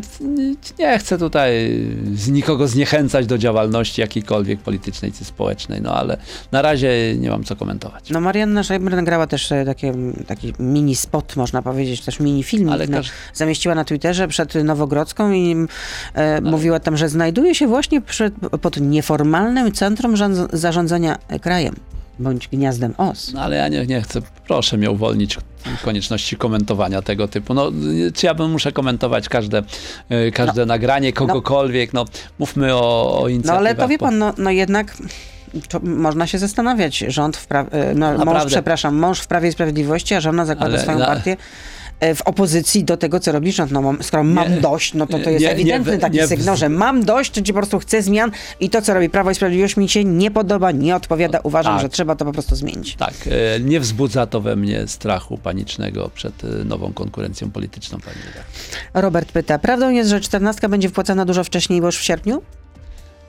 nie, 0.78 0.98
chcę 0.98 1.18
tutaj 1.18 1.80
z 2.14 2.28
nikogo 2.28 2.68
zniechęcać 2.68 3.26
do 3.26 3.38
działalności 3.38 4.00
jakiejkolwiek 4.00 4.60
politycznej 4.60 5.12
czy 5.12 5.24
społecznej, 5.24 5.82
no 5.82 5.94
ale 5.94 6.16
na 6.52 6.62
razie 6.62 7.16
nie 7.18 7.30
mam 7.30 7.44
co 7.44 7.56
komentować. 7.56 8.10
No 8.10 8.20
Marianna 8.20 8.62
Szejber 8.62 8.96
nagrała 8.96 9.26
też 9.26 9.52
e, 9.52 9.64
takie, 9.64 9.94
taki 10.26 10.52
mini 10.58 10.96
spot, 10.96 11.36
można 11.36 11.62
powiedzieć, 11.62 12.00
też 12.00 12.20
mini 12.20 12.42
film. 12.42 12.68
Ale. 12.68 12.86
Zamieściła 13.34 13.74
na 13.74 13.84
Twitterze 13.84 14.28
przed 14.28 14.54
Nowogrodzką 14.54 15.32
i 15.32 15.52
e, 15.52 15.66
ale... 16.14 16.40
mówiła 16.40 16.80
tam, 16.80 16.96
że 16.96 17.08
znajduje 17.08 17.54
się 17.54 17.66
właśnie 17.66 18.00
przed, 18.00 18.34
pod 18.62 18.80
nieformalnym 18.80 19.72
centrum 19.72 20.14
zarządzania 20.52 21.18
krajem 21.40 21.74
bądź 22.18 22.48
gniazdem 22.48 22.94
os. 22.98 23.32
No 23.32 23.40
ale 23.40 23.56
ja 23.56 23.68
nie, 23.68 23.86
nie 23.86 24.00
chcę, 24.02 24.20
proszę 24.46 24.76
mnie 24.76 24.90
uwolnić 24.90 25.38
konieczności 25.84 26.36
komentowania 26.36 27.02
tego 27.02 27.28
typu. 27.28 27.54
No, 27.54 27.72
czy 28.14 28.26
ja 28.26 28.34
bym 28.34 28.50
muszę 28.50 28.72
komentować 28.72 29.28
każde, 29.28 29.62
e, 30.08 30.30
każde 30.30 30.60
no, 30.60 30.66
nagranie 30.66 31.08
no. 31.08 31.26
kogokolwiek, 31.26 31.92
no, 31.92 32.04
mówmy 32.38 32.74
o, 32.74 33.20
o 33.22 33.28
inicjatywach. 33.28 33.62
No 33.62 33.68
ale 33.68 33.74
to 33.74 33.88
wie 33.88 33.98
pan, 33.98 34.18
no, 34.18 34.32
no 34.38 34.50
jednak 34.50 34.96
można 35.82 36.26
się 36.26 36.38
zastanawiać. 36.38 36.98
Rząd 36.98 37.36
w 37.36 37.46
pra... 37.46 37.66
E, 37.70 37.94
no, 37.94 38.24
mąż, 38.24 38.44
przepraszam, 38.46 38.96
mąż 38.96 39.20
w 39.20 39.26
Prawie 39.26 39.48
i 39.48 39.52
Sprawiedliwości, 39.52 40.14
a 40.14 40.20
żona 40.20 40.44
zakłada 40.44 40.72
ale, 40.72 40.82
swoją 40.82 40.98
partię 40.98 41.32
e, 41.32 41.36
w 42.00 42.22
opozycji 42.22 42.84
do 42.84 42.96
tego, 42.96 43.20
co 43.20 43.32
robi 43.32 43.52
rząd. 43.52 43.72
No, 43.72 43.94
skoro 44.00 44.24
mam 44.24 44.54
nie, 44.54 44.60
dość, 44.60 44.94
no 44.94 45.06
to 45.06 45.18
to 45.18 45.30
jest 45.30 45.42
nie, 45.42 45.50
ewidentny 45.50 45.92
nie, 45.92 45.98
taki 45.98 46.26
sygnał, 46.26 46.56
że 46.56 46.68
mam 46.68 47.04
dość, 47.04 47.30
czyli 47.30 47.46
po 47.46 47.52
prostu 47.52 47.78
chcę 47.78 48.02
zmian 48.02 48.30
i 48.60 48.70
to, 48.70 48.82
co 48.82 48.94
robi 48.94 49.10
Prawo 49.10 49.30
i 49.30 49.34
Sprawiedliwość 49.34 49.76
mi 49.76 49.88
się 49.88 50.04
nie 50.04 50.30
podoba, 50.30 50.70
nie 50.70 50.96
odpowiada. 50.96 51.40
Uważam, 51.42 51.72
tak. 51.72 51.82
że 51.82 51.88
trzeba 51.88 52.16
to 52.16 52.24
po 52.24 52.32
prostu 52.32 52.56
zmienić. 52.56 52.96
Tak, 52.96 53.14
e, 53.56 53.60
nie 53.60 53.80
wzbudza 53.80 54.26
to 54.26 54.40
we 54.40 54.56
mnie 54.56 54.86
strachu 54.86 55.38
panicznego 55.38 56.10
przed 56.14 56.42
nową 56.64 56.92
konkurencją 56.92 57.50
polityczną. 57.50 57.98
Pani 58.00 58.16
Robert 58.94 59.32
pyta, 59.32 59.58
prawdą 59.58 59.90
jest, 59.90 60.10
że 60.10 60.20
czternastka 60.20 60.68
będzie 60.68 60.88
wpłacana 60.88 61.24
dużo 61.24 61.44
wcześniej, 61.44 61.80
bo 61.80 61.86
już 61.86 61.98
w 61.98 62.02
sierpniu? 62.02 62.42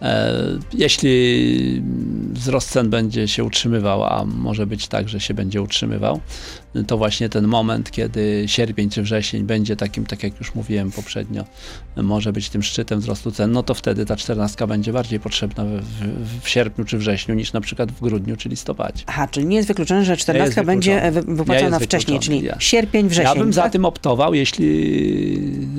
E, 0.02 0.34
jeśli 0.74 1.84
wzrost 2.32 2.70
cen 2.70 2.90
będzie 2.90 3.28
się 3.28 3.44
utrzymywał, 3.44 4.04
a 4.04 4.26
może 4.26 4.68
być 4.68 4.88
tak, 4.88 5.10
że 5.10 5.20
się 5.20 5.34
będzie 5.34 5.62
utrzymywał, 5.62 6.20
to 6.88 6.98
właśnie 6.98 7.30
ten 7.30 7.48
moment, 7.48 7.92
kiedy 7.92 8.44
sierpień 8.48 8.90
czy 8.90 9.02
wrzesień 9.02 9.44
będzie 9.44 9.76
takim, 9.76 10.06
tak 10.06 10.24
jak 10.24 10.40
już 10.40 10.56
mówiłem 10.56 10.92
poprzednio, 10.92 11.46
może 11.96 12.34
być 12.34 12.50
tym 12.50 12.64
szczytem 12.64 13.00
wzrostu 13.00 13.32
cen, 13.32 13.52
no 13.52 13.64
to 13.64 13.74
wtedy 13.74 14.06
ta 14.06 14.16
czternastka 14.16 14.68
będzie 14.68 14.94
bardziej 14.94 15.20
potrzebna 15.20 15.66
w, 15.66 15.82
w, 15.82 16.44
w 16.44 16.50
sierpniu 16.50 16.86
czy 16.86 16.98
wrześniu 16.98 17.36
niż 17.36 17.54
na 17.54 17.62
przykład 17.62 17.92
w 17.92 18.02
grudniu 18.02 18.38
czy 18.38 18.50
listopadzie. 18.50 19.04
Aha, 19.08 19.28
czyli 19.32 19.46
nie 19.46 19.56
jest 19.56 19.68
wykluczone, 19.68 20.06
że 20.06 20.18
czternastka 20.18 20.64
będzie 20.64 21.12
wypłacona 21.12 21.80
wcześniej, 21.80 22.20
czyli 22.20 22.44
ja. 22.44 22.56
sierpień, 22.60 23.10
wrzesień. 23.10 23.32
Ja 23.32 23.36
bym 23.36 23.48
tak? 23.48 23.54
za 23.54 23.70
tym 23.70 23.86
optował, 23.86 24.34
jeśli 24.34 24.68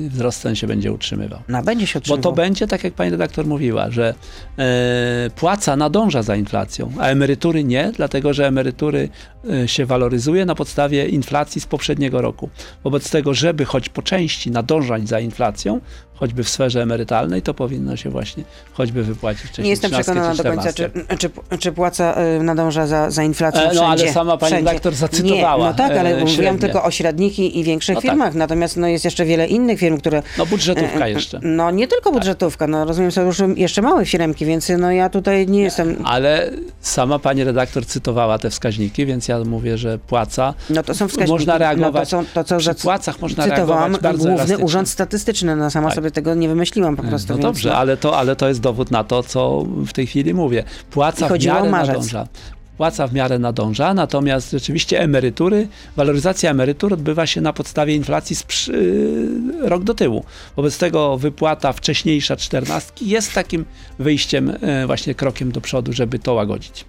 wzrost 0.09 0.41
cen 0.41 0.55
się 0.55 0.67
będzie 0.67 0.91
utrzymywał. 0.91 1.39
No, 1.47 1.63
będzie 1.63 1.87
się 1.87 1.99
utrzymywał. 1.99 2.23
Bo 2.23 2.29
to 2.29 2.35
będzie, 2.35 2.67
tak 2.67 2.83
jak 2.83 2.93
pani 2.93 3.11
redaktor 3.11 3.45
mówiła, 3.45 3.91
że 3.91 4.13
e, 4.57 5.29
płaca 5.35 5.75
nadąża 5.75 6.23
za 6.23 6.35
inflacją, 6.35 6.91
a 6.99 7.07
emerytury 7.07 7.63
nie, 7.63 7.91
dlatego 7.95 8.33
że 8.33 8.47
emerytury 8.47 9.09
e, 9.49 9.67
się 9.67 9.85
waloryzuje 9.85 10.45
na 10.45 10.55
podstawie 10.55 10.80
inflacji 10.87 11.61
z 11.61 11.65
poprzedniego 11.65 12.21
roku. 12.21 12.49
Wobec 12.83 13.09
tego, 13.09 13.33
żeby 13.33 13.65
choć 13.65 13.89
po 13.89 14.01
części 14.01 14.51
nadążać 14.51 15.07
za 15.07 15.19
inflacją, 15.19 15.81
choćby 16.21 16.43
w 16.43 16.49
sferze 16.49 16.81
emerytalnej, 16.81 17.41
to 17.41 17.53
powinno 17.53 17.95
się 17.97 18.09
właśnie 18.09 18.43
choćby 18.73 19.03
wypłacić 19.03 19.43
wcześniej. 19.43 19.63
Nie 19.63 19.69
jestem 19.69 19.91
przekonana 19.91 20.35
do 20.35 20.43
końca, 20.43 20.73
czy, 20.73 20.91
czy, 21.17 21.29
czy 21.59 21.71
płaca 21.71 22.15
y, 22.39 22.43
nadąża 22.43 22.87
za, 22.87 23.11
za 23.11 23.23
inflacją 23.23 23.61
wszędzie. 23.61 23.79
No 23.79 23.87
ale 23.87 24.11
sama 24.11 24.37
pani 24.37 24.51
wszędzie. 24.51 24.69
redaktor 24.69 24.93
zacytowała. 24.95 25.65
Nie, 25.65 25.71
no 25.71 25.73
tak, 25.73 25.97
ale 25.97 26.17
mówiłam 26.17 26.57
tylko 26.57 26.83
o 26.83 26.91
średnich 26.91 27.39
i, 27.39 27.63
większych 27.63 27.95
no 27.95 28.01
tak. 28.01 28.11
firmach, 28.11 28.27
tak. 28.27 28.35
natomiast 28.35 28.77
no, 28.77 28.87
jest 28.87 29.05
jeszcze 29.05 29.25
wiele 29.25 29.47
innych 29.47 29.79
firm, 29.79 29.97
które... 29.97 30.23
No 30.37 30.45
budżetówka 30.45 31.07
jeszcze. 31.07 31.39
No 31.43 31.71
nie 31.71 31.87
tylko 31.87 32.09
tak. 32.09 32.19
budżetówka, 32.19 32.67
no 32.67 32.85
rozumiem, 32.85 33.11
są 33.11 33.25
już 33.25 33.37
jeszcze 33.55 33.81
małe 33.81 34.05
firmki, 34.05 34.45
więc 34.45 34.71
no 34.77 34.91
ja 34.91 35.09
tutaj 35.09 35.47
nie 35.47 35.61
jestem... 35.61 35.95
Ale 36.03 36.49
sama 36.81 37.19
pani 37.19 37.43
redaktor 37.43 37.85
cytowała 37.85 38.39
te 38.39 38.49
wskaźniki, 38.49 39.05
więc 39.05 39.27
ja 39.27 39.39
mówię, 39.39 39.77
że 39.77 39.99
płaca... 39.99 40.53
No 40.69 40.83
to 40.83 40.93
są 40.93 41.07
wskaźniki. 41.07 41.31
Można 41.31 41.57
reagować... 41.57 42.11
No 42.11 42.23
to, 42.23 42.25
są, 42.25 42.33
to 42.33 42.43
co 42.43 42.57
Przy 42.57 42.75
płacach 42.75 43.19
można 43.19 43.45
reagować 43.45 44.01
bardzo 44.01 44.29
Główny 44.29 44.57
Urząd 44.57 44.89
Statystyczny, 44.89 45.55
no 45.55 45.71
sama 45.71 45.87
tak. 45.87 45.95
sobie 45.95 46.10
tego 46.11 46.35
nie 46.35 46.47
wymyśliłam 46.47 46.95
po 46.95 47.03
prostu. 47.03 47.33
No 47.33 47.39
dobrze, 47.39 47.69
no. 47.69 47.75
ale, 47.75 47.97
to, 47.97 48.17
ale 48.17 48.35
to 48.35 48.47
jest 48.47 48.59
dowód 48.59 48.91
na 48.91 49.03
to, 49.03 49.23
co 49.23 49.65
w 49.87 49.93
tej 49.93 50.07
chwili 50.07 50.33
mówię. 50.33 50.63
Płaca 50.91 51.27
w 51.27 51.45
miarę 51.45 51.69
nadąża 51.69 52.27
płaca 52.81 53.07
w 53.07 53.13
miarę 53.13 53.39
nadąża, 53.39 53.93
natomiast 53.93 54.51
rzeczywiście 54.51 54.99
emerytury, 54.99 55.67
waloryzacja 55.95 56.51
emerytur 56.51 56.93
odbywa 56.93 57.27
się 57.27 57.41
na 57.41 57.53
podstawie 57.53 57.95
inflacji 57.95 58.35
z 58.35 58.67
yy, 58.67 59.69
rok 59.69 59.83
do 59.83 59.93
tyłu. 59.93 60.23
Wobec 60.55 60.77
tego 60.77 61.17
wypłata 61.17 61.73
wcześniejsza 61.73 62.35
czternastki 62.35 63.09
jest 63.09 63.33
takim 63.33 63.65
wyjściem, 63.99 64.47
yy, 64.47 64.87
właśnie 64.87 65.15
krokiem 65.15 65.51
do 65.51 65.61
przodu, 65.61 65.93
żeby 65.93 66.19
to 66.19 66.33
łagodzić. 66.33 66.85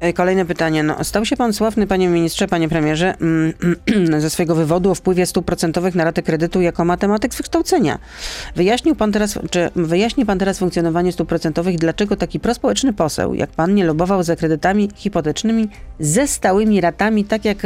E, 0.00 0.12
kolejne 0.12 0.44
pytanie. 0.44 0.82
No, 0.82 1.04
stał 1.04 1.24
się 1.24 1.36
pan 1.36 1.52
sławny, 1.52 1.86
panie 1.86 2.08
ministrze, 2.08 2.48
panie 2.48 2.68
premierze, 2.68 3.14
mm, 3.20 4.20
ze 4.22 4.30
swojego 4.30 4.54
wywodu 4.54 4.90
o 4.90 4.94
wpływie 4.94 5.26
stóp 5.26 5.46
procentowych 5.46 5.94
na 5.94 6.04
ratę 6.04 6.22
kredytu 6.22 6.60
jako 6.60 6.84
matematyk 6.84 7.34
z 7.34 7.36
wykształcenia. 7.36 7.98
Wyjaśnił 8.56 8.94
pan 8.94 9.12
teraz, 9.12 9.38
czy 9.50 9.70
wyjaśni 9.76 10.26
pan 10.26 10.38
teraz 10.38 10.58
funkcjonowanie 10.58 11.12
stóp 11.12 11.28
procentowych, 11.28 11.78
dlaczego 11.78 12.16
taki 12.16 12.40
prospołeczny 12.40 12.92
poseł, 12.92 13.34
jak 13.34 13.50
pan, 13.50 13.74
nie 13.74 13.84
lobował 13.84 14.22
za 14.22 14.36
kredytami 14.36 14.88
hipotecznymi 14.94 15.68
ze 16.00 16.28
stałymi 16.28 16.80
ratami, 16.80 17.24
tak 17.24 17.44
jak 17.44 17.58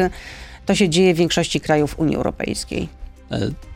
to 0.66 0.74
się 0.74 0.88
dzieje 0.88 1.14
w 1.14 1.16
większości 1.16 1.60
krajów 1.60 1.98
Unii 1.98 2.16
Europejskiej? 2.16 2.88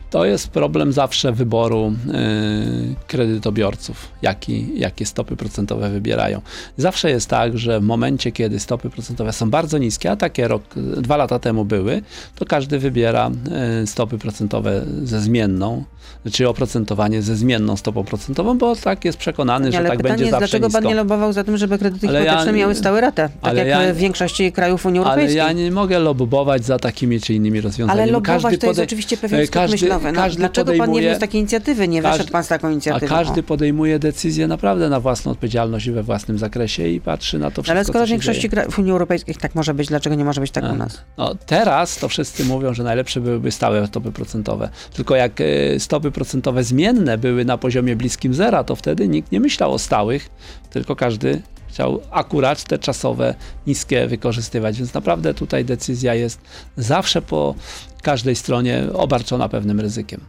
To 0.09 0.25
jest 0.25 0.47
problem 0.47 0.93
zawsze 0.93 1.31
wyboru 1.31 1.93
y, 2.07 2.95
kredytobiorców, 3.07 4.07
jaki, 4.21 4.79
jakie 4.79 5.05
stopy 5.05 5.35
procentowe 5.35 5.89
wybierają. 5.89 6.41
Zawsze 6.77 7.09
jest 7.09 7.29
tak, 7.29 7.57
że 7.57 7.79
w 7.79 7.83
momencie, 7.83 8.31
kiedy 8.31 8.59
stopy 8.59 8.89
procentowe 8.89 9.33
są 9.33 9.49
bardzo 9.49 9.77
niskie, 9.77 10.11
a 10.11 10.15
takie 10.15 10.47
rok, 10.47 10.63
dwa 10.97 11.17
lata 11.17 11.39
temu 11.39 11.65
były, 11.65 12.01
to 12.35 12.45
każdy 12.45 12.79
wybiera 12.79 13.31
y, 13.83 13.87
stopy 13.87 14.17
procentowe 14.17 14.85
ze 15.03 15.21
zmienną, 15.21 15.83
czy 16.31 16.49
oprocentowanie 16.49 17.21
ze 17.21 17.35
zmienną 17.35 17.77
stopą 17.77 18.03
procentową, 18.03 18.57
bo 18.57 18.75
tak 18.75 19.05
jest 19.05 19.17
przekonany, 19.17 19.71
że 19.71 19.77
Ale 19.77 19.89
tak 19.89 19.97
pytanie 19.97 20.11
będzie 20.11 20.25
jest, 20.25 20.31
zawsze 20.31 20.47
dlaczego 20.59 20.69
pan 20.69 20.81
nisko. 20.83 20.89
nie 20.89 20.95
lobował 20.95 21.33
za 21.33 21.43
tym, 21.43 21.57
żeby 21.57 21.77
kredyty 21.79 22.07
Ale 22.07 22.19
ja 22.19 22.25
hipoteczne 22.25 22.53
nie- 22.53 22.59
miały 22.59 22.75
stałe 22.75 23.01
ratę, 23.01 23.29
tak 23.29 23.37
ale 23.41 23.67
jak 23.67 23.83
ja- 23.87 23.93
w 23.93 23.97
większości 23.97 24.51
krajów 24.51 24.85
Unii 24.85 24.99
Ale 24.99 25.07
Europejskiej. 25.09 25.37
ja 25.37 25.51
nie 25.51 25.71
mogę 25.71 25.99
lobbować 25.99 26.65
za 26.65 26.79
takimi 26.79 27.21
czy 27.21 27.33
innymi 27.33 27.61
rozwiązaniami. 27.61 28.01
Ale 28.01 28.11
bo 28.11 28.17
lobować 28.29 28.59
to 28.59 28.67
jest 28.67 28.79
oczywiście 28.79 29.17
pewien 29.17 29.39
e, 29.39 29.47
myślowy. 29.99 30.15
No, 30.17 30.21
każdy 30.23 30.39
dlaczego 30.39 30.73
pan 30.77 30.91
nie 30.91 31.01
wniósł 31.01 31.19
takiej 31.19 31.39
inicjatywy? 31.41 31.87
Nie 31.87 32.01
każdy- 32.01 32.17
wyszedł 32.17 32.31
pan 32.31 32.43
z 32.43 32.47
taką 32.47 32.67
A 32.67 32.71
inicjatywą? 32.71 33.07
każdy 33.15 33.39
O. 33.39 33.43
podejmuje 33.43 33.99
decyzję 33.99 34.47
naprawdę 34.47 34.89
na 34.89 34.99
własną 34.99 35.31
odpowiedzialność 35.31 35.85
i 35.87 35.91
we 35.91 36.03
własnym 36.03 36.37
zakresie 36.37 36.87
i 36.87 37.01
patrzy 37.01 37.39
na 37.39 37.51
to 37.51 37.61
wszystko, 37.63 37.71
Ale 37.71 37.85
skoro 37.85 38.05
w 38.05 38.09
większości 38.09 38.49
krajów 38.49 38.79
Unii 38.79 38.91
Europejskiej 38.91 39.35
tak 39.35 39.55
może 39.55 39.73
być, 39.73 39.87
dlaczego 39.87 40.15
nie 40.15 40.25
może 40.25 40.41
być 40.41 40.51
tak 40.51 40.63
A. 40.63 40.69
u 40.71 40.75
nas? 40.75 41.01
No, 41.17 41.35
teraz 41.45 41.97
to 41.97 42.09
wszyscy 42.09 42.45
mówią, 42.45 42.73
że 42.73 42.83
najlepsze 42.83 43.21
byłyby 43.21 43.51
stałe 43.51 43.87
stopy 43.87 44.11
procentowe. 44.11 44.69
Tylko 44.93 45.15
jak 45.15 45.41
e, 45.41 45.79
stopy 45.79 46.11
procentowe 46.11 46.63
zmienne 46.63 47.17
były 47.17 47.45
na 47.45 47.57
poziomie 47.57 47.95
bliskim 47.95 48.33
zera, 48.33 48.63
to 48.63 48.75
wtedy 48.75 49.07
nikt 49.07 49.31
nie 49.31 49.39
myślał 49.39 49.73
o 49.73 49.79
stałych, 49.79 50.29
tylko 50.69 50.95
każdy 50.95 51.41
chciał 51.69 52.01
akurat 52.11 52.63
te 52.63 52.79
czasowe, 52.79 53.35
niskie 53.67 54.07
wykorzystywać. 54.07 54.77
Więc 54.77 54.93
naprawdę 54.93 55.33
tutaj 55.33 55.65
decyzja 55.65 56.15
jest 56.15 56.41
zawsze 56.77 57.21
po 57.21 57.55
każdej 58.01 58.35
stronie 58.35 58.83
obarczona 58.93 59.49
pewnym 59.49 59.79
ryzykiem. 59.79 60.21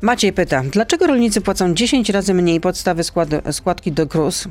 Maciej 0.00 0.32
pyta, 0.32 0.62
dlaczego 0.70 1.06
rolnicy 1.06 1.40
płacą 1.40 1.74
10 1.74 2.10
razy 2.10 2.34
mniej 2.34 2.60
podstawy 2.60 3.04
skład, 3.04 3.28
składki 3.50 3.92
do 3.92 4.06
KRUS, 4.06 4.48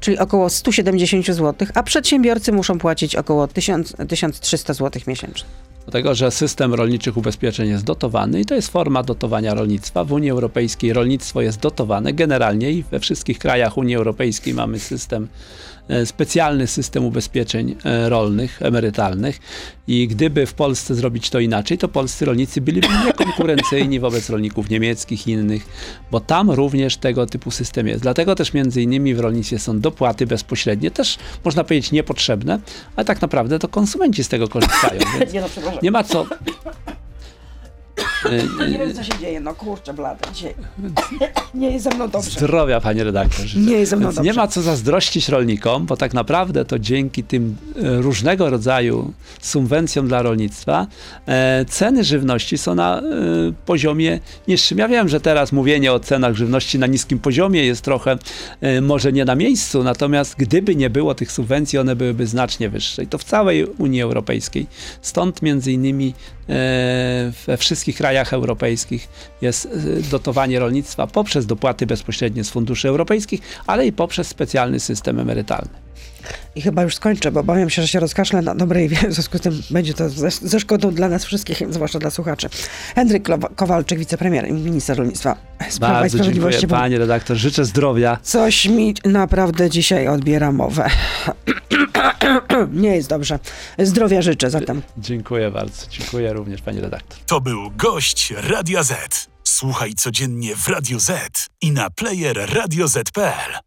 czyli 0.00 0.18
około 0.18 0.50
170 0.50 1.26
zł, 1.26 1.68
a 1.74 1.82
przedsiębiorcy 1.82 2.52
muszą 2.52 2.78
płacić 2.78 3.16
około 3.16 3.48
1000, 3.48 3.94
1300 4.08 4.74
zł 4.74 5.02
miesięcznie? 5.06 5.48
Dlatego, 5.86 6.14
że 6.14 6.30
system 6.30 6.74
rolniczych 6.74 7.16
ubezpieczeń 7.16 7.68
jest 7.68 7.84
dotowany 7.84 8.40
i 8.40 8.44
to 8.44 8.54
jest 8.54 8.68
forma 8.68 9.02
dotowania 9.02 9.54
rolnictwa. 9.54 10.04
W 10.04 10.12
Unii 10.12 10.30
Europejskiej 10.30 10.92
rolnictwo 10.92 11.40
jest 11.40 11.60
dotowane 11.60 12.12
generalnie 12.12 12.72
i 12.72 12.82
we 12.82 13.00
wszystkich 13.00 13.38
krajach 13.38 13.78
Unii 13.78 13.96
Europejskiej 13.96 14.54
mamy 14.54 14.78
system, 14.78 15.28
specjalny 16.04 16.66
system 16.66 17.04
ubezpieczeń 17.04 17.76
e, 17.84 18.08
rolnych, 18.08 18.62
emerytalnych 18.62 19.38
i 19.88 20.08
gdyby 20.08 20.46
w 20.46 20.54
Polsce 20.54 20.94
zrobić 20.94 21.30
to 21.30 21.40
inaczej, 21.40 21.78
to 21.78 21.88
polscy 21.88 22.24
rolnicy 22.24 22.60
byliby 22.60 22.88
niekonkurencyjni 23.06 24.00
wobec 24.00 24.30
rolników 24.30 24.70
niemieckich 24.70 25.26
i 25.26 25.30
innych, 25.30 25.66
bo 26.10 26.20
tam 26.20 26.50
również 26.50 26.96
tego 26.96 27.26
typu 27.26 27.50
system 27.50 27.86
jest. 27.86 28.02
Dlatego 28.02 28.34
też 28.34 28.52
między 28.52 28.82
innymi 28.82 29.14
w 29.14 29.20
rolnictwie 29.20 29.58
są 29.58 29.80
dopłaty 29.80 30.26
bezpośrednie, 30.26 30.90
też 30.90 31.18
można 31.44 31.64
powiedzieć 31.64 31.92
niepotrzebne, 31.92 32.60
ale 32.96 33.04
tak 33.04 33.22
naprawdę 33.22 33.58
to 33.58 33.68
konsumenci 33.68 34.24
z 34.24 34.28
tego 34.28 34.48
korzystają. 34.48 35.00
Nie 35.32 35.40
no, 35.40 35.46
nie 35.82 35.90
ma 35.90 36.04
co. 36.04 36.26
Y, 38.60 38.70
Nie 38.70 38.78
wiem, 38.78 38.94
co 38.94 39.04
się 39.04 39.12
dzieje, 39.20 39.40
no 39.40 39.54
kurczę 39.54 39.94
blade, 39.94 40.18
dzisiaj. 40.34 40.54
Nie 41.54 41.70
jest 41.70 41.84
ze 41.84 41.90
mną 41.94 42.08
dobrze. 42.08 42.30
Zdrowia, 42.30 42.80
panie 42.80 43.04
redaktorze. 43.04 43.58
Nie 43.60 43.72
jest 43.76 43.90
ze 43.90 43.96
mną 43.96 44.06
Więc 44.06 44.16
nie 44.18 44.24
dobrze. 44.24 44.40
ma 44.40 44.48
co 44.48 44.62
zazdrościć 44.62 45.28
rolnikom, 45.28 45.86
bo 45.86 45.96
tak 45.96 46.14
naprawdę 46.14 46.64
to 46.64 46.78
dzięki 46.78 47.24
tym 47.24 47.56
e, 47.82 48.02
różnego 48.02 48.50
rodzaju 48.50 49.12
subwencjom 49.40 50.08
dla 50.08 50.22
rolnictwa 50.22 50.86
e, 51.26 51.64
ceny 51.68 52.04
żywności 52.04 52.58
są 52.58 52.74
na 52.74 52.98
e, 52.98 53.02
poziomie 53.66 54.20
niższym. 54.48 54.78
Ja 54.78 54.88
wiem, 54.88 55.08
że 55.08 55.20
teraz 55.20 55.52
mówienie 55.52 55.92
o 55.92 56.00
cenach 56.00 56.34
żywności 56.34 56.78
na 56.78 56.86
niskim 56.86 57.18
poziomie 57.18 57.64
jest 57.64 57.82
trochę 57.82 58.16
e, 58.60 58.80
może 58.80 59.12
nie 59.12 59.24
na 59.24 59.34
miejscu, 59.34 59.82
natomiast 59.82 60.34
gdyby 60.38 60.76
nie 60.76 60.90
było 60.90 61.14
tych 61.14 61.32
subwencji, 61.32 61.78
one 61.78 61.96
byłyby 61.96 62.26
znacznie 62.26 62.68
wyższe. 62.68 63.02
I 63.02 63.06
to 63.06 63.18
w 63.18 63.24
całej 63.24 63.64
Unii 63.64 64.02
Europejskiej. 64.02 64.66
Stąd 65.02 65.42
między 65.42 65.72
innymi 65.72 66.14
e, 66.48 67.32
we 67.46 67.56
wszystkich 67.56 67.96
krajach 67.96 68.15
europejskich 68.24 69.08
jest 69.40 69.66
e, 69.66 69.68
dotowanie 70.10 70.58
rolnictwa 70.58 71.06
poprzez 71.06 71.46
dopłaty 71.46 71.86
bezpośrednie 71.86 72.44
z 72.44 72.50
funduszy 72.50 72.88
europejskich, 72.88 73.40
ale 73.66 73.86
i 73.86 73.92
poprzez 73.92 74.28
specjalny 74.28 74.80
system 74.80 75.20
emerytalny. 75.20 75.85
I 76.54 76.62
chyba 76.62 76.82
już 76.82 76.94
skończę, 76.94 77.32
bo 77.32 77.40
obawiam 77.40 77.70
się, 77.70 77.82
że 77.82 77.88
się 77.88 78.00
rozkaszlę 78.00 78.42
na 78.42 78.54
dobrej, 78.54 78.88
w 78.88 79.00
związku 79.14 79.38
z 79.38 79.40
tym 79.40 79.62
będzie 79.70 79.94
to 79.94 80.08
ze, 80.08 80.30
ze 80.30 80.60
szkodą 80.60 80.94
dla 80.94 81.08
nas 81.08 81.24
wszystkich, 81.24 81.62
zwłaszcza 81.70 81.98
dla 81.98 82.10
słuchaczy. 82.10 82.48
Henryk 82.94 83.28
Kowalczyk, 83.56 83.98
wicepremier 83.98 84.48
i 84.48 84.52
minister 84.52 84.98
rolnictwa 84.98 85.36
z 85.68 85.78
Prawa 85.78 85.98
i 85.98 86.00
Bardzo 86.00 86.08
dziękuję, 86.08 86.08
Sprawiedliwości. 86.08 86.66
bo 86.66 86.76
panie 86.76 86.98
redaktor. 86.98 87.36
Życzę 87.36 87.64
zdrowia. 87.64 88.18
Coś 88.22 88.66
mi 88.66 88.94
naprawdę 89.04 89.70
dzisiaj 89.70 90.08
odbiera 90.08 90.52
mowę. 90.52 90.90
Nie 92.72 92.96
jest 92.96 93.08
dobrze. 93.08 93.38
Zdrowia 93.78 94.22
życzę 94.22 94.50
zatem. 94.50 94.82
Dziękuję 94.98 95.50
bardzo. 95.50 95.86
Dziękuję 95.90 96.32
również, 96.32 96.62
panie 96.62 96.80
redaktor. 96.80 97.18
To 97.26 97.40
był 97.40 97.70
gość 97.76 98.34
Radia 98.36 98.82
Z. 98.82 99.28
Słuchaj 99.44 99.94
codziennie 99.94 100.56
w 100.56 100.68
Radio 100.68 101.00
Z 101.00 101.46
i 101.62 101.72
na 101.72 101.90
player 101.90 102.54
radioz.pl. 102.54 103.65